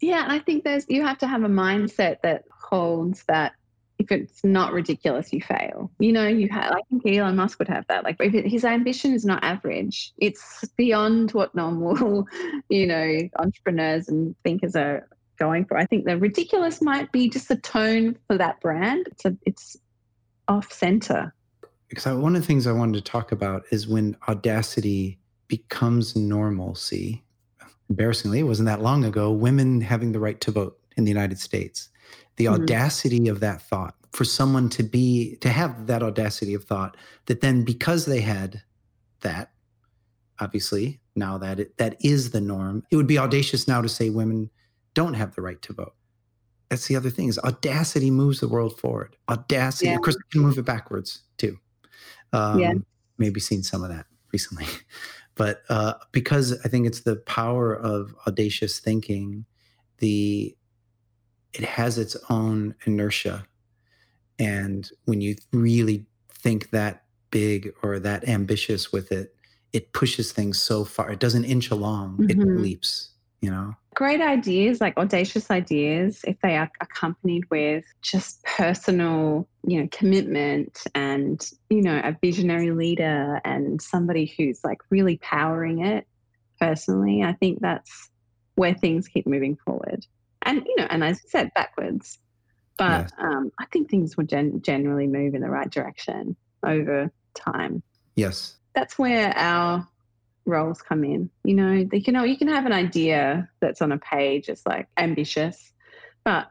Yeah, 0.00 0.22
and 0.22 0.32
I 0.32 0.38
think 0.38 0.64
there's 0.64 0.86
you 0.88 1.04
have 1.04 1.18
to 1.18 1.26
have 1.26 1.42
a 1.42 1.48
mindset 1.48 2.22
that 2.22 2.44
holds 2.50 3.24
that 3.24 3.52
if 3.98 4.12
it's 4.12 4.44
not 4.44 4.72
ridiculous, 4.72 5.32
you 5.32 5.40
fail. 5.40 5.90
You 5.98 6.12
know, 6.12 6.26
you 6.26 6.48
have. 6.50 6.72
I 6.72 6.80
think 6.88 7.06
Elon 7.06 7.36
Musk 7.36 7.58
would 7.58 7.68
have 7.68 7.84
that. 7.88 8.04
Like, 8.04 8.16
if 8.20 8.34
it, 8.34 8.46
his 8.46 8.64
ambition 8.64 9.12
is 9.12 9.24
not 9.24 9.42
average, 9.42 10.12
it's 10.18 10.64
beyond 10.76 11.32
what 11.32 11.54
normal, 11.54 12.26
you 12.68 12.86
know, 12.86 13.28
entrepreneurs 13.38 14.08
and 14.08 14.34
thinkers 14.44 14.76
are 14.76 15.08
going 15.38 15.64
for. 15.64 15.76
I 15.76 15.86
think 15.86 16.04
the 16.04 16.16
ridiculous 16.16 16.80
might 16.80 17.10
be 17.12 17.28
just 17.28 17.48
the 17.48 17.56
tone 17.56 18.16
for 18.26 18.38
that 18.38 18.60
brand. 18.60 19.06
It's 19.10 19.24
a, 19.24 19.36
it's 19.44 19.76
off 20.48 20.72
center 20.72 21.34
because 21.88 22.06
I, 22.06 22.12
one 22.12 22.36
of 22.36 22.42
the 22.42 22.46
things 22.46 22.66
I 22.66 22.72
wanted 22.72 23.04
to 23.04 23.10
talk 23.10 23.32
about 23.32 23.64
is 23.70 23.88
when 23.88 24.16
audacity 24.28 25.18
becomes 25.48 26.14
normalcy. 26.14 27.24
Embarrassingly, 27.88 28.40
it 28.40 28.44
wasn't 28.44 28.66
that 28.66 28.82
long 28.82 29.04
ago, 29.04 29.32
women 29.32 29.80
having 29.80 30.12
the 30.12 30.20
right 30.20 30.40
to 30.42 30.50
vote 30.50 30.78
in 30.96 31.04
the 31.04 31.10
United 31.10 31.38
States. 31.38 31.88
The 32.36 32.46
mm-hmm. 32.46 32.62
audacity 32.62 33.28
of 33.28 33.40
that 33.40 33.62
thought 33.62 33.94
for 34.12 34.24
someone 34.24 34.68
to 34.70 34.82
be, 34.82 35.36
to 35.36 35.48
have 35.48 35.86
that 35.86 36.02
audacity 36.02 36.54
of 36.54 36.64
thought 36.64 36.96
that 37.26 37.40
then 37.40 37.64
because 37.64 38.06
they 38.06 38.20
had 38.20 38.62
that, 39.20 39.50
obviously, 40.40 41.00
now 41.14 41.38
that 41.38 41.60
it, 41.60 41.76
that 41.78 41.96
is 42.00 42.30
the 42.30 42.40
norm, 42.40 42.84
it 42.90 42.96
would 42.96 43.06
be 43.06 43.18
audacious 43.18 43.68
now 43.68 43.82
to 43.82 43.88
say 43.88 44.10
women 44.10 44.50
don't 44.94 45.14
have 45.14 45.34
the 45.34 45.42
right 45.42 45.60
to 45.62 45.72
vote. 45.72 45.94
that's 46.70 46.86
the 46.86 46.96
other 46.96 47.10
thing 47.10 47.28
is 47.28 47.38
audacity 47.40 48.10
moves 48.10 48.40
the 48.40 48.48
world 48.48 48.78
forward. 48.78 49.16
Audacity, 49.28 49.86
yeah. 49.86 49.96
of 49.96 50.02
course, 50.02 50.16
can 50.30 50.40
move 50.40 50.58
it 50.58 50.64
backwards 50.64 51.22
too. 51.36 51.58
Um, 52.32 52.58
yeah. 52.58 52.74
Maybe 53.18 53.40
seen 53.40 53.62
some 53.62 53.82
of 53.82 53.90
that 53.90 54.06
recently, 54.32 54.66
but 55.34 55.62
uh, 55.68 55.94
because 56.12 56.58
I 56.64 56.68
think 56.68 56.86
it's 56.86 57.00
the 57.00 57.16
power 57.16 57.74
of 57.74 58.14
audacious 58.26 58.78
thinking, 58.80 59.44
the 59.98 60.56
it 61.52 61.64
has 61.64 61.98
its 61.98 62.16
own 62.30 62.74
inertia, 62.84 63.46
and 64.38 64.90
when 65.04 65.20
you 65.20 65.36
really 65.52 66.06
think 66.30 66.70
that 66.70 67.04
big 67.30 67.72
or 67.82 67.98
that 67.98 68.28
ambitious 68.28 68.92
with 68.92 69.12
it, 69.12 69.34
it 69.72 69.92
pushes 69.92 70.32
things 70.32 70.60
so 70.60 70.84
far. 70.84 71.10
It 71.10 71.20
doesn't 71.20 71.44
inch 71.44 71.70
along; 71.70 72.18
mm-hmm. 72.18 72.30
it 72.30 72.38
leaps. 72.38 73.10
You 73.40 73.50
know 73.50 73.74
great 73.98 74.20
ideas, 74.20 74.80
like 74.80 74.96
audacious 74.96 75.50
ideas, 75.50 76.20
if 76.22 76.40
they 76.40 76.56
are 76.56 76.70
accompanied 76.80 77.42
with 77.50 77.84
just 78.00 78.40
personal, 78.44 79.48
you 79.66 79.80
know, 79.80 79.88
commitment 79.90 80.84
and, 80.94 81.50
you 81.68 81.82
know, 81.82 82.00
a 82.04 82.16
visionary 82.22 82.70
leader 82.70 83.40
and 83.44 83.82
somebody 83.82 84.32
who's 84.38 84.60
like 84.62 84.78
really 84.90 85.16
powering 85.16 85.84
it 85.84 86.06
personally, 86.60 87.24
I 87.24 87.32
think 87.32 87.58
that's 87.60 88.08
where 88.54 88.72
things 88.72 89.08
keep 89.08 89.26
moving 89.26 89.58
forward. 89.64 90.06
And, 90.48 90.64
you 90.66 90.76
know, 90.78 90.86
and 90.88 91.04
as 91.04 91.18
I 91.18 91.28
said, 91.28 91.50
backwards. 91.54 92.18
But 92.78 93.12
um, 93.18 93.52
I 93.58 93.66
think 93.66 93.90
things 93.90 94.16
would 94.16 94.28
gen- 94.28 94.62
generally 94.62 95.06
move 95.06 95.34
in 95.34 95.42
the 95.42 95.50
right 95.50 95.68
direction 95.68 96.36
over 96.64 97.12
time. 97.34 97.82
Yes. 98.16 98.56
That's 98.74 98.98
where 98.98 99.36
our 99.36 99.86
roles 100.46 100.80
come 100.80 101.04
in. 101.04 101.28
You 101.44 101.54
know, 101.54 101.86
you 101.92 102.02
can 102.02 102.14
you 102.26 102.38
can 102.38 102.48
have 102.48 102.66
an 102.66 102.72
idea 102.72 103.48
that's 103.60 103.82
on 103.82 103.92
a 103.92 103.98
page, 103.98 104.48
it's 104.48 104.64
like 104.64 104.88
ambitious, 104.96 105.72
but 106.24 106.48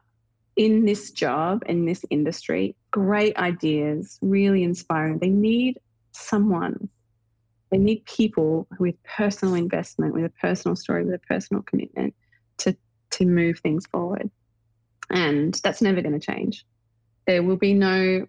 in 0.57 0.85
this 0.85 1.11
job 1.11 1.63
in 1.67 1.85
this 1.85 2.03
industry, 2.09 2.75
great 2.91 3.35
ideas, 3.37 4.19
really 4.21 4.63
inspiring. 4.63 5.19
They 5.19 5.29
need 5.29 5.79
someone. 6.11 6.89
They 7.71 7.77
need 7.77 8.05
people 8.05 8.67
with 8.79 8.95
personal 9.03 9.55
investment, 9.55 10.13
with 10.13 10.25
a 10.25 10.33
personal 10.41 10.75
story, 10.75 11.05
with 11.05 11.15
a 11.15 11.19
personal 11.19 11.63
commitment 11.63 12.13
to 13.17 13.25
move 13.25 13.59
things 13.59 13.85
forward. 13.87 14.29
And 15.09 15.53
that's 15.63 15.81
never 15.81 16.01
going 16.01 16.19
to 16.19 16.25
change. 16.25 16.65
There 17.25 17.43
will 17.43 17.57
be 17.57 17.73
no 17.73 18.25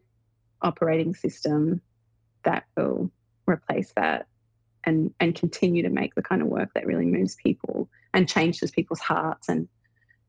operating 0.63 1.15
system 1.15 1.81
that 2.45 2.65
will 2.77 3.11
replace 3.47 3.93
that 3.97 4.27
and 4.85 5.13
and 5.21 5.35
continue 5.35 5.83
to 5.83 5.89
make 5.89 6.15
the 6.15 6.23
kind 6.23 6.43
of 6.43 6.49
work 6.49 6.71
that 6.75 6.87
really 6.87 7.05
moves 7.05 7.37
people 7.37 7.89
and 8.15 8.29
changes 8.29 8.71
people's 8.71 9.01
hearts. 9.01 9.49
And 9.49 9.69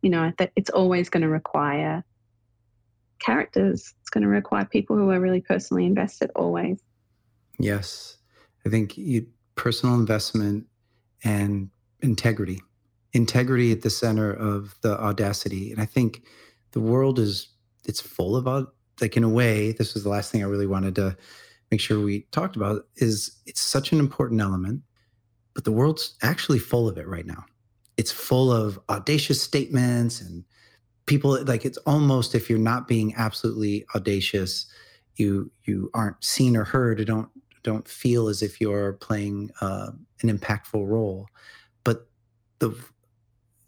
you 0.02 0.10
know 0.10 0.32
that 0.38 0.52
it's 0.56 0.70
always 0.70 1.10
going 1.10 1.24
to 1.24 1.30
require 1.30 2.04
characters. 3.20 3.94
It's 4.02 4.10
going 4.10 4.24
to 4.24 4.30
require 4.30 4.66
people 4.66 4.96
who 4.96 5.10
are 5.12 5.20
really 5.20 5.42
personally 5.42 5.86
invested 5.86 6.32
always. 6.36 6.82
Yes. 7.60 8.18
I 8.66 8.70
think 8.70 8.98
you, 8.98 9.28
personal 9.56 9.96
investment 9.96 10.66
and 11.24 11.70
integrity 12.02 12.62
integrity 13.14 13.72
at 13.72 13.82
the 13.82 13.90
center 13.90 14.32
of 14.32 14.76
the 14.82 15.00
audacity 15.00 15.72
and 15.72 15.82
i 15.82 15.86
think 15.86 16.24
the 16.72 16.80
world 16.80 17.20
is 17.20 17.50
it's 17.86 18.02
full 18.02 18.36
of 18.36 18.68
like 19.02 19.18
in 19.18 19.24
a 19.24 19.30
way 19.30 19.72
this 19.72 19.94
was 19.94 20.04
the 20.04 20.10
last 20.10 20.32
thing 20.32 20.44
i 20.44 20.48
really 20.48 20.68
wanted 20.68 20.96
to 20.96 21.16
make 21.72 21.80
sure 21.80 22.00
we 22.00 22.22
talked 22.32 22.56
about 22.56 22.88
is 22.98 23.38
it's 23.46 23.62
such 23.62 23.92
an 23.92 24.00
important 24.00 24.42
element, 24.42 24.82
but 25.54 25.64
the 25.64 25.72
world's 25.72 26.18
actually 26.22 26.60
full 26.60 26.88
of 26.88 26.98
it 26.98 27.08
right 27.08 27.26
now. 27.26 27.46
It's 27.98 28.12
full 28.12 28.52
of 28.52 28.80
audacious 28.90 29.42
statements 29.42 30.22
and 30.22 30.44
people 31.06 31.44
like 31.46 31.66
it's 31.66 31.78
almost 31.80 32.36
if 32.36 32.50
you're 32.50 32.60
not 32.60 32.88
being 32.88 33.14
absolutely 33.16 33.86
audacious, 33.96 34.68
you 35.16 35.52
you 35.66 35.90
aren't 35.94 36.24
seen 36.24 36.56
or 36.56 36.64
heard 36.64 37.00
or 37.00 37.06
don't 37.06 37.30
don't 37.64 37.88
feel 37.88 38.30
as 38.30 38.42
if 38.42 38.62
you're 38.62 38.94
playing 38.94 39.52
uh, 39.60 39.92
an 40.22 40.38
impactful 40.38 40.88
role. 40.88 41.28
But 41.84 42.08
the 42.60 42.72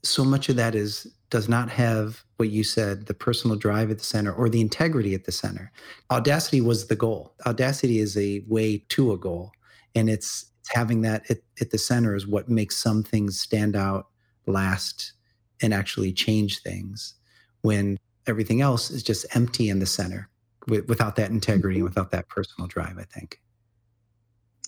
so 0.04 0.24
much 0.24 0.50
of 0.50 0.56
that 0.56 0.76
is 0.76 1.08
does 1.30 1.48
not 1.48 1.70
have 1.70 2.24
what 2.38 2.50
you 2.50 2.64
said 2.64 3.06
the 3.06 3.14
personal 3.14 3.56
drive 3.56 3.90
at 3.90 4.00
the 4.00 4.04
center 4.04 4.34
or 4.34 4.50
the 4.50 4.62
integrity 4.62 5.14
at 5.14 5.26
the 5.26 5.32
center. 5.32 5.72
Audacity 6.12 6.60
was 6.62 6.88
the 6.88 6.96
goal. 6.96 7.34
Audacity 7.46 8.00
is 8.00 8.18
a 8.18 8.44
way 8.48 8.84
to 8.90 9.14
a 9.14 9.18
goal 9.18 9.52
and 9.96 10.10
it's, 10.10 10.52
it's 10.60 10.76
having 10.76 11.02
that 11.02 11.30
at, 11.30 11.40
at 11.60 11.72
the 11.72 11.78
center 11.78 12.16
is 12.16 12.28
what 12.28 12.50
makes 12.50 12.78
some 12.78 13.04
things 13.04 13.40
stand 13.40 13.76
out 13.76 14.08
last 14.46 15.14
and 15.62 15.74
actually 15.74 16.12
change 16.12 16.62
things 16.62 17.16
when 17.62 17.98
everything 18.28 18.62
else 18.62 18.92
is 18.92 19.04
just 19.04 19.26
empty 19.36 19.70
in 19.70 19.80
the 19.80 19.86
center 19.86 20.30
without 20.68 21.16
that 21.16 21.32
integrity 21.32 21.80
and 21.80 21.88
mm-hmm. 21.88 21.90
without 21.90 22.12
that 22.12 22.28
personal 22.30 22.68
drive 22.68 22.98
i 22.98 23.04
think. 23.04 23.40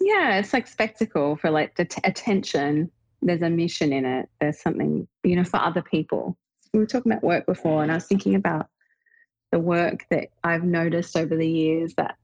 Yeah 0.01 0.37
it's 0.37 0.53
like 0.53 0.67
spectacle 0.67 1.35
for 1.35 1.49
like 1.51 1.75
the 1.75 1.85
t- 1.85 2.01
attention 2.03 2.91
there's 3.25 3.41
a 3.41 3.49
mission 3.49 3.93
in 3.93 4.05
it 4.05 4.29
there's 4.39 4.61
something 4.61 5.07
you 5.23 5.35
know 5.35 5.43
for 5.43 5.57
other 5.57 5.81
people 5.81 6.37
we 6.73 6.79
were 6.79 6.87
talking 6.87 7.11
about 7.11 7.23
work 7.23 7.45
before, 7.45 7.83
and 7.83 7.91
I 7.91 7.95
was 7.95 8.05
thinking 8.05 8.35
about 8.35 8.67
the 9.51 9.59
work 9.59 10.05
that 10.09 10.29
I've 10.43 10.63
noticed 10.63 11.15
over 11.15 11.35
the 11.35 11.47
years 11.47 11.93
that 11.95 12.15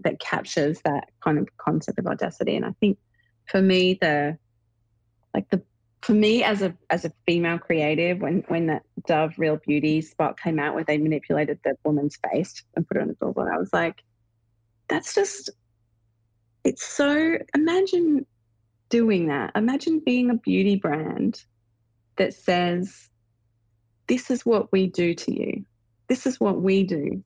that 0.00 0.20
captures 0.20 0.80
that 0.84 1.08
kind 1.22 1.38
of 1.38 1.48
concept 1.58 1.98
of 1.98 2.06
audacity. 2.06 2.56
And 2.56 2.64
I 2.64 2.72
think 2.80 2.98
for 3.46 3.60
me, 3.60 3.98
the 4.00 4.38
like 5.34 5.50
the 5.50 5.62
for 6.00 6.14
me 6.14 6.42
as 6.42 6.62
a 6.62 6.74
as 6.88 7.04
a 7.04 7.12
female 7.26 7.58
creative, 7.58 8.20
when 8.20 8.42
when 8.48 8.68
that 8.68 8.84
Dove 9.06 9.34
Real 9.38 9.56
Beauty 9.56 10.00
spot 10.00 10.40
came 10.40 10.58
out 10.58 10.74
where 10.74 10.84
they 10.84 10.96
manipulated 10.96 11.58
the 11.62 11.76
woman's 11.84 12.18
face 12.32 12.62
and 12.74 12.88
put 12.88 12.96
it 12.96 13.02
on 13.02 13.08
the 13.08 13.14
billboard, 13.14 13.52
I 13.52 13.58
was 13.58 13.72
like, 13.72 14.02
that's 14.88 15.14
just 15.14 15.50
it's 16.64 16.86
so 16.86 17.36
imagine 17.54 18.24
doing 18.88 19.28
that. 19.28 19.52
Imagine 19.54 20.00
being 20.04 20.30
a 20.30 20.34
beauty 20.34 20.76
brand 20.76 21.42
that 22.16 22.34
says 22.34 23.08
this 24.06 24.30
is 24.30 24.44
what 24.44 24.72
we 24.72 24.86
do 24.86 25.14
to 25.14 25.32
you. 25.32 25.64
This 26.08 26.26
is 26.26 26.40
what 26.40 26.60
we 26.60 26.82
do 26.84 27.22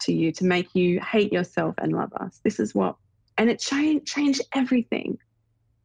to 0.00 0.12
you 0.12 0.32
to 0.32 0.44
make 0.44 0.74
you 0.74 1.00
hate 1.00 1.32
yourself 1.32 1.74
and 1.78 1.92
love 1.92 2.12
us. 2.14 2.40
This 2.44 2.60
is 2.60 2.74
what, 2.74 2.96
and 3.38 3.48
it 3.48 3.60
changed, 3.60 4.06
changed 4.06 4.42
everything. 4.54 5.18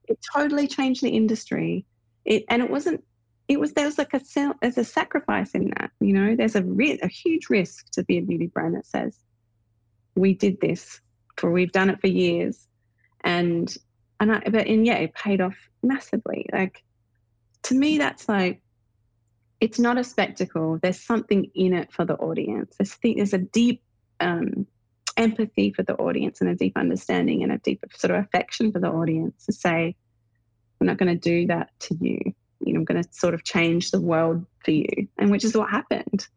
It 0.07 0.19
totally 0.35 0.67
changed 0.67 1.03
the 1.03 1.09
industry. 1.09 1.85
It, 2.25 2.43
and 2.49 2.61
it 2.61 2.69
wasn't, 2.69 3.03
it 3.47 3.59
was, 3.59 3.73
there 3.73 3.85
was 3.85 3.97
like 3.97 4.13
a, 4.13 4.21
there's 4.61 4.77
a 4.77 4.83
sacrifice 4.83 5.51
in 5.51 5.71
that, 5.77 5.91
you 5.99 6.13
know, 6.13 6.35
there's 6.35 6.55
a, 6.55 6.63
a 7.03 7.07
huge 7.07 7.49
risk 7.49 7.89
to 7.91 8.03
be 8.03 8.17
a 8.17 8.21
beauty 8.21 8.47
brand 8.47 8.75
that 8.75 8.85
says, 8.85 9.17
we 10.15 10.33
did 10.33 10.59
this 10.59 10.99
for, 11.37 11.51
we've 11.51 11.71
done 11.71 11.89
it 11.89 12.01
for 12.01 12.07
years. 12.07 12.67
And, 13.23 13.73
and 14.21 14.31
I, 14.31 14.39
but, 14.39 14.67
and 14.67 14.85
yeah, 14.85 14.97
it 14.97 15.15
paid 15.15 15.41
off 15.41 15.55
massively. 15.81 16.45
Like, 16.53 16.83
to 17.63 17.75
me, 17.75 17.97
that's 17.97 18.29
like, 18.29 18.61
it's 19.59 19.79
not 19.79 19.97
a 19.97 20.03
spectacle. 20.03 20.79
There's 20.81 20.99
something 20.99 21.49
in 21.55 21.73
it 21.73 21.91
for 21.91 22.05
the 22.05 22.15
audience. 22.15 22.75
There's, 22.77 22.95
there's 23.03 23.33
a 23.33 23.39
deep 23.39 23.81
um, 24.19 24.67
empathy 25.17 25.73
for 25.73 25.81
the 25.81 25.95
audience 25.95 26.39
and 26.39 26.51
a 26.51 26.55
deep 26.55 26.77
understanding 26.77 27.41
and 27.41 27.51
a 27.51 27.57
deep 27.57 27.83
sort 27.95 28.11
of 28.11 28.23
affection 28.23 28.71
for 28.71 28.79
the 28.79 28.89
audience 28.89 29.45
to 29.47 29.53
say, 29.53 29.95
I'm 30.79 30.87
not 30.87 30.97
going 30.97 31.13
to 31.13 31.19
do 31.19 31.47
that 31.47 31.71
to 31.79 31.97
you. 31.99 32.19
You 32.59 32.73
know, 32.73 32.79
I'm 32.79 32.85
going 32.85 33.03
to 33.03 33.09
sort 33.11 33.33
of 33.33 33.43
change 33.43 33.89
the 33.89 33.99
world 33.99 34.45
for 34.63 34.69
you, 34.69 35.07
and 35.17 35.31
which 35.31 35.43
is 35.43 35.57
what 35.57 35.71
happened. 35.71 36.27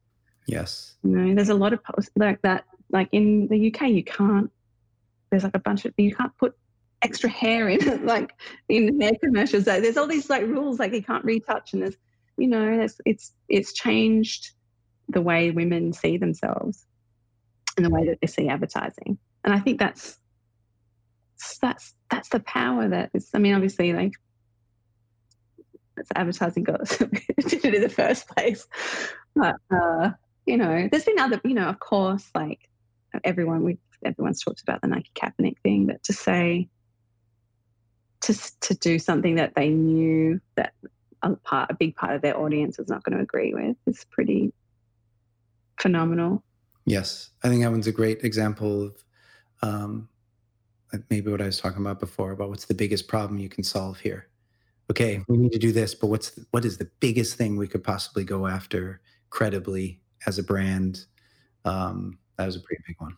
Yes. 0.47 0.95
You 1.03 1.11
know, 1.11 1.35
there's 1.35 1.51
a 1.51 1.55
lot 1.55 1.75
of 1.75 1.85
posts 1.85 2.11
like 2.17 2.41
that. 2.43 2.65
Like 2.91 3.11
in 3.13 3.49
the 3.49 3.71
UK, 3.71 3.89
you 3.89 4.05
can't. 4.05 4.51
There's 5.29 5.45
like 5.45 5.55
a 5.55 5.59
bunch 5.59 5.85
of 5.85 5.93
you 5.99 6.15
can't 6.15 6.33
put 6.39 6.57
extra 7.05 7.29
hair 7.29 7.69
in 7.69 8.07
like 8.07 8.33
in 8.69 9.01
hair 9.01 9.13
commercials. 9.23 9.65
There's 9.65 9.97
all 9.97 10.09
these 10.09 10.29
like 10.29 10.43
rules 10.43 10.79
like 10.81 10.93
you 10.93 11.03
can't 11.03 11.25
retouch, 11.25 11.73
and 11.73 11.83
there's 11.83 11.97
you 12.37 12.49
know, 12.49 12.81
it's 12.81 13.01
it's 13.05 13.33
it's 13.49 13.73
changed 13.73 14.53
the 15.09 15.21
way 15.21 15.51
women 15.51 15.93
see 15.93 16.17
themselves 16.17 16.87
and 17.77 17.85
the 17.85 17.91
way 17.91 18.07
that 18.07 18.19
they 18.21 18.27
see 18.27 18.49
advertising. 18.49 19.19
And 19.45 19.55
I 19.55 19.61
think 19.61 19.79
that's 19.79 20.19
that's 21.61 21.95
that's 22.11 22.29
the 22.31 22.41
power 22.41 22.89
that 22.89 23.11
is. 23.15 23.31
I 23.35 23.39
mean, 23.39 23.55
obviously, 23.55 23.93
like 23.93 24.13
that's 25.97 26.11
advertising 26.17 26.65
got 26.65 26.89
did 26.99 27.65
it 27.65 27.75
in 27.75 27.83
the 27.83 27.89
first 27.89 28.29
place. 28.29 28.67
But 29.37 29.57
uh, 29.71 30.11
you 30.47 30.57
know, 30.57 30.89
there's 30.91 31.05
been 31.05 31.19
other, 31.19 31.41
you 31.45 31.55
know, 31.55 31.69
of 31.69 31.79
course, 31.79 32.29
like 32.35 32.69
everyone 33.23 33.63
we 33.63 33.79
everyone's 34.05 34.43
talked 34.43 34.63
about 34.63 34.83
the 34.83 34.89
Nike 34.89 35.11
Kaepernick 35.15 35.59
thing, 35.63 35.87
but 35.87 36.03
to 36.05 36.13
say 36.13 36.69
to 38.25 38.61
to 38.61 38.75
do 38.75 38.99
something 38.99 39.35
that 39.37 39.55
they 39.55 39.69
knew 39.69 40.41
that 40.57 40.73
a 41.23 41.37
part, 41.37 41.71
a 41.71 41.75
big 41.75 41.97
part 41.97 42.15
of 42.15 42.23
their 42.23 42.37
audience 42.39 42.79
is 42.79 42.89
not 42.89 43.03
going 43.05 43.17
to 43.17 43.23
agree 43.23 43.55
with 43.55 43.77
is 43.87 44.05
pretty 44.11 44.53
phenomenal. 45.81 46.43
Yes, 46.87 47.31
I 47.43 47.49
think 47.49 47.63
that 47.63 47.71
one's 47.71 47.87
a 47.87 47.93
great 47.93 48.25
example 48.25 48.83
of 48.83 49.05
um, 49.63 50.09
maybe 51.09 51.31
what 51.31 51.41
I 51.41 51.47
was 51.47 51.59
talking 51.59 51.81
about 51.81 52.01
before 52.01 52.33
about 52.33 52.51
what's 52.51 52.67
the 52.67 52.75
biggest 52.75 53.09
problem 53.09 53.39
you 53.39 53.49
can 53.49 53.65
solve 53.65 53.99
here. 53.99 54.29
Okay, 54.91 55.23
we 55.29 55.39
need 55.39 55.53
to 55.53 55.59
do 55.59 55.73
this, 55.73 55.95
but 55.95 56.09
what's 56.09 56.31
the, 56.31 56.47
what 56.51 56.65
is 56.65 56.77
the 56.77 56.91
biggest 57.01 57.37
thing 57.37 57.57
we 57.57 57.69
could 57.69 57.83
possibly 57.83 58.25
go 58.25 58.47
after 58.47 59.01
credibly 59.31 60.01
as 60.27 60.39
a 60.39 60.43
brand. 60.43 61.07
Um, 61.65 62.19
that 62.37 62.47
was 62.47 62.57
a 62.57 62.61
pretty 62.61 62.83
big 62.87 62.97
one. 62.99 63.17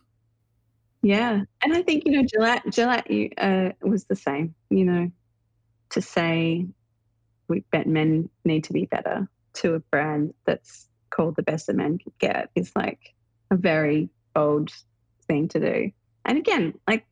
Yeah, 1.01 1.41
and 1.61 1.73
I 1.73 1.81
think 1.83 2.03
you 2.05 2.11
know 2.11 2.23
Gillette 2.23 2.63
Gillette 2.69 3.07
uh, 3.37 3.71
was 3.81 4.05
the 4.05 4.15
same. 4.15 4.55
You 4.69 4.85
know, 4.85 5.11
to 5.91 6.01
say 6.01 6.65
we 7.47 7.63
bet 7.71 7.87
men 7.87 8.29
need 8.45 8.63
to 8.65 8.73
be 8.73 8.85
better 8.85 9.27
to 9.53 9.75
a 9.75 9.79
brand 9.79 10.33
that's 10.45 10.87
called 11.09 11.35
the 11.35 11.43
best 11.43 11.67
that 11.67 11.75
men 11.75 11.97
can 11.97 12.11
get 12.19 12.49
is 12.55 12.71
like 12.75 13.13
a 13.51 13.55
very 13.55 14.09
bold 14.33 14.71
thing 15.27 15.47
to 15.49 15.59
do. 15.59 15.91
And 16.25 16.37
again, 16.37 16.73
like 16.87 17.05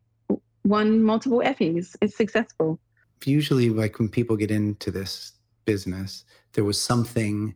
won 0.64 1.02
multiple 1.02 1.42
Effies. 1.44 1.96
It's 2.00 2.16
successful. 2.16 2.78
Usually, 3.24 3.70
like 3.70 3.98
when 3.98 4.08
people 4.08 4.36
get 4.36 4.50
into 4.50 4.90
this 4.90 5.32
business, 5.64 6.24
there 6.52 6.64
was 6.64 6.80
something 6.80 7.54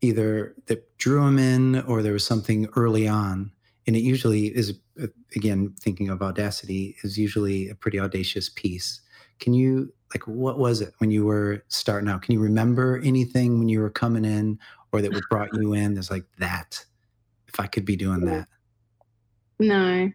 either 0.00 0.54
that 0.66 0.96
drew 0.98 1.20
them 1.24 1.38
in 1.38 1.82
or 1.82 2.02
there 2.02 2.12
was 2.12 2.26
something 2.26 2.68
early 2.76 3.06
on. 3.06 3.52
And 3.88 3.96
it 3.96 4.00
usually 4.00 4.48
is, 4.48 4.78
uh, 5.02 5.06
again, 5.34 5.74
thinking 5.80 6.10
of 6.10 6.20
audacity, 6.20 6.94
is 7.02 7.18
usually 7.18 7.70
a 7.70 7.74
pretty 7.74 7.98
audacious 7.98 8.50
piece. 8.50 9.00
Can 9.40 9.54
you, 9.54 9.90
like, 10.14 10.28
what 10.28 10.58
was 10.58 10.82
it 10.82 10.92
when 10.98 11.10
you 11.10 11.24
were 11.24 11.64
starting 11.68 12.10
out? 12.10 12.20
Can 12.20 12.34
you 12.34 12.40
remember 12.40 13.00
anything 13.02 13.58
when 13.58 13.70
you 13.70 13.80
were 13.80 13.88
coming 13.88 14.26
in 14.26 14.58
or 14.92 15.00
that 15.00 15.10
brought 15.30 15.48
you 15.54 15.72
in? 15.72 15.94
There's 15.94 16.10
like 16.10 16.26
that, 16.38 16.84
if 17.46 17.58
I 17.58 17.66
could 17.66 17.86
be 17.86 17.96
doing 17.96 18.26
that. 18.26 18.46
No, 19.58 20.12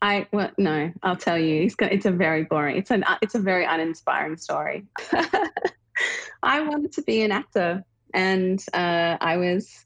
I 0.00 0.28
well, 0.32 0.52
no, 0.56 0.92
I'll 1.02 1.16
tell 1.16 1.36
you. 1.36 1.64
It's 1.64 1.74
it's 1.80 2.06
a 2.06 2.12
very 2.12 2.44
boring. 2.44 2.76
It's 2.76 2.92
an 2.92 3.04
it's 3.22 3.34
a 3.34 3.40
very 3.40 3.64
uninspiring 3.64 4.36
story. 4.36 4.86
I 6.44 6.60
wanted 6.60 6.92
to 6.92 7.02
be 7.02 7.22
an 7.22 7.32
actor, 7.32 7.82
and 8.14 8.64
uh, 8.72 9.16
I 9.20 9.36
was 9.36 9.84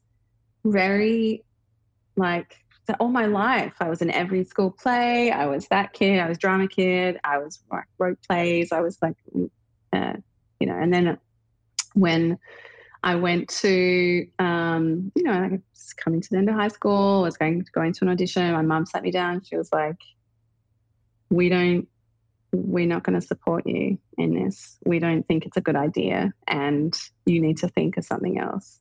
very 0.63 1.43
like 2.15 2.55
all 2.99 3.09
my 3.09 3.25
life. 3.25 3.73
I 3.79 3.89
was 3.89 4.01
in 4.01 4.11
every 4.11 4.43
school 4.45 4.71
play. 4.71 5.31
I 5.31 5.45
was 5.45 5.67
that 5.69 5.93
kid. 5.93 6.19
I 6.19 6.29
was 6.29 6.37
drama 6.37 6.67
kid. 6.67 7.19
I 7.23 7.37
was 7.37 7.59
like 7.71 7.85
wrote 7.97 8.19
plays. 8.27 8.71
I 8.71 8.81
was 8.81 8.97
like, 9.01 9.15
uh, 9.93 10.13
you 10.59 10.67
know. 10.67 10.77
And 10.77 10.93
then 10.93 11.17
when 11.93 12.37
I 13.03 13.15
went 13.15 13.49
to, 13.61 14.27
um, 14.39 15.11
you 15.15 15.23
know, 15.23 15.31
I 15.31 15.49
was 15.49 15.93
coming 15.93 16.21
to 16.21 16.29
the 16.29 16.37
end 16.37 16.49
of 16.49 16.55
high 16.55 16.69
school. 16.69 17.19
I 17.19 17.27
was 17.27 17.37
going 17.37 17.63
to 17.63 17.71
go 17.71 17.81
into 17.81 18.03
an 18.03 18.09
audition. 18.09 18.51
My 18.51 18.61
mum 18.61 18.85
sat 18.85 19.03
me 19.03 19.11
down. 19.11 19.43
She 19.43 19.57
was 19.57 19.71
like, 19.71 19.97
"We 21.29 21.49
don't, 21.49 21.87
we're 22.51 22.87
not 22.87 23.03
going 23.03 23.19
to 23.19 23.25
support 23.25 23.65
you 23.67 23.99
in 24.17 24.33
this. 24.33 24.77
We 24.85 24.99
don't 24.99 25.23
think 25.27 25.45
it's 25.45 25.57
a 25.57 25.61
good 25.61 25.75
idea, 25.75 26.33
and 26.47 26.97
you 27.25 27.41
need 27.41 27.57
to 27.57 27.67
think 27.69 27.97
of 27.97 28.05
something 28.05 28.39
else." 28.39 28.79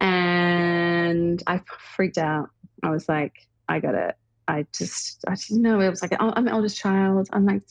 And 0.00 1.42
I 1.46 1.60
freaked 1.96 2.18
out. 2.18 2.50
I 2.82 2.90
was 2.90 3.08
like, 3.08 3.34
"I 3.68 3.80
got 3.80 3.94
it." 3.94 4.16
I 4.46 4.66
just, 4.72 5.24
I 5.28 5.34
didn't 5.34 5.62
know. 5.62 5.80
It 5.80 5.90
was 5.90 6.00
like, 6.00 6.12
oh, 6.18 6.32
I'm 6.34 6.46
an 6.46 6.54
eldest 6.54 6.78
child. 6.78 7.28
I'm 7.32 7.44
like 7.44 7.62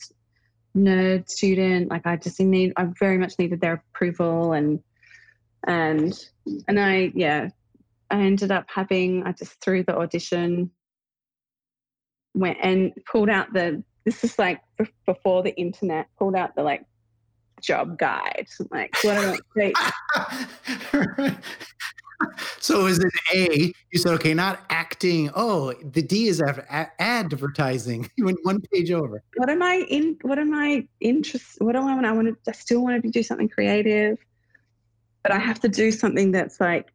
nerd 0.76 1.28
student. 1.28 1.90
Like 1.90 2.06
I 2.06 2.16
just 2.16 2.38
need, 2.38 2.72
I 2.76 2.86
very 2.98 3.18
much 3.18 3.34
needed 3.38 3.60
their 3.60 3.82
approval 3.94 4.52
and 4.52 4.80
and 5.66 6.18
and 6.66 6.80
I 6.80 7.12
yeah 7.14 7.48
I 8.10 8.20
ended 8.20 8.50
up 8.50 8.66
having 8.68 9.24
I 9.24 9.32
just 9.32 9.60
threw 9.60 9.82
the 9.82 9.96
audition 9.96 10.70
went 12.34 12.58
and 12.62 12.92
pulled 13.10 13.28
out 13.28 13.52
the 13.52 13.82
this 14.04 14.22
is 14.24 14.38
like 14.38 14.60
before 15.04 15.42
the 15.42 15.54
internet 15.56 16.06
pulled 16.18 16.36
out 16.36 16.54
the 16.54 16.62
like 16.62 16.84
job 17.60 17.98
guide 17.98 18.46
like 18.70 18.96
what 19.02 19.16
I 19.18 19.36
so 22.58 22.86
is 22.86 22.98
it 22.98 23.12
A? 23.34 23.72
You 23.92 23.98
said 23.98 24.12
okay, 24.14 24.34
not 24.34 24.60
acting. 24.70 25.30
Oh, 25.34 25.72
the 25.72 26.02
D 26.02 26.28
is 26.28 26.40
after 26.40 26.66
advertising. 26.98 28.10
You 28.16 28.24
went 28.24 28.38
one 28.42 28.60
page 28.72 28.90
over. 28.90 29.22
What 29.36 29.50
am 29.50 29.62
I 29.62 29.86
in? 29.88 30.18
What 30.22 30.38
am 30.38 30.54
I 30.54 30.86
interested? 31.00 31.64
What 31.64 31.72
do 31.72 31.78
I 31.78 31.94
want? 31.94 32.06
I 32.06 32.12
want 32.12 32.28
to. 32.28 32.50
I 32.50 32.52
still 32.52 32.82
want 32.82 33.02
to 33.02 33.10
do 33.10 33.22
something 33.22 33.48
creative 33.48 34.18
but 35.22 35.32
I 35.32 35.38
have 35.38 35.60
to 35.60 35.68
do 35.68 35.90
something 35.90 36.30
that's 36.30 36.60
like, 36.60 36.92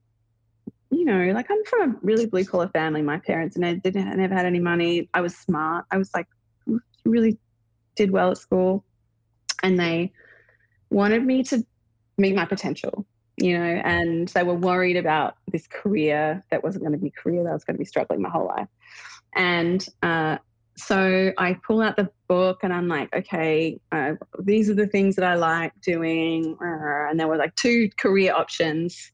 you 0.89 1.05
know, 1.05 1.31
like 1.33 1.49
I'm 1.49 1.63
from 1.65 1.91
a 1.91 1.95
really 2.01 2.25
blue 2.25 2.45
collar 2.45 2.67
family. 2.69 3.01
My 3.01 3.19
parents 3.19 3.55
and 3.55 3.65
I 3.65 3.75
didn't 3.75 4.17
never 4.17 4.33
had 4.33 4.45
any 4.45 4.59
money. 4.59 5.07
I 5.13 5.21
was 5.21 5.35
smart. 5.35 5.85
I 5.91 5.97
was 5.97 6.09
like 6.13 6.27
really 7.05 7.37
did 7.95 8.09
well 8.11 8.31
at 8.31 8.37
school, 8.37 8.83
and 9.61 9.79
they 9.79 10.11
wanted 10.89 11.23
me 11.25 11.43
to 11.43 11.63
meet 12.17 12.35
my 12.35 12.45
potential. 12.45 13.05
You 13.37 13.57
know, 13.57 13.63
and 13.63 14.27
they 14.29 14.43
were 14.43 14.53
worried 14.53 14.95
about 14.95 15.37
this 15.51 15.65
career 15.67 16.43
that 16.51 16.63
wasn't 16.63 16.83
going 16.83 16.93
to 16.93 17.03
be 17.03 17.09
career 17.09 17.43
that 17.43 17.49
I 17.49 17.53
was 17.53 17.63
going 17.63 17.75
to 17.75 17.79
be 17.79 17.85
struggling 17.85 18.21
my 18.21 18.29
whole 18.29 18.45
life. 18.45 18.67
And 19.35 19.85
uh, 20.03 20.37
so 20.75 21.31
I 21.37 21.53
pull 21.53 21.81
out 21.81 21.95
the 21.95 22.09
book 22.27 22.59
and 22.63 22.73
I'm 22.73 22.87
like, 22.87 23.13
okay, 23.15 23.79
uh, 23.91 24.13
these 24.39 24.69
are 24.69 24.73
the 24.73 24.87
things 24.87 25.15
that 25.15 25.25
I 25.25 25.35
like 25.35 25.73
doing. 25.81 26.57
Uh, 26.61 27.09
and 27.09 27.19
there 27.19 27.27
were 27.27 27.37
like 27.37 27.55
two 27.55 27.89
career 27.97 28.33
options 28.33 29.11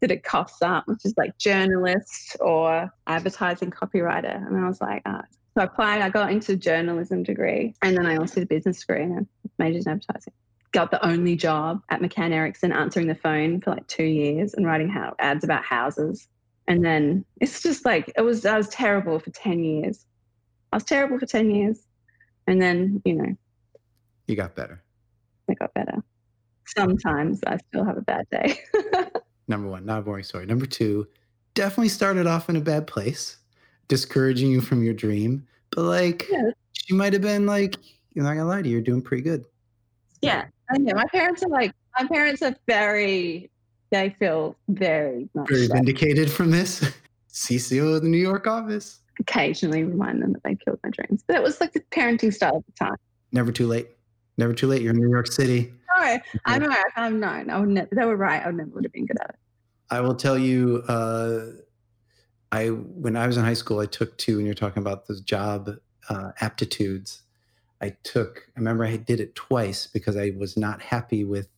that 0.00 0.10
it 0.10 0.24
costs 0.24 0.62
up, 0.62 0.86
which 0.86 1.04
is 1.04 1.14
like 1.16 1.36
journalist 1.38 2.36
or 2.40 2.92
advertising 3.06 3.70
copywriter. 3.70 4.46
And 4.46 4.56
I 4.56 4.68
was 4.68 4.80
like, 4.80 5.02
uh, 5.06 5.22
so 5.54 5.62
I 5.62 5.64
applied, 5.64 6.02
I 6.02 6.10
got 6.10 6.32
into 6.32 6.56
journalism 6.56 7.22
degree 7.22 7.74
and 7.82 7.96
then 7.96 8.06
I 8.06 8.16
also 8.16 8.40
did 8.40 8.48
business 8.48 8.80
degree 8.80 9.02
and 9.02 9.26
majored 9.58 9.86
in 9.86 9.92
advertising. 9.92 10.32
Got 10.74 10.90
the 10.90 11.02
only 11.06 11.36
job 11.36 11.80
at 11.88 12.02
McCann 12.02 12.32
Erickson 12.32 12.72
answering 12.72 13.06
the 13.06 13.14
phone 13.14 13.62
for 13.62 13.70
like 13.70 13.86
two 13.86 14.04
years 14.04 14.52
and 14.52 14.66
writing 14.66 14.90
how, 14.90 15.14
ads 15.18 15.44
about 15.44 15.64
houses. 15.64 16.28
And 16.68 16.84
then 16.84 17.24
it's 17.40 17.62
just 17.62 17.86
like, 17.86 18.12
it 18.16 18.20
was, 18.20 18.44
I 18.44 18.58
was 18.58 18.68
terrible 18.68 19.18
for 19.18 19.30
10 19.30 19.64
years 19.64 20.04
I 20.74 20.76
was 20.76 20.84
terrible 20.84 21.20
for 21.20 21.26
10 21.26 21.52
years. 21.52 21.86
And 22.48 22.60
then, 22.60 23.00
you 23.04 23.14
know, 23.14 23.36
you 24.26 24.34
got 24.34 24.56
better. 24.56 24.82
I 25.48 25.54
got 25.54 25.72
better. 25.72 26.02
Sometimes 26.66 27.38
I 27.46 27.58
still 27.68 27.84
have 27.84 27.96
a 27.96 28.00
bad 28.00 28.26
day. 28.32 28.58
Number 29.48 29.68
one, 29.68 29.86
not 29.86 30.00
a 30.00 30.02
boring 30.02 30.24
story. 30.24 30.46
Number 30.46 30.66
two, 30.66 31.06
definitely 31.54 31.90
started 31.90 32.26
off 32.26 32.48
in 32.48 32.56
a 32.56 32.60
bad 32.60 32.88
place, 32.88 33.36
discouraging 33.86 34.50
you 34.50 34.60
from 34.60 34.82
your 34.82 34.94
dream. 34.94 35.46
But 35.70 35.82
like, 35.84 36.26
yeah. 36.28 36.50
she 36.72 36.92
might 36.92 37.12
have 37.12 37.22
been 37.22 37.46
like, 37.46 37.76
you're 38.14 38.24
not 38.24 38.34
gonna 38.34 38.46
lie 38.46 38.62
to 38.62 38.68
you, 38.68 38.72
you're 38.72 38.82
doing 38.82 39.00
pretty 39.00 39.22
good. 39.22 39.44
Yeah. 40.22 40.46
I 40.70 40.78
know. 40.78 40.94
My 40.94 41.06
parents 41.06 41.42
are 41.42 41.48
like, 41.48 41.72
my 41.98 42.06
parents 42.06 42.42
are 42.42 42.54
very, 42.66 43.50
they 43.90 44.14
feel 44.18 44.56
very 44.68 45.28
very 45.34 45.66
vindicated 45.68 46.30
from 46.30 46.50
this. 46.50 46.92
CCO 47.30 47.96
of 47.96 48.02
the 48.02 48.08
New 48.08 48.18
York 48.18 48.46
office 48.46 49.00
occasionally 49.20 49.84
remind 49.84 50.22
them 50.22 50.32
that 50.32 50.42
they 50.42 50.56
killed 50.56 50.78
my 50.82 50.90
dreams. 50.90 51.24
But 51.26 51.36
it 51.36 51.42
was 51.42 51.60
like 51.60 51.72
the 51.72 51.80
parenting 51.90 52.32
style 52.32 52.56
at 52.56 52.66
the 52.66 52.84
time. 52.84 52.96
Never 53.32 53.52
too 53.52 53.66
late. 53.66 53.88
Never 54.36 54.52
too 54.52 54.66
late. 54.66 54.82
You're 54.82 54.92
in 54.92 55.00
New 55.00 55.10
York 55.10 55.26
City. 55.26 55.72
No, 55.98 56.18
I 56.46 56.58
know. 56.58 56.74
I'm 56.96 57.20
not. 57.20 57.48
I 57.48 57.60
would 57.60 57.68
never, 57.68 57.88
they 57.92 58.04
were 58.04 58.16
right. 58.16 58.42
I 58.42 58.46
would 58.46 58.56
never 58.56 58.70
would 58.70 58.84
have 58.84 58.92
been 58.92 59.06
good 59.06 59.20
at 59.20 59.30
it. 59.30 59.36
I 59.90 60.00
will 60.00 60.14
tell 60.14 60.38
you. 60.38 60.82
Uh, 60.88 61.46
I 62.50 62.68
when 62.68 63.16
I 63.16 63.26
was 63.26 63.36
in 63.36 63.44
high 63.44 63.54
school, 63.54 63.80
I 63.80 63.86
took 63.86 64.16
two. 64.18 64.38
And 64.38 64.46
you're 64.46 64.54
talking 64.54 64.80
about 64.80 65.06
those 65.06 65.20
job 65.20 65.76
uh, 66.08 66.32
aptitudes. 66.40 67.22
I 67.84 67.96
took. 68.02 68.38
I 68.56 68.60
remember 68.60 68.84
I 68.84 68.96
did 68.96 69.20
it 69.20 69.34
twice 69.34 69.86
because 69.86 70.16
I 70.16 70.32
was 70.38 70.56
not 70.56 70.80
happy 70.80 71.24
with 71.24 71.48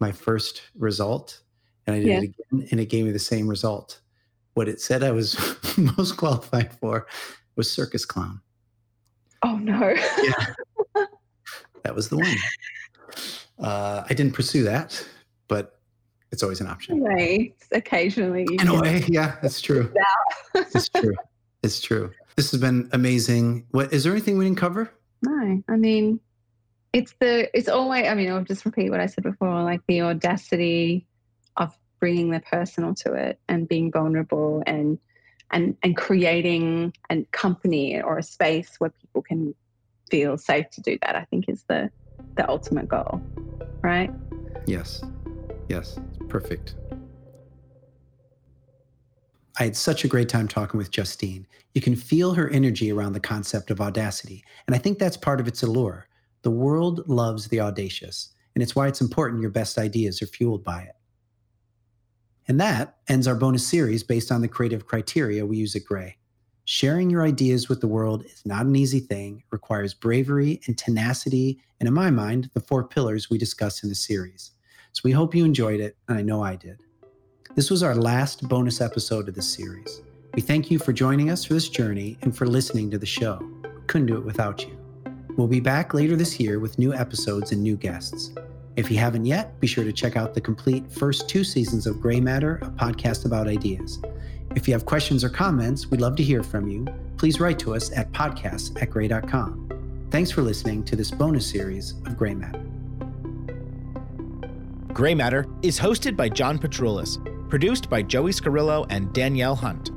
my 0.00 0.12
first 0.12 0.62
result, 0.74 1.40
and 1.86 1.96
I 1.96 2.00
did 2.00 2.08
yeah. 2.08 2.18
it 2.18 2.24
again, 2.24 2.68
and 2.70 2.80
it 2.80 2.86
gave 2.86 3.04
me 3.04 3.12
the 3.12 3.18
same 3.18 3.48
result 3.48 4.00
what 4.54 4.68
it 4.68 4.80
said 4.80 5.02
I 5.02 5.10
was 5.10 5.36
most 5.96 6.16
qualified 6.16 6.72
for 6.78 7.06
was 7.56 7.70
circus 7.70 8.04
clown. 8.04 8.40
Oh 9.42 9.56
no. 9.56 9.94
yeah. 10.22 10.46
That 11.84 11.96
was 11.96 12.08
the 12.08 12.16
one. 12.16 12.36
Uh, 13.58 14.04
I 14.08 14.14
didn't 14.14 14.34
pursue 14.34 14.62
that, 14.62 15.04
but 15.48 15.80
it's 16.30 16.44
always 16.44 16.60
an 16.60 16.68
option. 16.68 17.02
Right. 17.02 17.56
Occasionally. 17.72 18.46
In 18.60 18.68
a 18.68 18.80
way, 18.80 19.02
yeah, 19.08 19.34
that's 19.42 19.60
true. 19.60 19.92
it's 20.54 20.88
true. 20.88 21.16
It's 21.64 21.80
true. 21.80 22.12
This 22.36 22.52
has 22.52 22.60
been 22.60 22.88
amazing. 22.92 23.66
What 23.72 23.92
is 23.92 24.04
there 24.04 24.12
anything 24.12 24.38
we 24.38 24.44
didn't 24.44 24.58
cover? 24.58 24.92
No. 25.22 25.62
I 25.68 25.76
mean, 25.76 26.20
it's 26.92 27.14
the 27.20 27.56
it's 27.56 27.68
always 27.68 28.06
I 28.06 28.14
mean, 28.14 28.30
I'll 28.30 28.44
just 28.44 28.64
repeat 28.64 28.90
what 28.90 29.00
I 29.00 29.06
said 29.06 29.24
before, 29.24 29.62
like 29.62 29.80
the 29.86 30.02
audacity 30.02 31.06
of 31.56 31.76
bringing 32.00 32.30
the 32.30 32.40
personal 32.40 32.94
to 32.94 33.14
it 33.14 33.38
and 33.48 33.68
being 33.68 33.92
vulnerable 33.92 34.62
and 34.66 34.98
and 35.50 35.76
and 35.82 35.96
creating 35.96 36.92
a 37.10 37.24
company 37.30 38.00
or 38.00 38.18
a 38.18 38.22
space 38.22 38.76
where 38.78 38.90
people 38.90 39.22
can 39.22 39.54
feel 40.10 40.36
safe 40.36 40.68
to 40.68 40.82
do 40.82 40.98
that 41.00 41.16
i 41.16 41.24
think 41.30 41.48
is 41.48 41.64
the 41.68 41.90
the 42.36 42.46
ultimate 42.48 42.86
goal 42.86 43.22
right? 43.82 44.10
Yes. 44.66 45.02
Yes. 45.68 45.98
Perfect 46.28 46.76
I 49.58 49.64
had 49.64 49.76
such 49.76 50.04
a 50.04 50.08
great 50.08 50.30
time 50.30 50.48
talking 50.48 50.78
with 50.78 50.90
Justine. 50.90 51.46
You 51.74 51.82
can 51.82 51.94
feel 51.94 52.32
her 52.34 52.48
energy 52.48 52.90
around 52.90 53.12
the 53.12 53.20
concept 53.20 53.70
of 53.70 53.80
audacity, 53.80 54.44
and 54.66 54.74
I 54.74 54.78
think 54.78 54.98
that's 54.98 55.16
part 55.16 55.40
of 55.40 55.48
its 55.48 55.62
allure. 55.62 56.08
The 56.42 56.50
world 56.50 57.06
loves 57.08 57.48
the 57.48 57.60
audacious, 57.60 58.30
and 58.54 58.62
it's 58.62 58.74
why 58.74 58.88
it's 58.88 59.02
important 59.02 59.42
your 59.42 59.50
best 59.50 59.76
ideas 59.76 60.22
are 60.22 60.26
fueled 60.26 60.64
by 60.64 60.82
it. 60.82 60.96
And 62.48 62.58
that 62.60 62.96
ends 63.08 63.28
our 63.28 63.34
bonus 63.34 63.66
series 63.66 64.02
based 64.02 64.32
on 64.32 64.40
the 64.40 64.48
creative 64.48 64.86
criteria 64.86 65.46
we 65.46 65.58
use 65.58 65.76
at 65.76 65.84
Grey. 65.84 66.16
Sharing 66.64 67.10
your 67.10 67.22
ideas 67.22 67.68
with 67.68 67.80
the 67.80 67.88
world 67.88 68.24
is 68.24 68.42
not 68.46 68.66
an 68.66 68.76
easy 68.76 69.00
thing, 69.00 69.38
it 69.38 69.44
requires 69.50 69.94
bravery 69.94 70.60
and 70.66 70.78
tenacity, 70.78 71.60
and 71.78 71.86
in 71.86 71.94
my 71.94 72.10
mind, 72.10 72.50
the 72.54 72.60
four 72.60 72.84
pillars 72.84 73.28
we 73.28 73.36
discuss 73.36 73.82
in 73.82 73.90
the 73.90 73.94
series. 73.94 74.52
So 74.92 75.02
we 75.04 75.12
hope 75.12 75.34
you 75.34 75.44
enjoyed 75.44 75.80
it, 75.80 75.96
and 76.08 76.16
I 76.16 76.22
know 76.22 76.42
I 76.42 76.56
did. 76.56 76.82
This 77.54 77.70
was 77.70 77.82
our 77.82 77.94
last 77.94 78.48
bonus 78.48 78.80
episode 78.80 79.28
of 79.28 79.34
this 79.34 79.46
series. 79.46 80.00
We 80.32 80.40
thank 80.40 80.70
you 80.70 80.78
for 80.78 80.94
joining 80.94 81.28
us 81.28 81.44
for 81.44 81.52
this 81.52 81.68
journey 81.68 82.16
and 82.22 82.34
for 82.34 82.46
listening 82.46 82.90
to 82.90 82.98
the 82.98 83.04
show. 83.04 83.46
Couldn't 83.88 84.06
do 84.06 84.16
it 84.16 84.24
without 84.24 84.66
you. 84.66 84.74
We'll 85.36 85.48
be 85.48 85.60
back 85.60 85.92
later 85.92 86.16
this 86.16 86.40
year 86.40 86.60
with 86.60 86.78
new 86.78 86.94
episodes 86.94 87.52
and 87.52 87.62
new 87.62 87.76
guests. 87.76 88.32
If 88.76 88.90
you 88.90 88.96
haven't 88.96 89.26
yet, 89.26 89.60
be 89.60 89.66
sure 89.66 89.84
to 89.84 89.92
check 89.92 90.16
out 90.16 90.32
the 90.32 90.40
complete 90.40 90.90
first 90.90 91.28
two 91.28 91.44
seasons 91.44 91.86
of 91.86 92.00
Grey 92.00 92.20
Matter, 92.20 92.56
a 92.62 92.70
podcast 92.70 93.26
about 93.26 93.48
ideas. 93.48 94.00
If 94.56 94.66
you 94.66 94.72
have 94.72 94.86
questions 94.86 95.22
or 95.22 95.28
comments, 95.28 95.90
we'd 95.90 96.00
love 96.00 96.16
to 96.16 96.22
hear 96.22 96.42
from 96.42 96.68
you. 96.68 96.86
Please 97.18 97.38
write 97.38 97.58
to 97.58 97.74
us 97.74 97.94
at 97.94 98.10
podcasts 98.12 98.80
at 98.80 98.88
grey.com. 98.88 100.08
Thanks 100.10 100.30
for 100.30 100.40
listening 100.40 100.84
to 100.84 100.96
this 100.96 101.10
bonus 101.10 101.50
series 101.50 101.92
of 102.06 102.16
Grey 102.16 102.34
Matter. 102.34 102.64
Grey 104.94 105.14
Matter 105.14 105.46
is 105.60 105.78
hosted 105.78 106.16
by 106.16 106.30
John 106.30 106.58
Patroulis, 106.58 107.18
produced 107.52 107.90
by 107.90 108.00
Joey 108.00 108.32
Scarillo 108.32 108.86
and 108.88 109.12
Danielle 109.12 109.54
Hunt, 109.54 109.90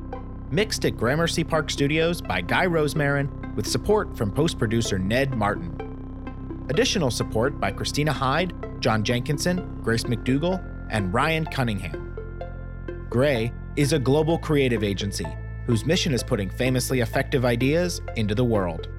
mixed 0.51 0.83
at 0.83 0.97
Gramercy 0.97 1.41
Park 1.41 1.69
Studios 1.69 2.19
by 2.19 2.41
Guy 2.41 2.65
Rosemarin, 2.65 3.55
with 3.55 3.65
support 3.65 4.17
from 4.17 4.29
post 4.29 4.59
producer 4.59 4.99
Ned 4.99 5.33
Martin. 5.33 6.65
Additional 6.69 7.09
support 7.09 7.57
by 7.57 7.71
Christina 7.71 8.11
Hyde, 8.11 8.53
John 8.81 9.05
Jenkinson, 9.05 9.79
Grace 9.81 10.03
McDougall, 10.03 10.61
and 10.89 11.13
Ryan 11.13 11.45
Cunningham. 11.45 13.07
Grey 13.09 13.53
is 13.77 13.93
a 13.93 13.99
global 13.99 14.37
creative 14.37 14.83
agency 14.83 15.25
whose 15.65 15.85
mission 15.85 16.13
is 16.13 16.23
putting 16.23 16.49
famously 16.49 16.99
effective 16.99 17.45
ideas 17.45 18.01
into 18.17 18.35
the 18.35 18.43
world. 18.43 18.89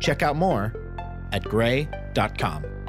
Check 0.00 0.24
out 0.24 0.34
more 0.34 0.74
at 1.30 1.44
grey.com. 1.44 2.81